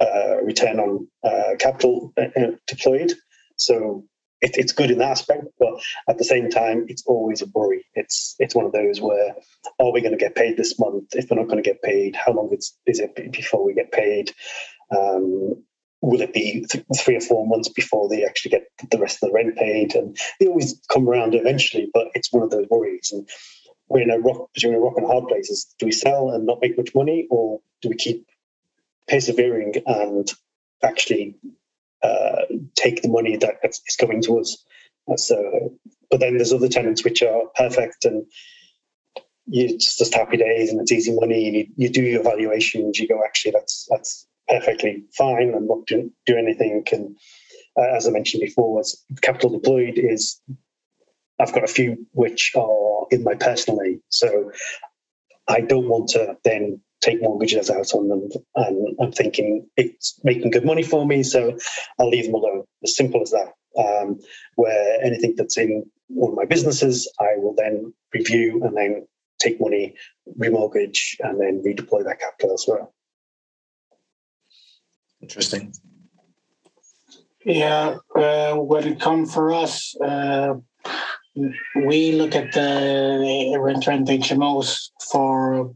uh, 0.00 0.42
return 0.42 0.78
on 0.78 1.08
uh, 1.24 1.56
capital 1.58 2.12
uh, 2.16 2.26
uh, 2.36 2.52
deployed. 2.66 3.12
So 3.56 4.04
it, 4.40 4.56
it's 4.56 4.72
good 4.72 4.90
in 4.90 4.98
that 4.98 5.10
aspect, 5.10 5.44
but 5.58 5.74
at 6.08 6.18
the 6.18 6.24
same 6.24 6.48
time, 6.48 6.86
it's 6.88 7.04
always 7.06 7.42
a 7.42 7.46
worry. 7.54 7.84
It's 7.94 8.34
it's 8.38 8.54
one 8.54 8.64
of 8.64 8.72
those 8.72 9.00
where 9.00 9.34
are 9.78 9.92
we 9.92 10.00
going 10.00 10.12
to 10.12 10.18
get 10.18 10.34
paid 10.34 10.56
this 10.56 10.78
month? 10.78 11.08
If 11.12 11.30
we're 11.30 11.36
not 11.36 11.48
going 11.48 11.62
to 11.62 11.68
get 11.68 11.82
paid, 11.82 12.16
how 12.16 12.32
long 12.32 12.48
is, 12.52 12.74
is 12.86 13.00
it 13.00 13.14
before 13.32 13.64
we 13.64 13.74
get 13.74 13.92
paid? 13.92 14.32
Um, 14.96 15.62
will 16.02 16.20
it 16.20 16.32
be 16.32 16.64
th- 16.70 16.84
three 16.96 17.16
or 17.16 17.20
four 17.20 17.46
months 17.46 17.68
before 17.68 18.08
they 18.08 18.24
actually 18.24 18.50
get 18.52 18.64
the 18.90 18.98
rest 18.98 19.22
of 19.22 19.28
the 19.28 19.34
rent 19.34 19.56
paid? 19.56 19.94
And 19.94 20.16
they 20.38 20.46
always 20.46 20.80
come 20.90 21.08
around 21.08 21.34
eventually, 21.34 21.90
but 21.92 22.08
it's 22.14 22.32
one 22.32 22.42
of 22.42 22.50
those 22.50 22.66
worries. 22.70 23.10
And 23.12 23.28
we're 23.88 24.02
in 24.02 24.10
a 24.10 24.18
rock 24.18 24.48
between 24.54 24.74
a 24.74 24.80
rock 24.80 24.94
and 24.96 25.04
a 25.04 25.08
hard 25.08 25.28
place. 25.28 25.50
Is 25.50 25.74
do 25.78 25.86
we 25.86 25.92
sell 25.92 26.30
and 26.30 26.46
not 26.46 26.60
make 26.60 26.76
much 26.76 26.94
money, 26.94 27.26
or 27.30 27.60
do 27.82 27.88
we 27.88 27.96
keep 27.96 28.26
persevering 29.08 29.74
and 29.86 30.30
actually 30.82 31.36
uh, 32.02 32.42
take 32.76 33.02
the 33.02 33.08
money 33.08 33.36
that 33.36 33.56
is 33.64 33.96
coming 33.98 34.22
to 34.22 34.40
us? 34.40 34.64
So, 35.16 35.76
but 36.10 36.20
then 36.20 36.36
there's 36.36 36.52
other 36.52 36.68
tenants 36.68 37.02
which 37.02 37.22
are 37.22 37.42
perfect 37.56 38.04
and 38.04 38.26
you 39.46 39.76
just 39.78 40.14
happy 40.14 40.36
days 40.36 40.70
and 40.70 40.80
it's 40.80 40.92
easy 40.92 41.12
money. 41.12 41.50
You, 41.50 41.66
you 41.76 41.88
do 41.88 42.02
your 42.02 42.20
evaluations. 42.20 42.98
You 42.98 43.08
go, 43.08 43.20
actually, 43.24 43.52
that's 43.52 43.88
that's 43.90 44.26
perfectly 44.50 45.04
fine. 45.16 45.54
I'm 45.54 45.66
not 45.66 45.86
doing 45.86 46.12
do 46.26 46.36
anything. 46.36 46.84
And 46.92 47.16
uh, 47.78 47.96
as 47.96 48.06
I 48.06 48.10
mentioned 48.10 48.42
before, 48.42 48.80
as 48.80 49.02
capital 49.22 49.50
deployed 49.50 49.94
is 49.96 50.40
I've 51.40 51.54
got 51.54 51.64
a 51.64 51.68
few 51.68 52.06
which 52.12 52.52
are 52.56 53.06
in 53.10 53.24
my 53.24 53.34
personal 53.34 53.80
name. 53.80 54.02
So 54.08 54.52
I 55.48 55.60
don't 55.60 55.88
want 55.88 56.08
to 56.10 56.36
then 56.44 56.80
take 57.00 57.22
mortgages 57.22 57.70
out 57.70 57.94
on 57.94 58.08
them. 58.08 58.28
And 58.56 58.96
I'm 59.00 59.12
thinking 59.12 59.66
it's 59.76 60.20
making 60.22 60.50
good 60.50 60.66
money 60.66 60.82
for 60.82 61.06
me, 61.06 61.22
so 61.22 61.56
I'll 61.98 62.10
leave 62.10 62.26
them 62.26 62.34
alone. 62.34 62.64
As 62.84 62.96
simple 62.96 63.22
as 63.22 63.30
that. 63.30 63.52
Um, 63.78 64.18
where 64.56 65.00
anything 65.00 65.34
that's 65.36 65.56
in 65.56 65.88
one 66.08 66.32
of 66.32 66.36
my 66.36 66.44
businesses, 66.44 67.10
I 67.20 67.36
will 67.36 67.54
then 67.56 67.94
review 68.12 68.62
and 68.64 68.76
then 68.76 69.06
take 69.38 69.60
money, 69.60 69.94
remortgage, 70.38 71.14
and 71.20 71.40
then 71.40 71.62
redeploy 71.64 72.04
that 72.04 72.18
capital 72.18 72.50
elsewhere. 72.50 72.88
Interesting. 75.22 75.72
Yeah, 77.44 77.96
uh, 78.14 78.54
when 78.56 78.86
it 78.86 79.00
comes 79.00 79.32
for 79.32 79.52
us, 79.52 79.94
uh, 80.00 80.54
we 81.86 82.12
look 82.12 82.34
at 82.34 82.52
the 82.52 83.56
rent 83.58 83.86
rent 83.86 84.08
HMOs 84.08 84.90
for, 85.10 85.72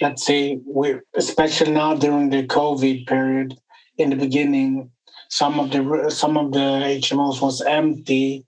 let's 0.00 0.24
say, 0.24 0.60
we 0.66 0.96
especially 1.14 1.72
now 1.72 1.94
during 1.94 2.30
the 2.30 2.46
COVID 2.46 3.06
period. 3.06 3.54
In 3.96 4.10
the 4.10 4.16
beginning, 4.16 4.90
some 5.28 5.60
of 5.60 5.70
the 5.70 6.10
some 6.10 6.36
of 6.36 6.52
the 6.52 6.98
HMOs 7.00 7.40
was 7.40 7.60
empty, 7.62 8.44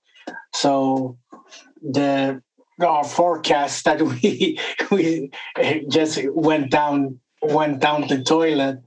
so 0.55 1.19
the 1.83 2.43
our 2.81 3.05
forecast 3.05 3.85
that 3.85 4.03
we 4.23 4.59
we 4.91 5.31
just 5.89 6.19
went 6.33 6.71
down 6.71 7.19
went 7.43 7.81
down 7.81 8.09
the 8.09 8.23
toilet. 8.23 8.79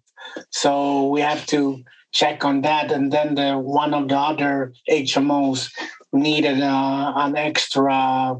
So 0.52 1.08
we 1.08 1.22
have 1.22 1.46
to 1.48 1.84
check 2.12 2.44
on 2.44 2.62
that. 2.62 2.92
And 2.92 3.12
then 3.12 3.36
the 3.36 3.58
one 3.58 3.94
of 3.94 4.08
the 4.08 4.18
other 4.18 4.74
HMOs 4.90 5.72
needed 6.12 6.62
uh, 6.62 7.14
an 7.16 7.36
extra 7.36 8.38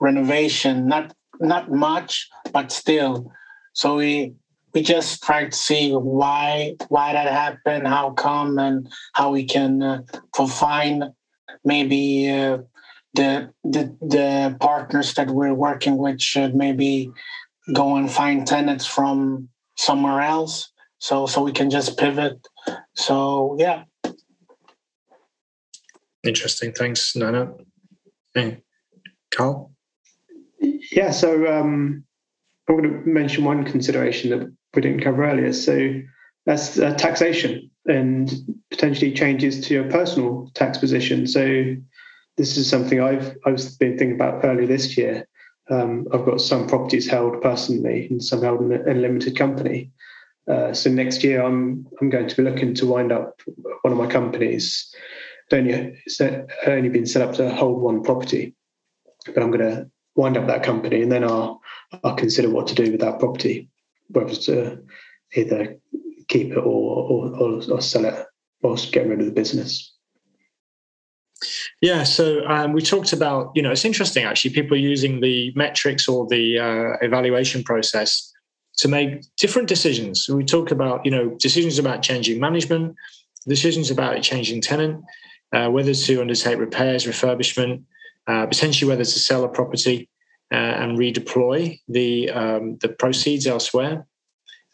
renovation, 0.00 0.86
not 0.88 1.14
not 1.40 1.70
much, 1.70 2.28
but 2.52 2.72
still. 2.72 3.30
So 3.72 3.96
we 3.96 4.34
we 4.74 4.82
just 4.82 5.22
tried 5.22 5.52
to 5.52 5.56
see 5.56 5.92
why 5.92 6.76
why 6.88 7.12
that 7.12 7.30
happened, 7.30 7.86
how 7.86 8.10
come, 8.10 8.58
and 8.58 8.88
how 9.14 9.30
we 9.30 9.44
can 9.44 9.82
uh, 9.82 10.02
find 10.46 11.04
maybe 11.64 12.30
uh, 12.30 12.58
the 13.14 13.50
the 13.64 13.96
the 14.00 14.56
partners 14.60 15.14
that 15.14 15.30
we're 15.30 15.54
working 15.54 15.96
with 15.96 16.20
should 16.20 16.54
maybe 16.54 17.10
go 17.72 17.96
and 17.96 18.10
find 18.10 18.46
tenants 18.46 18.86
from 18.86 19.48
somewhere 19.76 20.20
else 20.20 20.70
so 21.06 21.26
so 21.26 21.40
we 21.42 21.52
can 21.52 21.70
just 21.70 21.96
pivot. 21.96 22.48
So 22.94 23.56
yeah. 23.60 23.84
Interesting. 26.24 26.72
Thanks 26.72 27.14
nana. 27.14 27.52
Hey 28.34 28.62
carl? 29.32 29.70
Yeah 30.90 31.12
so 31.12 31.30
um 31.46 32.04
i'm 32.68 32.76
going 32.76 32.90
to 32.90 33.08
mention 33.08 33.44
one 33.44 33.62
consideration 33.64 34.30
that 34.30 34.52
we 34.74 34.82
didn't 34.82 35.04
cover 35.04 35.24
earlier. 35.24 35.52
So 35.52 35.74
that's 36.44 36.78
uh, 36.78 36.94
taxation 36.94 37.70
and 37.86 38.32
potentially 38.70 39.12
changes 39.12 39.64
to 39.66 39.74
your 39.74 39.88
personal 39.88 40.50
tax 40.54 40.76
position. 40.78 41.28
So 41.28 41.76
this 42.36 42.56
is 42.56 42.68
something 42.68 43.00
I've 43.00 43.36
I've 43.46 43.62
been 43.78 43.96
thinking 43.96 44.16
about 44.16 44.44
early 44.44 44.66
this 44.66 44.98
year. 44.98 45.28
Um, 45.70 46.06
I've 46.12 46.26
got 46.26 46.40
some 46.40 46.66
properties 46.66 47.08
held 47.08 47.42
personally 47.42 48.08
and 48.10 48.22
some 48.22 48.42
held 48.42 48.60
in 48.62 48.72
a, 48.72 48.92
a 48.92 48.94
limited 48.94 49.36
company. 49.36 49.92
Uh, 50.48 50.72
so 50.72 50.90
next 50.90 51.24
year, 51.24 51.42
I'm 51.42 51.86
I'm 52.00 52.10
going 52.10 52.28
to 52.28 52.36
be 52.36 52.42
looking 52.48 52.74
to 52.74 52.86
wind 52.86 53.12
up 53.12 53.40
one 53.82 53.92
of 53.92 53.98
my 53.98 54.06
companies. 54.06 54.94
It's 55.46 55.52
only 55.52 56.00
it's 56.04 56.20
only 56.66 56.88
been 56.88 57.06
set 57.06 57.22
up 57.22 57.34
to 57.36 57.50
hold 57.50 57.82
one 57.82 58.02
property, 58.02 58.54
but 59.26 59.42
I'm 59.42 59.50
going 59.50 59.70
to 59.70 59.90
wind 60.14 60.36
up 60.36 60.46
that 60.46 60.62
company 60.62 61.02
and 61.02 61.12
then 61.12 61.24
I'll 61.24 61.60
I'll 62.04 62.14
consider 62.14 62.48
what 62.50 62.66
to 62.68 62.74
do 62.74 62.90
with 62.90 63.00
that 63.00 63.18
property, 63.18 63.68
whether 64.08 64.34
to 64.34 64.82
either 65.34 65.76
keep 66.28 66.52
it 66.52 66.58
or 66.58 66.62
or, 66.62 67.62
or 67.70 67.80
sell 67.80 68.04
it 68.04 68.26
or 68.62 68.76
get 68.92 69.06
rid 69.06 69.20
of 69.20 69.26
the 69.26 69.32
business. 69.32 69.92
Yeah, 71.82 72.04
so 72.04 72.46
um, 72.46 72.72
we 72.72 72.80
talked 72.80 73.12
about, 73.12 73.52
you 73.54 73.60
know, 73.60 73.70
it's 73.70 73.84
interesting 73.84 74.24
actually, 74.24 74.52
people 74.52 74.76
using 74.76 75.20
the 75.20 75.52
metrics 75.54 76.08
or 76.08 76.26
the 76.26 76.58
uh, 76.58 77.04
evaluation 77.04 77.62
process 77.62 78.32
to 78.78 78.88
make 78.88 79.24
different 79.36 79.68
decisions. 79.68 80.28
We 80.28 80.44
talk 80.44 80.70
about, 80.70 81.04
you 81.04 81.10
know, 81.10 81.30
decisions 81.38 81.78
about 81.78 82.02
changing 82.02 82.38
management, 82.40 82.94
decisions 83.48 83.90
about 83.90 84.20
changing 84.22 84.60
tenant, 84.60 85.04
uh, 85.52 85.68
whether 85.68 85.94
to 85.94 86.20
undertake 86.20 86.58
repairs, 86.58 87.06
refurbishment, 87.06 87.82
uh, 88.26 88.46
potentially 88.46 88.88
whether 88.88 89.04
to 89.04 89.18
sell 89.18 89.44
a 89.44 89.48
property 89.48 90.08
uh, 90.52 90.56
and 90.56 90.98
redeploy 90.98 91.78
the 91.88 92.30
um, 92.30 92.76
the 92.78 92.88
proceeds 92.88 93.46
elsewhere. 93.46 94.06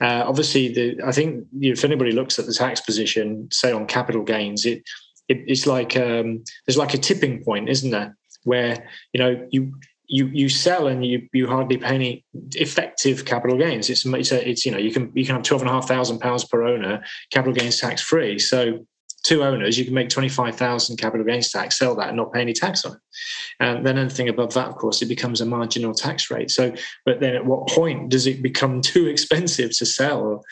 Uh, 0.00 0.24
obviously, 0.26 0.72
the, 0.72 1.00
I 1.04 1.12
think 1.12 1.46
if 1.60 1.84
anybody 1.84 2.10
looks 2.10 2.38
at 2.38 2.46
the 2.46 2.54
tax 2.54 2.80
position, 2.80 3.48
say 3.52 3.72
on 3.72 3.86
capital 3.86 4.22
gains, 4.22 4.66
it 4.66 4.82
it, 5.28 5.44
it's 5.46 5.66
like 5.66 5.96
um, 5.96 6.42
there's 6.66 6.76
like 6.76 6.94
a 6.94 6.98
tipping 6.98 7.44
point, 7.44 7.68
isn't 7.68 7.90
there? 7.90 8.16
Where 8.44 8.88
you 9.12 9.22
know 9.22 9.46
you 9.50 9.74
you 10.12 10.26
you 10.26 10.48
sell 10.50 10.88
and 10.88 11.04
you 11.04 11.26
you 11.32 11.48
hardly 11.48 11.78
pay 11.78 11.94
any 11.94 12.24
effective 12.54 13.24
capital 13.24 13.56
gains. 13.56 13.88
It's 13.88 14.04
it's, 14.04 14.30
a, 14.30 14.48
it's 14.48 14.66
you 14.66 14.70
know 14.70 14.78
you 14.78 14.92
can 14.92 15.10
you 15.14 15.24
can 15.24 15.36
have 15.36 15.42
twelve 15.42 15.62
and 15.62 15.70
a 15.70 15.72
half 15.72 15.88
thousand 15.88 16.18
pounds 16.18 16.44
per 16.44 16.62
owner 16.64 17.02
capital 17.30 17.54
gains 17.54 17.80
tax 17.80 18.02
free. 18.02 18.38
So 18.38 18.86
two 19.24 19.42
owners, 19.42 19.78
you 19.78 19.86
can 19.86 19.94
make 19.94 20.10
twenty 20.10 20.28
five 20.28 20.54
thousand 20.54 20.98
capital 20.98 21.24
gains 21.24 21.50
tax, 21.50 21.78
sell 21.78 21.94
that, 21.94 22.08
and 22.08 22.18
not 22.18 22.30
pay 22.30 22.42
any 22.42 22.52
tax 22.52 22.84
on 22.84 22.92
it. 22.92 22.98
And 23.58 23.86
then 23.86 23.96
anything 23.96 24.28
above 24.28 24.52
that, 24.52 24.68
of 24.68 24.76
course, 24.76 25.00
it 25.00 25.06
becomes 25.06 25.40
a 25.40 25.46
marginal 25.46 25.94
tax 25.94 26.30
rate. 26.30 26.50
So, 26.50 26.74
but 27.06 27.20
then 27.20 27.34
at 27.34 27.46
what 27.46 27.68
point 27.68 28.10
does 28.10 28.26
it 28.26 28.42
become 28.42 28.80
too 28.92 29.06
expensive 29.06 29.76
to 29.78 29.86
sell? 29.86 30.44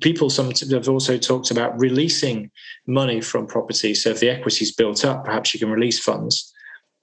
people 0.00 0.28
some 0.28 0.50
have 0.72 0.88
also 0.88 1.16
talked 1.16 1.52
about 1.52 1.78
releasing 1.78 2.50
money 2.88 3.20
from 3.20 3.46
property. 3.46 3.94
So 3.94 4.10
if 4.10 4.18
the 4.18 4.28
equity 4.28 4.64
is 4.64 4.72
built 4.72 5.04
up, 5.04 5.24
perhaps 5.24 5.54
you 5.54 5.60
can 5.60 5.70
release 5.70 6.00
funds. 6.00 6.52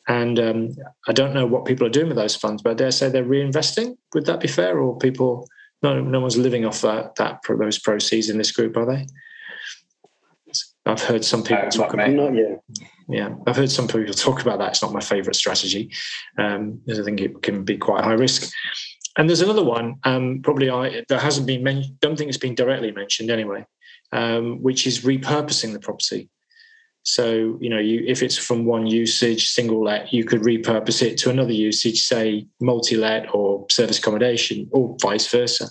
And 0.08 0.40
um, 0.40 0.76
I 1.08 1.14
don't 1.14 1.34
know 1.34 1.46
what 1.46 1.66
people 1.66 1.88
are 1.88 1.92
doing 1.92 2.08
with 2.08 2.18
those 2.18 2.36
funds, 2.36 2.62
but 2.62 2.72
I 2.72 2.74
dare 2.76 2.92
say 2.92 3.10
they're 3.10 3.24
reinvesting. 3.24 3.98
Would 4.14 4.26
that 4.28 4.40
be 4.40 4.48
fair? 4.48 4.80
Or 4.80 4.98
people, 4.98 5.48
no, 5.82 6.00
no 6.00 6.20
one's 6.20 6.38
living 6.38 6.66
off 6.66 6.82
that, 6.82 7.16
that 7.16 7.40
those 7.48 7.80
proceeds 7.80 8.30
in 8.30 8.38
this 8.38 8.52
group, 8.52 8.78
are 8.78 8.86
they? 8.86 9.08
I've 10.86 11.02
heard 11.02 11.26
some 11.26 11.44
people 11.44 11.66
uh, 11.66 11.72
talk 11.72 11.94
about. 11.94 12.12
Not 12.12 12.36
yet. 12.36 12.62
Yeah, 13.08 13.36
I've 13.48 13.56
heard 13.56 13.72
some 13.72 13.88
people 13.88 14.14
talk 14.14 14.42
about 14.42 14.60
that. 14.60 14.70
It's 14.70 14.82
not 14.82 14.94
my 14.94 15.00
favourite 15.00 15.36
strategy, 15.36 15.92
um, 16.38 16.82
because 16.86 17.00
I 17.00 17.04
think 17.04 17.22
it 17.22 17.42
can 17.42 17.64
be 17.64 17.78
quite 17.78 18.04
high 18.04 18.14
risk. 18.14 18.52
And 19.18 19.30
there's 19.30 19.42
another 19.42 19.64
one, 19.64 19.96
um, 20.04 20.42
probably 20.44 20.70
I, 20.70 21.04
that 21.08 21.22
hasn't 21.22 21.48
been 21.48 21.64
mentioned, 21.64 22.00
don't 22.02 22.18
think 22.18 22.30
it's 22.30 22.38
been 22.38 22.56
directly 22.56 22.92
mentioned 22.92 23.32
anyway, 23.32 23.66
um, 24.12 24.62
which 24.62 24.86
is 24.86 25.02
repurposing 25.02 25.74
the 25.74 25.80
property. 25.80 26.30
So, 27.06 27.60
you 27.62 27.70
know, 27.70 27.78
you, 27.78 28.04
if 28.08 28.24
it's 28.24 28.36
from 28.36 28.66
one 28.66 28.88
usage, 28.88 29.50
single 29.50 29.84
let, 29.84 30.12
you 30.12 30.24
could 30.24 30.42
repurpose 30.42 31.04
it 31.04 31.20
to 31.20 31.30
another 31.30 31.54
usage, 31.54 32.02
say 32.02 32.48
multi 32.60 32.98
let 32.98 33.34
or 33.34 33.68
service 33.70 34.00
accommodation 34.00 34.68
or 34.72 34.98
vice 35.00 35.28
versa. 35.28 35.70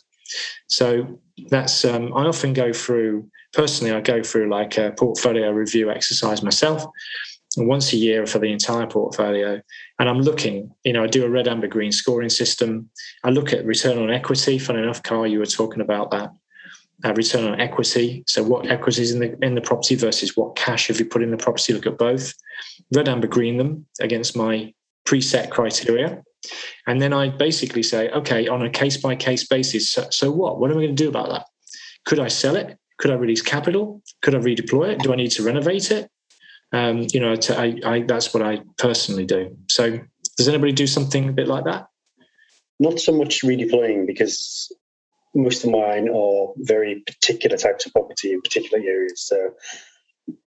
So 0.69 1.21
that's, 1.51 1.85
um, 1.85 2.15
I 2.15 2.25
often 2.27 2.53
go 2.53 2.73
through, 2.73 3.29
personally, 3.53 3.93
I 3.93 4.01
go 4.01 4.23
through 4.23 4.49
like 4.49 4.79
a 4.79 4.93
portfolio 4.93 5.51
review 5.51 5.91
exercise 5.91 6.41
myself 6.41 6.87
once 7.57 7.93
a 7.93 7.97
year 7.97 8.27
for 8.27 8.39
the 8.39 8.53
entire 8.53 8.87
portfolio. 8.87 9.61
And 9.99 10.09
I'm 10.09 10.21
looking, 10.21 10.73
you 10.85 10.93
know, 10.93 11.03
I 11.03 11.09
do 11.09 11.25
a 11.25 11.29
red, 11.29 11.49
amber, 11.49 11.67
green 11.67 11.91
scoring 11.91 12.31
system. 12.31 12.89
I 13.25 13.31
look 13.31 13.53
at 13.53 13.67
return 13.67 13.99
on 13.99 14.09
equity. 14.09 14.57
Fun 14.57 14.77
enough, 14.77 15.03
Carl, 15.03 15.27
you 15.27 15.41
were 15.41 15.47
talking 15.47 15.81
about 15.81 16.13
that. 16.13 16.31
Uh, 17.05 17.13
return 17.15 17.45
on 17.45 17.61
equity. 17.61 18.25
So 18.27 18.43
what 18.43 18.67
equity 18.71 19.03
is 19.03 19.13
in 19.13 19.21
the 19.21 19.45
in 19.45 19.55
the 19.55 19.61
property 19.61 19.95
versus 19.95 20.37
what 20.37 20.57
cash 20.57 20.89
have 20.89 20.99
you 20.99 21.05
put 21.05 21.23
in 21.23 21.31
the 21.31 21.37
property? 21.37 21.73
Look 21.73 21.87
at 21.87 21.99
both. 21.99 22.35
Red, 22.95 23.09
amber, 23.09 23.27
green 23.27 23.59
them 23.59 23.87
against 24.01 24.37
my 24.37 24.73
preset 25.07 25.51
criteria. 25.51 26.23
And 26.87 27.01
then 27.01 27.13
I 27.13 27.29
basically 27.29 27.83
say, 27.83 28.11
okay, 28.11 28.49
on 28.49 28.63
a 28.63 28.71
case 28.71 28.97
by 28.97 29.17
case 29.17 29.47
basis, 29.47 29.91
so, 29.91 30.07
so 30.11 30.31
what? 30.31 30.59
What 30.59 30.71
am 30.71 30.79
I 30.79 30.83
going 30.83 30.97
to 30.97 31.03
do 31.03 31.09
about 31.09 31.29
that? 31.31 31.47
Could 32.05 32.21
I 32.21 32.29
sell 32.29 32.57
it? 32.57 32.79
Could 32.99 33.11
I 33.11 33.15
release 33.15 33.43
capital? 33.43 34.03
Could 34.23 34.35
I 34.35 34.39
redeploy 34.39 34.91
it? 34.91 35.01
Do 35.01 35.13
I 35.13 35.17
need 35.17 35.31
to 35.33 35.43
renovate 35.43 35.91
it? 35.91 36.11
Um, 36.73 37.07
you 37.13 37.21
know, 37.21 37.37
to, 37.37 37.59
I, 37.59 37.81
I, 37.85 38.01
that's 38.03 38.35
what 38.35 38.43
I 38.43 38.61
personally 38.79 39.25
do. 39.25 39.57
So, 39.69 40.01
does 40.37 40.49
anybody 40.49 40.73
do 40.73 40.87
something 40.87 41.29
a 41.29 41.33
bit 41.33 41.49
like 41.49 41.65
that? 41.65 41.87
Not 42.81 42.99
so 42.99 43.13
much 43.13 43.43
redeploying 43.43 44.07
because 44.07 44.71
most 45.35 45.65
of 45.65 45.71
mine 45.71 46.09
are 46.09 46.53
very 46.59 47.03
particular 47.07 47.57
types 47.57 47.87
of 47.87 47.93
property 47.93 48.33
in 48.33 48.41
particular 48.41 48.83
areas. 48.85 49.27
So 49.27 49.51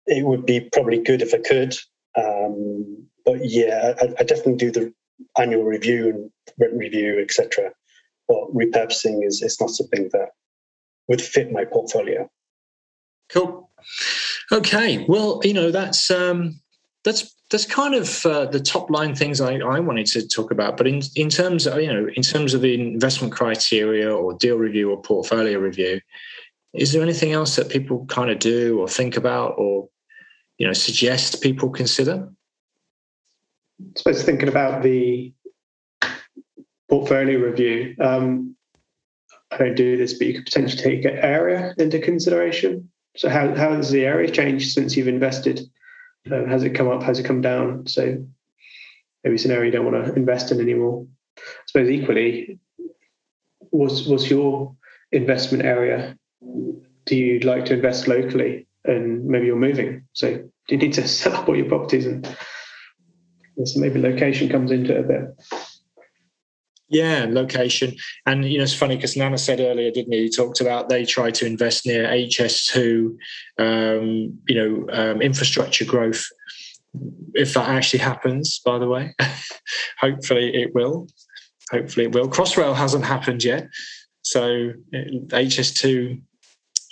it 0.06 0.26
would 0.26 0.46
be 0.46 0.62
probably 0.62 1.00
good 1.00 1.22
if 1.22 1.34
I 1.34 1.40
could. 1.40 1.76
Um, 2.18 3.08
but 3.26 3.40
yeah, 3.44 3.94
I, 4.02 4.06
I, 4.20 4.24
definitely 4.24 4.56
do 4.56 4.72
the 4.72 4.94
annual 5.38 5.64
review 5.64 6.10
and 6.10 6.32
rent 6.58 6.74
review, 6.74 7.20
etc. 7.20 7.72
But 8.28 8.54
repurposing 8.56 9.26
is, 9.26 9.42
is 9.44 9.60
not 9.62 9.70
something 9.70 10.10
that 10.14 10.30
would 11.08 11.22
fit 11.22 11.52
my 11.52 11.66
portfolio. 11.66 12.30
Cool. 13.30 13.70
Okay. 14.52 15.06
Well, 15.08 15.42
you 15.44 15.54
know 15.54 15.70
that's 15.70 16.10
um, 16.10 16.60
that's 17.08 17.34
that's 17.50 17.66
kind 17.66 17.96
of 17.96 18.26
uh, 18.26 18.46
the 18.46 18.60
top 18.60 18.90
line 18.90 19.16
things 19.16 19.40
I, 19.40 19.56
I 19.60 19.80
wanted 19.80 20.08
to 20.08 20.28
talk 20.28 20.52
about. 20.52 20.76
But 20.76 20.88
in 20.88 21.02
in 21.16 21.30
terms 21.30 21.66
of 21.66 21.82
you 21.82 21.88
know 21.88 22.08
in 22.14 22.22
terms 22.22 22.54
of 22.54 22.62
the 22.62 22.74
investment 22.74 23.34
criteria 23.34 24.14
or 24.14 24.34
deal 24.34 24.58
review 24.58 24.92
or 24.92 25.02
portfolio 25.02 25.58
review, 25.58 26.02
is 26.74 26.92
there 26.92 27.02
anything 27.02 27.32
else 27.32 27.56
that 27.56 27.70
people 27.70 28.06
kind 28.08 28.30
of 28.30 28.40
do 28.40 28.80
or 28.80 28.90
think 28.90 29.16
about 29.16 29.58
or 29.58 29.88
you 30.58 30.68
know 30.68 30.74
suggest 30.74 31.42
people 31.42 31.70
consider? 31.70 32.30
I 33.80 33.84
suppose 33.96 34.24
thinking 34.24 34.50
about 34.50 34.84
the 34.84 35.34
portfolio 36.90 37.40
review, 37.40 37.96
um, 38.02 38.56
I 39.52 39.58
don't 39.58 39.76
do 39.76 39.96
this, 39.96 40.14
but 40.14 40.28
you 40.28 40.34
could 40.34 40.46
potentially 40.46 40.82
take 40.82 41.06
area 41.06 41.74
into 41.78 42.00
consideration. 42.00 42.90
So 43.16 43.30
how, 43.30 43.54
how 43.56 43.74
has 43.74 43.92
the 43.92 44.06
area 44.06 44.30
changed 44.30 44.74
since 44.74 44.96
you've 44.96 45.08
invested? 45.08 45.62
Um, 46.32 46.48
has 46.48 46.64
it 46.64 46.72
come 46.72 46.88
up? 46.90 47.04
Has 47.04 47.20
it 47.20 47.24
come 47.24 47.42
down? 47.42 47.88
So 47.88 48.26
maybe 49.24 49.36
it's 49.36 49.46
an 49.46 49.52
area 49.52 49.66
you 49.66 49.72
don't 49.72 49.92
want 49.92 50.06
to 50.06 50.14
invest 50.14 50.52
in 50.52 50.60
anymore. 50.60 51.06
I 51.38 51.42
suppose 51.68 51.90
equally, 51.90 52.60
what's 53.70 54.06
was 54.06 54.30
your 54.30 54.76
investment 55.12 55.66
area? 55.66 56.18
Do 57.06 57.16
you 57.16 57.40
like 57.40 57.66
to 57.66 57.74
invest 57.74 58.08
locally? 58.08 58.68
And 58.86 59.26
maybe 59.26 59.48
you're 59.48 59.58
moving, 59.58 60.08
so 60.14 60.44
you 60.70 60.78
need 60.78 60.94
to 60.94 61.08
sell 61.08 61.36
up 61.36 61.50
all 61.50 61.56
your 61.56 61.68
properties 61.68 62.06
and 62.06 62.26
so 63.64 63.80
maybe 63.80 64.00
location 64.00 64.50
comes 64.50 64.72
into 64.72 64.96
it 64.96 65.00
a 65.00 65.04
bit. 65.04 65.77
Yeah, 66.90 67.26
location. 67.30 67.96
And, 68.26 68.46
you 68.46 68.58
know, 68.58 68.64
it's 68.64 68.74
funny 68.74 68.96
because 68.96 69.18
Nana 69.18 69.38
said 69.38 69.60
earlier, 69.60 69.92
didn't 69.92 70.14
he? 70.14 70.24
He 70.24 70.30
talked 70.30 70.62
about 70.62 70.88
they 70.88 71.04
try 71.04 71.32
to 71.32 71.46
invest 71.46 71.86
near 71.86 72.06
HS2, 72.06 73.18
um, 73.60 74.40
you 74.48 74.56
know, 74.56 74.88
um, 74.94 75.22
infrastructure 75.22 75.84
growth. 75.84 76.26
If 77.34 77.54
that 77.56 77.68
actually 77.68 78.00
happens, 78.00 78.62
by 78.64 78.80
the 78.80 78.88
way, 78.88 79.14
hopefully 80.00 80.56
it 80.56 80.74
will. 80.74 81.08
Hopefully 81.72 82.06
it 82.06 82.14
will. 82.14 82.30
Crossrail 82.30 82.76
hasn't 82.76 83.04
happened 83.04 83.44
yet. 83.44 83.68
So 84.22 84.72
HS2 84.94 86.22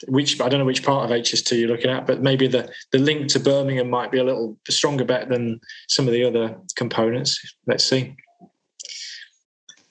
which 0.08 0.40
I 0.42 0.50
don't 0.50 0.60
know 0.60 0.66
which 0.66 0.84
part 0.84 1.06
of 1.10 1.18
HS2 1.18 1.60
you're 1.60 1.70
looking 1.70 1.90
at, 1.90 2.06
but 2.06 2.22
maybe 2.22 2.48
the 2.48 2.70
the 2.92 3.00
link 3.00 3.28
to 3.30 3.40
Birmingham 3.40 3.90
might 3.90 4.12
be 4.12 4.20
a 4.20 4.24
little 4.24 4.58
stronger 4.70 5.06
bet 5.06 5.30
than 5.30 5.60
some 5.88 6.08
of 6.08 6.14
the 6.14 6.24
other 6.24 6.58
components. 6.76 7.40
Let's 7.66 7.86
see. 7.86 8.16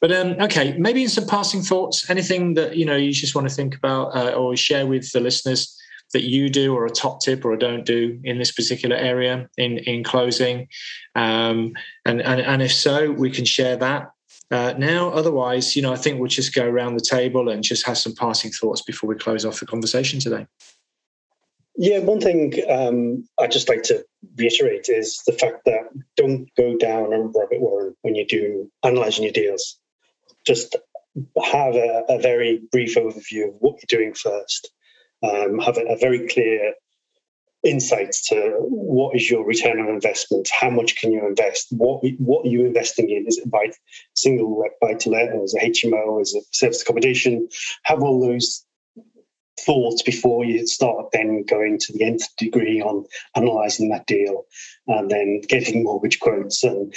But 0.04 0.12
um, 0.12 0.36
okay, 0.38 0.76
maybe 0.76 1.02
in 1.02 1.08
some 1.08 1.26
passing 1.26 1.62
thoughts, 1.62 2.10
anything 2.10 2.52
that 2.54 2.76
you 2.76 2.84
know 2.84 2.94
you 2.94 3.10
just 3.10 3.34
want 3.34 3.48
to 3.48 3.54
think 3.54 3.74
about 3.74 4.14
uh, 4.14 4.32
or 4.32 4.54
share 4.54 4.86
with 4.86 5.10
the 5.12 5.20
listeners 5.20 5.74
that 6.12 6.24
you 6.24 6.50
do, 6.50 6.74
or 6.74 6.84
a 6.84 6.90
top 6.90 7.22
tip, 7.22 7.42
or 7.42 7.54
a 7.54 7.58
don't 7.58 7.86
do 7.86 8.20
in 8.22 8.36
this 8.36 8.52
particular 8.52 8.96
area 8.96 9.48
in 9.56 9.78
in 9.78 10.04
closing, 10.04 10.68
um, 11.14 11.72
and, 12.04 12.20
and 12.20 12.42
and 12.42 12.60
if 12.60 12.70
so, 12.70 13.12
we 13.12 13.30
can 13.30 13.46
share 13.46 13.76
that 13.76 14.10
uh, 14.50 14.74
now. 14.76 15.08
Otherwise, 15.08 15.74
you 15.74 15.80
know, 15.80 15.94
I 15.94 15.96
think 15.96 16.20
we'll 16.20 16.28
just 16.28 16.54
go 16.54 16.66
around 16.66 16.98
the 16.98 17.06
table 17.16 17.48
and 17.48 17.62
just 17.62 17.86
have 17.86 17.96
some 17.96 18.14
passing 18.14 18.50
thoughts 18.50 18.82
before 18.82 19.08
we 19.08 19.14
close 19.14 19.46
off 19.46 19.58
the 19.58 19.64
conversation 19.64 20.20
today. 20.20 20.46
Yeah, 21.76 22.00
one 22.00 22.20
thing 22.20 22.52
um, 22.68 23.26
I'd 23.40 23.52
just 23.52 23.70
like 23.70 23.84
to 23.84 24.04
reiterate 24.36 24.90
is 24.90 25.22
the 25.26 25.32
fact 25.32 25.64
that 25.64 25.84
don't 26.18 26.54
go 26.58 26.76
down 26.76 27.10
a 27.14 27.20
rabbit 27.22 27.62
warren 27.62 27.96
when 28.02 28.14
you 28.14 28.26
do 28.26 28.70
analysing 28.82 29.24
your 29.24 29.32
deals 29.32 29.78
just 30.46 30.76
have 31.42 31.74
a, 31.74 32.04
a, 32.08 32.18
very 32.18 32.62
brief 32.70 32.96
overview 32.96 33.48
of 33.48 33.54
what 33.60 33.76
you're 33.76 34.00
doing 34.00 34.14
first. 34.14 34.70
Um, 35.22 35.58
have 35.58 35.78
a, 35.78 35.82
a, 35.82 35.96
very 35.96 36.28
clear 36.28 36.74
insights 37.64 38.28
to 38.28 38.56
what 38.60 39.16
is 39.16 39.30
your 39.30 39.46
return 39.46 39.80
on 39.80 39.88
investment, 39.88 40.48
how 40.60 40.70
much 40.70 40.96
can 40.96 41.12
you 41.12 41.26
invest, 41.26 41.68
what 41.70 42.02
what 42.18 42.44
are 42.44 42.50
you 42.50 42.66
investing 42.66 43.08
in? 43.10 43.26
Is 43.26 43.38
it 43.38 43.50
by 43.50 43.70
single 44.14 44.62
buy 44.80 44.94
to 44.94 45.10
let, 45.10 45.32
or 45.32 45.44
is 45.44 45.54
it 45.54 45.72
HMO, 45.72 46.20
is 46.20 46.34
it 46.34 46.44
service 46.52 46.82
accommodation? 46.82 47.48
Have 47.84 48.02
all 48.02 48.20
those 48.20 48.64
thoughts 49.60 50.02
before 50.02 50.44
you 50.44 50.66
start 50.66 51.06
then 51.12 51.44
going 51.44 51.78
to 51.78 51.92
the 51.92 52.04
nth 52.04 52.36
degree 52.36 52.82
on 52.82 53.04
analysing 53.34 53.88
that 53.88 54.06
deal 54.06 54.44
and 54.88 55.10
then 55.10 55.40
getting 55.48 55.84
mortgage 55.84 56.18
quotes 56.20 56.64
and 56.64 56.92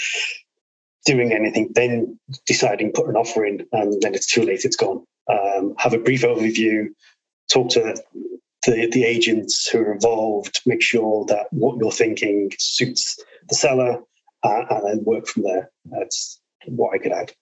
doing 1.06 1.32
anything, 1.32 1.72
then 1.74 2.20
deciding 2.45 2.91
put 2.91 3.08
an 3.08 3.16
offer 3.16 3.45
in, 3.45 3.66
and 3.72 4.02
then 4.02 4.14
it's 4.16 4.32
too 4.32 4.43
late. 4.43 4.66
It's 4.66 4.76
gone. 4.76 5.04
Um, 5.30 5.76
have 5.78 5.93
a 5.93 5.98
brief 5.98 6.22
overview. 6.22 6.88
Talk 7.52 7.70
to 7.72 7.95
the, 8.66 8.89
the 8.91 9.04
agents 9.06 9.68
who 9.68 9.80
are 9.80 9.93
involved. 9.93 10.62
Make 10.66 10.82
sure 10.82 11.26
that 11.26 11.48
what 11.52 11.78
you're 11.78 11.91
thinking 11.91 12.52
suits 12.60 13.18
the 13.50 13.56
seller, 13.56 14.02
uh, 14.43 14.64
and 14.70 14.86
then 14.86 15.04
work 15.06 15.28
from 15.28 15.43
there. 15.43 15.72
That's 15.86 16.39
what 16.68 16.93
I 16.93 16.98
could 16.98 17.12
add. 17.12 17.34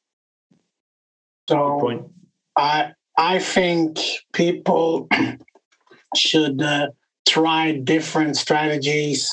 So 1.49 2.11
I 2.55 2.93
I 3.17 3.39
think 3.39 3.99
people 4.33 5.07
should 6.15 6.61
uh, 6.61 6.87
try 7.27 7.73
different 7.73 8.37
strategies 8.37 9.31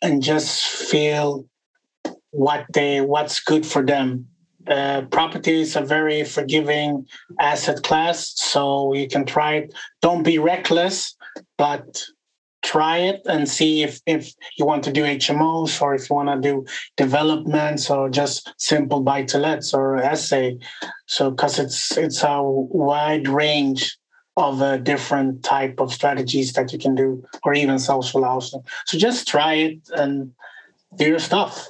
and 0.00 0.22
just 0.22 0.64
feel 0.64 1.46
what 2.32 2.66
they 2.72 3.00
what's 3.00 3.40
good 3.40 3.64
for 3.64 3.84
them. 3.84 4.26
Uh, 4.66 5.02
property 5.10 5.60
is 5.60 5.76
a 5.76 5.80
very 5.80 6.24
forgiving 6.24 7.06
asset 7.40 7.82
class, 7.82 8.32
so 8.36 8.92
you 8.94 9.08
can 9.08 9.24
try 9.24 9.54
it. 9.54 9.74
Don't 10.00 10.22
be 10.22 10.38
reckless, 10.38 11.16
but 11.58 12.02
try 12.62 12.98
it 12.98 13.20
and 13.26 13.48
see 13.48 13.82
if 13.82 14.00
if 14.06 14.32
you 14.56 14.64
want 14.64 14.84
to 14.84 14.92
do 14.92 15.02
HMOs 15.02 15.82
or 15.82 15.94
if 15.94 16.08
you 16.08 16.16
want 16.16 16.28
to 16.28 16.48
do 16.48 16.64
developments 16.96 17.90
or 17.90 18.08
just 18.08 18.52
simple 18.56 19.00
buy 19.00 19.24
to 19.24 19.38
lets 19.38 19.74
or 19.74 20.00
SA. 20.14 20.50
So 21.06 21.30
because 21.30 21.58
it's 21.58 21.96
it's 21.96 22.22
a 22.22 22.40
wide 22.42 23.28
range 23.28 23.98
of 24.36 24.62
a 24.62 24.78
different 24.78 25.42
type 25.42 25.80
of 25.80 25.92
strategies 25.92 26.52
that 26.54 26.72
you 26.72 26.78
can 26.78 26.94
do 26.94 27.22
or 27.44 27.52
even 27.52 27.78
social 27.78 28.24
housing. 28.24 28.62
So 28.86 28.96
just 28.96 29.28
try 29.28 29.54
it 29.54 29.78
and 29.94 30.32
do 30.96 31.06
your 31.06 31.18
stuff. 31.18 31.68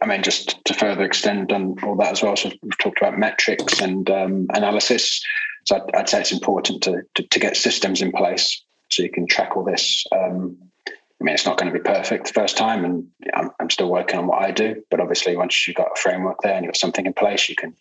I 0.00 0.06
mean, 0.06 0.22
just 0.22 0.64
to 0.66 0.74
further 0.74 1.04
extend 1.04 1.52
on 1.52 1.76
all 1.82 1.96
that 1.96 2.12
as 2.12 2.22
well. 2.22 2.36
So 2.36 2.50
we've 2.62 2.78
talked 2.78 2.98
about 2.98 3.18
metrics 3.18 3.80
and 3.80 4.08
um, 4.10 4.46
analysis. 4.50 5.22
So 5.64 5.76
I'd, 5.76 5.94
I'd, 5.94 6.08
say 6.08 6.20
it's 6.20 6.32
important 6.32 6.82
to, 6.84 7.02
to, 7.14 7.22
to 7.22 7.38
get 7.38 7.56
systems 7.56 8.02
in 8.02 8.12
place 8.12 8.62
so 8.90 9.02
you 9.02 9.10
can 9.10 9.26
track 9.26 9.56
all 9.56 9.64
this. 9.64 10.04
Um, 10.12 10.58
I 10.88 11.24
mean, 11.24 11.34
it's 11.34 11.46
not 11.46 11.56
going 11.56 11.72
to 11.72 11.78
be 11.78 11.84
perfect 11.84 12.26
the 12.26 12.32
first 12.32 12.56
time, 12.56 12.84
and 12.84 13.06
I'm, 13.32 13.50
I'm, 13.60 13.70
still 13.70 13.88
working 13.88 14.18
on 14.18 14.26
what 14.26 14.42
I 14.42 14.50
do. 14.50 14.82
But 14.90 14.98
obviously, 14.98 15.36
once 15.36 15.68
you've 15.68 15.76
got 15.76 15.92
a 15.96 16.00
framework 16.00 16.38
there 16.42 16.54
and 16.54 16.64
you've 16.64 16.72
got 16.72 16.80
something 16.80 17.06
in 17.06 17.12
place, 17.12 17.48
you 17.48 17.54
can 17.54 17.76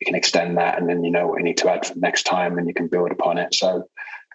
you 0.00 0.06
can 0.06 0.14
extend 0.14 0.58
that, 0.58 0.78
and 0.78 0.88
then 0.88 1.02
you 1.02 1.10
know 1.10 1.26
what 1.26 1.38
you 1.38 1.44
need 1.44 1.58
to 1.58 1.70
add 1.70 1.84
for 1.84 1.98
next 1.98 2.22
time, 2.22 2.56
and 2.56 2.68
you 2.68 2.74
can 2.74 2.86
build 2.86 3.10
upon 3.10 3.38
it. 3.38 3.52
So, 3.52 3.88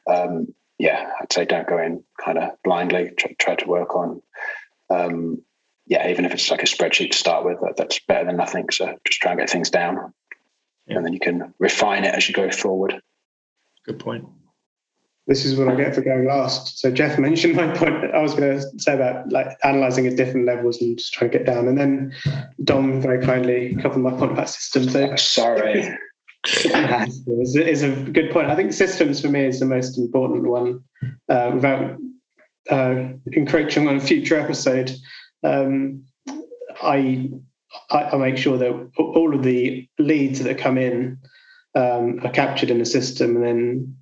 um, 0.08 0.54
yeah, 0.78 1.10
I'd 1.22 1.32
say 1.32 1.46
don't 1.46 1.70
go 1.70 1.78
in 1.78 2.04
kind 2.22 2.38
of 2.38 2.50
blindly. 2.64 3.12
Try, 3.18 3.36
try 3.40 3.56
to 3.56 3.66
work 3.66 3.96
on 3.96 4.22
um, 4.90 5.42
yeah, 5.90 6.08
even 6.08 6.24
if 6.24 6.34
it's 6.34 6.50
like 6.52 6.62
a 6.62 6.68
spreadsheet 6.68 7.12
to 7.12 7.18
start 7.18 7.44
with, 7.44 7.58
that's 7.76 8.00
better 8.08 8.26
than 8.26 8.38
nothing. 8.38 8.70
So 8.72 8.96
just 9.06 9.20
try 9.20 9.32
and 9.32 9.40
get 9.40 9.50
things 9.50 9.72
down, 9.72 10.14
yeah. 10.88 10.98
and 10.98 11.06
then 11.06 11.14
you 11.14 11.20
can 11.20 11.54
refine 11.58 12.06
it 12.06 12.14
as 12.14 12.30
you 12.30 12.36
go 12.36 12.50
forward. 12.52 13.02
Good 13.86 14.00
point. 14.00 14.26
This 15.26 15.46
is 15.46 15.56
what 15.56 15.68
I 15.68 15.76
get 15.76 15.94
for 15.94 16.02
going 16.02 16.26
last. 16.26 16.80
So 16.80 16.92
Jeff 16.92 17.20
mentioned 17.20 17.56
my 17.56 17.76
point. 17.76 18.14
I 18.14 18.20
was 18.20 18.34
going 18.34 18.60
to 18.60 18.80
say 18.80 18.94
about 18.94 19.32
like 19.32 19.48
analysing 19.64 20.08
at 20.08 20.16
different 20.16 20.46
levels 20.46 20.82
and 20.82 20.98
just 20.98 21.14
trying 21.14 21.32
to 21.32 21.38
get 21.38 21.48
down, 21.48 21.68
and 21.68 21.78
then 21.78 22.14
Dom 22.64 23.02
very 23.02 23.26
kindly 23.26 23.76
covered 23.82 24.00
my 24.00 24.12
point 24.12 24.32
about 24.32 24.50
system. 24.50 24.90
So 24.90 25.16
sorry. 25.16 25.90
is 26.48 27.84
a 27.84 27.90
good 28.12 28.32
point. 28.32 28.48
I 28.48 28.56
think 28.56 28.72
systems 28.72 29.20
for 29.22 29.28
me 29.28 29.46
is 29.46 29.60
the 29.60 29.66
most 29.66 29.98
important 29.98 30.48
one. 30.48 30.84
Uh, 31.28 31.52
without 31.54 31.98
uh, 32.70 33.10
encroaching 33.34 33.88
on 33.88 33.98
a 33.98 34.00
future 34.00 34.40
episode, 34.40 34.96
um, 35.44 36.04
I, 36.82 37.30
I, 37.90 38.04
I 38.04 38.18
make 38.18 38.38
sure 38.38 38.58
that 38.58 38.92
all 38.98 39.36
of 39.36 39.44
the 39.44 39.88
leads 39.98 40.40
that 40.44 40.58
come 40.58 40.78
in 40.78 41.20
um, 41.76 42.20
are 42.24 42.32
captured 42.32 42.70
in 42.70 42.80
the 42.80 42.86
system, 42.86 43.36
and 43.36 43.46
then 43.46 43.98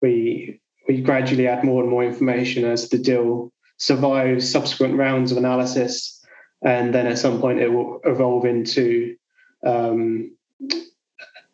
we 0.00 0.60
we 0.86 1.02
gradually 1.02 1.46
add 1.46 1.64
more 1.64 1.82
and 1.82 1.90
more 1.90 2.04
information 2.04 2.64
as 2.64 2.88
the 2.88 2.98
deal 2.98 3.52
survives 3.76 4.50
subsequent 4.50 4.96
rounds 4.96 5.32
of 5.32 5.38
analysis, 5.38 6.24
and 6.62 6.94
then 6.94 7.06
at 7.06 7.18
some 7.18 7.40
point 7.40 7.60
it 7.60 7.68
will 7.68 8.00
evolve 8.04 8.44
into 8.44 9.16
um, 9.66 10.36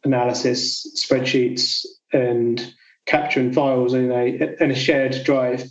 analysis 0.04 0.86
spreadsheets 1.02 1.84
and 2.12 2.74
capturing 3.06 3.52
files 3.52 3.94
in 3.94 4.10
a 4.10 4.62
in 4.62 4.70
a 4.70 4.74
shared 4.74 5.24
drive. 5.24 5.64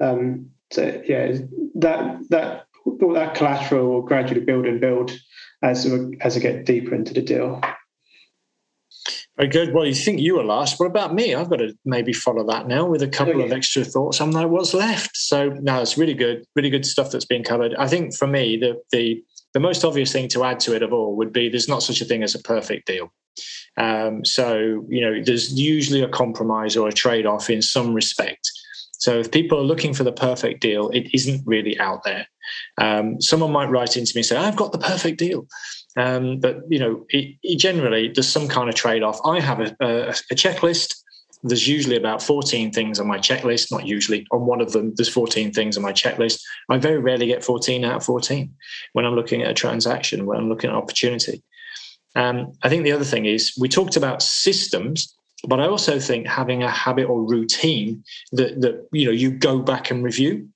Um, 0.00 0.50
so 0.70 1.02
yeah, 1.06 1.38
that 1.76 2.18
that 2.30 2.66
all 2.84 3.12
that 3.14 3.34
collateral 3.34 3.88
will 3.88 4.02
gradually 4.02 4.40
build 4.40 4.66
and 4.66 4.80
build 4.80 5.18
as 5.62 5.86
as 6.20 6.36
I 6.36 6.40
get 6.40 6.66
deeper 6.66 6.94
into 6.94 7.14
the 7.14 7.22
deal. 7.22 7.60
Very 9.36 9.48
good. 9.48 9.72
Well, 9.72 9.86
you 9.86 9.94
think 9.94 10.18
you 10.18 10.34
were 10.34 10.44
last. 10.44 10.80
What 10.80 10.86
about 10.86 11.14
me? 11.14 11.32
I've 11.32 11.48
got 11.48 11.58
to 11.58 11.72
maybe 11.84 12.12
follow 12.12 12.44
that 12.48 12.66
now 12.66 12.86
with 12.86 13.02
a 13.02 13.08
couple 13.08 13.40
of 13.40 13.52
extra 13.52 13.84
thoughts 13.84 14.20
on 14.20 14.32
that. 14.32 14.50
What's 14.50 14.74
left? 14.74 15.16
So 15.16 15.50
no, 15.60 15.80
it's 15.80 15.96
really 15.96 16.14
good, 16.14 16.44
really 16.56 16.70
good 16.70 16.84
stuff 16.84 17.12
that's 17.12 17.24
being 17.24 17.44
covered. 17.44 17.72
I 17.76 17.86
think 17.86 18.16
for 18.16 18.26
me, 18.26 18.56
the 18.56 18.82
the 18.90 19.22
the 19.54 19.60
most 19.60 19.84
obvious 19.84 20.12
thing 20.12 20.26
to 20.28 20.42
add 20.42 20.58
to 20.60 20.74
it 20.74 20.82
of 20.82 20.92
all 20.92 21.16
would 21.16 21.32
be 21.32 21.48
there's 21.48 21.68
not 21.68 21.84
such 21.84 22.00
a 22.00 22.04
thing 22.04 22.24
as 22.24 22.34
a 22.34 22.40
perfect 22.40 22.88
deal. 22.88 23.12
Um, 23.76 24.24
so 24.24 24.84
you 24.88 25.00
know, 25.00 25.22
there's 25.22 25.52
usually 25.52 26.02
a 26.02 26.08
compromise 26.08 26.76
or 26.76 26.88
a 26.88 26.92
trade 26.92 27.24
off 27.24 27.48
in 27.48 27.62
some 27.62 27.94
respect. 27.94 28.50
So 28.98 29.18
if 29.18 29.30
people 29.30 29.58
are 29.58 29.62
looking 29.62 29.94
for 29.94 30.04
the 30.04 30.12
perfect 30.12 30.60
deal, 30.60 30.90
it 30.90 31.08
isn't 31.14 31.46
really 31.46 31.78
out 31.78 32.02
there. 32.04 32.26
Um, 32.80 33.20
someone 33.20 33.52
might 33.52 33.70
write 33.70 33.96
into 33.96 34.12
me 34.14 34.20
and 34.20 34.26
say, 34.26 34.36
"I've 34.36 34.56
got 34.56 34.72
the 34.72 34.78
perfect 34.78 35.18
deal," 35.18 35.46
um, 35.96 36.40
but 36.40 36.58
you 36.68 36.78
know, 36.78 37.06
it, 37.08 37.36
it 37.42 37.58
generally 37.58 38.10
there's 38.14 38.28
some 38.28 38.48
kind 38.48 38.68
of 38.68 38.74
trade-off. 38.74 39.20
I 39.24 39.40
have 39.40 39.60
a, 39.60 39.76
a, 39.80 40.08
a, 40.08 40.34
checklist. 40.34 40.94
There's 41.44 41.68
usually 41.68 41.96
about 41.96 42.22
14 42.22 42.72
things 42.72 42.98
on 42.98 43.06
my 43.06 43.18
checklist. 43.18 43.70
Not 43.70 43.86
usually. 43.86 44.26
On 44.32 44.46
one 44.46 44.60
of 44.60 44.72
them, 44.72 44.92
there's 44.96 45.08
14 45.08 45.52
things 45.52 45.76
on 45.76 45.82
my 45.82 45.92
checklist. 45.92 46.40
I 46.68 46.78
very 46.78 46.98
rarely 46.98 47.26
get 47.26 47.44
14 47.44 47.84
out 47.84 47.96
of 47.96 48.04
14 48.04 48.52
when 48.94 49.04
I'm 49.04 49.14
looking 49.14 49.42
at 49.42 49.50
a 49.50 49.54
transaction, 49.54 50.26
when 50.26 50.38
I'm 50.38 50.48
looking 50.48 50.70
at 50.70 50.76
an 50.76 50.82
opportunity. 50.82 51.44
Um, 52.16 52.52
I 52.62 52.68
think 52.68 52.82
the 52.82 52.92
other 52.92 53.04
thing 53.04 53.26
is 53.26 53.54
we 53.60 53.68
talked 53.68 53.96
about 53.96 54.22
systems 54.22 55.14
but 55.46 55.60
I 55.60 55.66
also 55.66 56.00
think 56.00 56.26
having 56.26 56.62
a 56.62 56.70
habit 56.70 57.04
or 57.04 57.22
routine 57.22 58.04
that 58.32 58.60
that 58.60 58.88
you 58.92 59.06
know 59.06 59.12
you 59.12 59.30
go 59.30 59.60
back 59.60 59.90
and 59.90 60.02
review, 60.02 60.48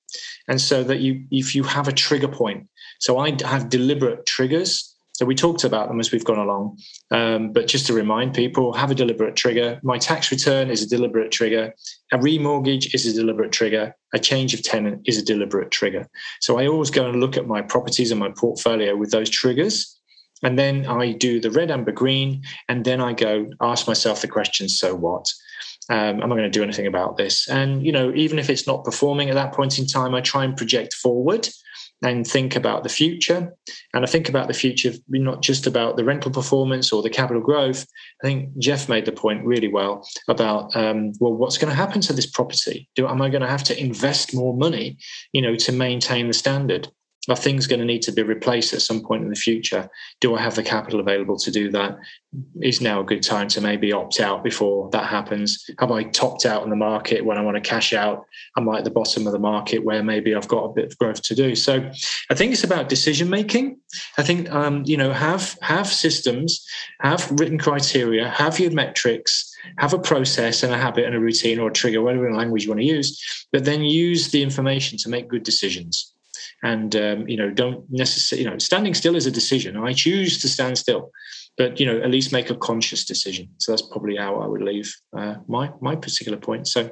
and 0.49 0.61
so 0.61 0.83
that 0.85 1.01
you 1.01 1.25
if 1.31 1.55
you 1.55 1.63
have 1.63 1.89
a 1.89 1.93
trigger 1.93 2.29
point. 2.29 2.69
So 2.99 3.19
I 3.19 3.37
have 3.45 3.69
deliberate 3.69 4.27
triggers. 4.27 4.89
So 5.15 5.27
we 5.27 5.35
talked 5.35 5.63
about 5.63 5.89
them 5.89 6.01
as 6.01 6.11
we've 6.11 6.25
gone 6.25 6.39
along, 6.39 6.79
um, 7.11 7.53
but 7.53 7.69
just 7.69 7.87
to 7.89 7.93
remind 7.93 8.35
people, 8.35 8.73
have 8.73 8.91
a 8.91 8.95
deliberate 8.95 9.37
trigger. 9.37 9.79
My 9.83 9.99
tax 9.99 10.33
return 10.33 10.71
is 10.71 10.83
a 10.83 10.89
deliberate 10.89 11.31
trigger. 11.31 11.75
A 12.13 12.19
remortgage 12.19 12.95
is 12.95 13.07
a 13.07 13.13
deliberate 13.13 13.53
trigger. 13.53 13.95
A 14.15 14.19
change 14.19 14.55
of 14.55 14.63
tenant 14.63 15.03
is 15.05 15.19
a 15.19 15.25
deliberate 15.25 15.71
trigger. 15.71 16.09
So 16.41 16.59
I 16.59 16.67
always 16.67 16.91
go 16.91 17.07
and 17.07 17.21
look 17.21 17.37
at 17.37 17.47
my 17.47 17.61
properties 17.61 18.11
and 18.11 18.19
my 18.19 18.31
portfolio 18.31 18.97
with 18.97 19.11
those 19.11 19.29
triggers 19.29 20.01
and 20.43 20.59
then 20.59 20.87
I 20.87 21.13
do 21.13 21.41
the 21.41 21.51
red, 21.51 21.71
amber, 21.71 21.93
green. 21.93 22.43
And 22.69 22.85
then 22.85 23.01
I 23.01 23.13
go 23.13 23.51
ask 23.61 23.87
myself 23.87 24.21
the 24.21 24.29
question 24.29 24.69
so 24.69 24.95
what? 24.95 25.33
Um, 25.91 26.23
am 26.23 26.33
I 26.33 26.37
going 26.37 26.43
to 26.43 26.51
do 26.51 26.63
anything 26.63 26.87
about 26.87 27.17
this? 27.17 27.49
And, 27.49 27.85
you 27.85 27.93
know, 27.93 28.13
even 28.15 28.39
if 28.39 28.49
it's 28.49 28.67
not 28.67 28.85
performing 28.85 29.31
at 29.31 29.35
that 29.35 29.53
point 29.53 29.79
in 29.79 29.87
time, 29.87 30.15
I 30.15 30.21
try 30.21 30.45
and 30.45 30.57
project 30.57 30.95
forward 30.95 31.49
and 32.03 32.27
think 32.27 32.57
about 32.57 32.83
the 32.83 32.89
future. 32.89 33.55
And 33.95 34.05
I 34.05 34.07
think 34.07 34.29
about 34.29 34.49
the 34.49 34.55
future, 34.55 34.93
not 35.09 35.43
just 35.43 35.67
about 35.67 35.97
the 35.97 36.05
rental 36.05 36.31
performance 36.31 36.93
or 36.93 37.03
the 37.03 37.11
capital 37.11 37.43
growth. 37.43 37.87
I 38.23 38.27
think 38.27 38.57
Jeff 38.59 38.89
made 38.89 39.07
the 39.07 39.13
point 39.13 39.45
really 39.45 39.69
well 39.69 40.07
about, 40.29 40.75
um, 40.75 41.13
well, 41.21 41.35
what's 41.35 41.59
going 41.59 41.71
to 41.71 41.77
happen 41.77 42.01
to 42.03 42.13
this 42.13 42.27
property? 42.27 42.89
Do, 42.95 43.07
am 43.07 43.23
I 43.23 43.29
going 43.29 43.43
to 43.43 43.49
have 43.49 43.65
to 43.65 43.81
invest 43.81 44.35
more 44.35 44.57
money, 44.57 44.99
you 45.33 45.43
know, 45.43 45.55
to 45.57 45.73
maintain 45.73 46.27
the 46.29 46.35
standard? 46.35 46.89
Are 47.29 47.37
things 47.37 47.69
going 47.69 47.79
to 47.79 47.87
need 47.87 48.03
to 48.03 48.13
be 48.13 48.23
replaced 48.23 48.73
at 48.73 48.83
some 48.83 49.01
point 49.01 49.23
in 49.23 49.29
the 49.29 49.37
future? 49.37 49.89
Do 50.21 50.35
I 50.35 50.41
have 50.41 50.57
the 50.57 50.63
capital 50.63 50.99
available 50.99 51.39
to 51.39 51.53
do 51.53 51.71
that? 51.71 51.97
Is 52.61 52.81
now 52.81 53.01
a 53.01 53.05
good 53.05 53.23
time 53.23 53.47
to 53.49 53.61
maybe 53.61 53.93
opt 53.93 54.19
out 54.19 54.43
before 54.43 54.91
that 54.91 55.07
happens? 55.07 55.65
Have 55.79 55.93
I 55.93 56.03
topped 56.05 56.47
out 56.47 56.65
in 56.65 56.71
the 56.71 56.77
market 56.77 57.25
when 57.25 57.39
I 57.39 57.43
want 57.43 57.55
to 57.55 57.61
cash 57.61 57.93
out? 57.93 58.25
Am 58.57 58.69
I 58.69 58.79
at 58.79 58.85
the 58.85 58.91
bottom 58.91 59.29
of 59.29 59.33
the 59.33 59.39
market 59.39 59.85
where 59.85 60.03
maybe 60.03 60.35
I've 60.35 60.49
got 60.49 60.65
a 60.65 60.73
bit 60.73 60.87
of 60.87 60.99
growth 60.99 61.23
to 61.23 61.35
do? 61.37 61.55
So 61.55 61.89
I 62.29 62.35
think 62.35 62.53
it's 62.53 62.65
about 62.65 62.89
decision 62.89 63.31
making. 63.31 63.79
I 64.19 64.25
think 64.25 64.51
um, 64.51 64.83
you 64.85 64.97
know 64.97 65.13
have 65.13 65.57
have 65.63 65.87
systems, 65.87 66.67
have 67.01 67.31
written 67.31 67.59
criteria, 67.59 68.29
have 68.31 68.59
your 68.59 68.73
metrics, 68.73 69.49
have 69.79 69.93
a 69.93 69.99
process 69.99 70.65
and 70.65 70.73
a 70.73 70.79
habit 70.79 71.05
and 71.05 71.15
a 71.15 71.21
routine 71.21 71.61
or 71.61 71.69
a 71.69 71.73
trigger, 71.73 72.03
whatever 72.03 72.35
language 72.35 72.65
you 72.65 72.71
want 72.71 72.81
to 72.81 72.87
use, 72.87 73.47
but 73.53 73.65
then 73.65 73.83
use 73.83 74.33
the 74.33 74.43
information 74.43 74.99
to 74.99 75.09
make 75.09 75.29
good 75.29 75.45
decisions 75.45 76.12
and 76.63 76.95
um, 76.97 77.29
you 77.29 77.37
know 77.37 77.51
don't 77.51 77.85
necessarily 77.91 78.45
you 78.45 78.51
know 78.51 78.59
standing 78.59 78.95
still 78.95 79.17
is 79.17 79.27
a 79.27 79.31
decision 79.31 79.77
i 79.77 79.93
choose 79.93 80.41
to 80.41 80.49
stand 80.49 80.79
still 80.79 81.11
but 81.57 81.79
you 81.79 81.87
know 81.87 81.99
at 82.01 82.11
least 82.11 82.33
make 82.33 82.51
a 82.51 82.57
conscious 82.57 83.05
decision 83.05 83.49
so 83.59 83.73
that's 83.73 83.83
probably 83.83 84.17
how 84.17 84.37
i 84.37 84.47
would 84.47 84.63
leave 84.63 84.95
uh, 85.17 85.35
my 85.49 85.71
my 85.81 85.97
particular 85.97 86.39
point 86.39 86.67
so 86.67 86.91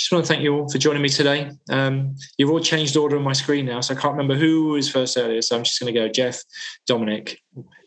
just 0.00 0.12
want 0.12 0.24
to 0.24 0.28
thank 0.32 0.42
you 0.42 0.54
all 0.54 0.68
for 0.68 0.78
joining 0.78 1.02
me 1.02 1.08
today. 1.08 1.50
Um, 1.68 2.16
you've 2.38 2.50
all 2.50 2.60
changed 2.60 2.96
order 2.96 3.16
on 3.16 3.22
my 3.22 3.32
screen 3.32 3.66
now, 3.66 3.80
so 3.80 3.94
I 3.94 4.00
can't 4.00 4.12
remember 4.16 4.34
who 4.34 4.68
was 4.68 4.88
first 4.88 5.18
earlier. 5.18 5.42
So 5.42 5.56
I'm 5.56 5.62
just 5.62 5.78
going 5.78 5.92
to 5.92 6.00
go 6.00 6.08
Jeff, 6.08 6.42
Dominick, 6.86 7.38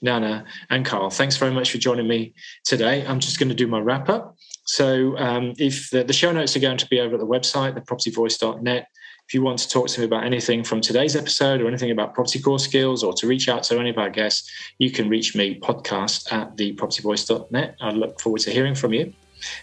Nana, 0.02 0.46
and 0.70 0.86
Carl. 0.86 1.10
Thanks 1.10 1.38
very 1.38 1.52
much 1.52 1.72
for 1.72 1.80
joining 1.80 2.08
me 2.08 2.34
today. 2.66 3.06
I'm 3.08 3.20
just 3.20 3.40
going 3.40 3.50
to 3.50 3.56
do 3.56 3.68
my 3.68 3.80
wrap 3.80 4.10
up. 4.10 4.36
So 4.66 5.18
um, 5.18 5.54
if 5.58 5.90
the, 5.90 6.04
the, 6.04 6.14
show 6.14 6.32
notes 6.32 6.56
are 6.56 6.60
going 6.60 6.78
to 6.78 6.88
be 6.88 7.00
over 7.00 7.16
at 7.16 7.20
the 7.20 7.28
website, 7.28 7.78
thepropertyvoice.net. 7.78 8.88
If 9.28 9.34
you 9.34 9.42
want 9.42 9.60
to 9.60 9.70
talk 9.70 9.88
to 9.88 10.00
me 10.02 10.06
about 10.06 10.26
anything 10.26 10.64
from 10.64 10.82
today's 10.82 11.16
episode 11.16 11.62
or 11.62 11.68
anything 11.68 11.92
about 11.92 12.14
property 12.14 12.40
core 12.40 12.60
skills 12.60 13.04
or 13.04 13.14
to 13.14 13.28
reach 13.28 13.48
out 13.50 13.64
to 13.64 13.80
any 13.80 13.90
of 13.90 13.98
our 13.98 14.10
guests, 14.10 14.52
you 14.80 14.92
can 14.92 15.10
reach 15.10 15.36
me 15.36 15.60
podcast 15.60 16.32
at 16.32 16.56
thepropertyvoice.net. 16.58 17.78
I 17.82 17.92
look 17.92 18.20
forward 18.20 18.42
to 18.42 18.52
hearing 18.52 18.76
from 18.76 18.94
you. 18.94 19.14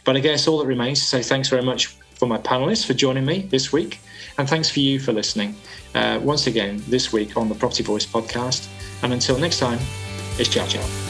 But 0.05 0.17
I 0.17 0.21
guess 0.21 0.47
all 0.49 0.59
that 0.59 0.67
remains 0.67 1.01
to 1.01 1.07
say 1.07 1.23
thanks 1.23 1.49
very 1.49 1.63
much 1.63 1.87
for 2.15 2.27
my 2.27 2.39
panelists 2.39 2.87
for 2.87 2.95
joining 2.95 3.25
me 3.25 3.43
this 3.43 3.73
week. 3.73 4.01
And 4.39 4.49
thanks 4.49 4.71
for 4.71 4.81
you 4.81 5.01
for 5.01 5.13
listening 5.13 5.57
uh, 5.95 6.21
once 6.23 6.47
again 6.47 6.83
this 6.89 7.13
week 7.13 7.37
on 7.37 7.49
the 7.49 7.55
Property 7.55 7.83
Voice 7.83 8.07
podcast. 8.07 8.69
And 9.03 9.13
until 9.13 9.39
next 9.39 9.59
time, 9.59 9.79
it's 10.39 10.49
ciao 10.49 10.67
ciao. 10.67 11.10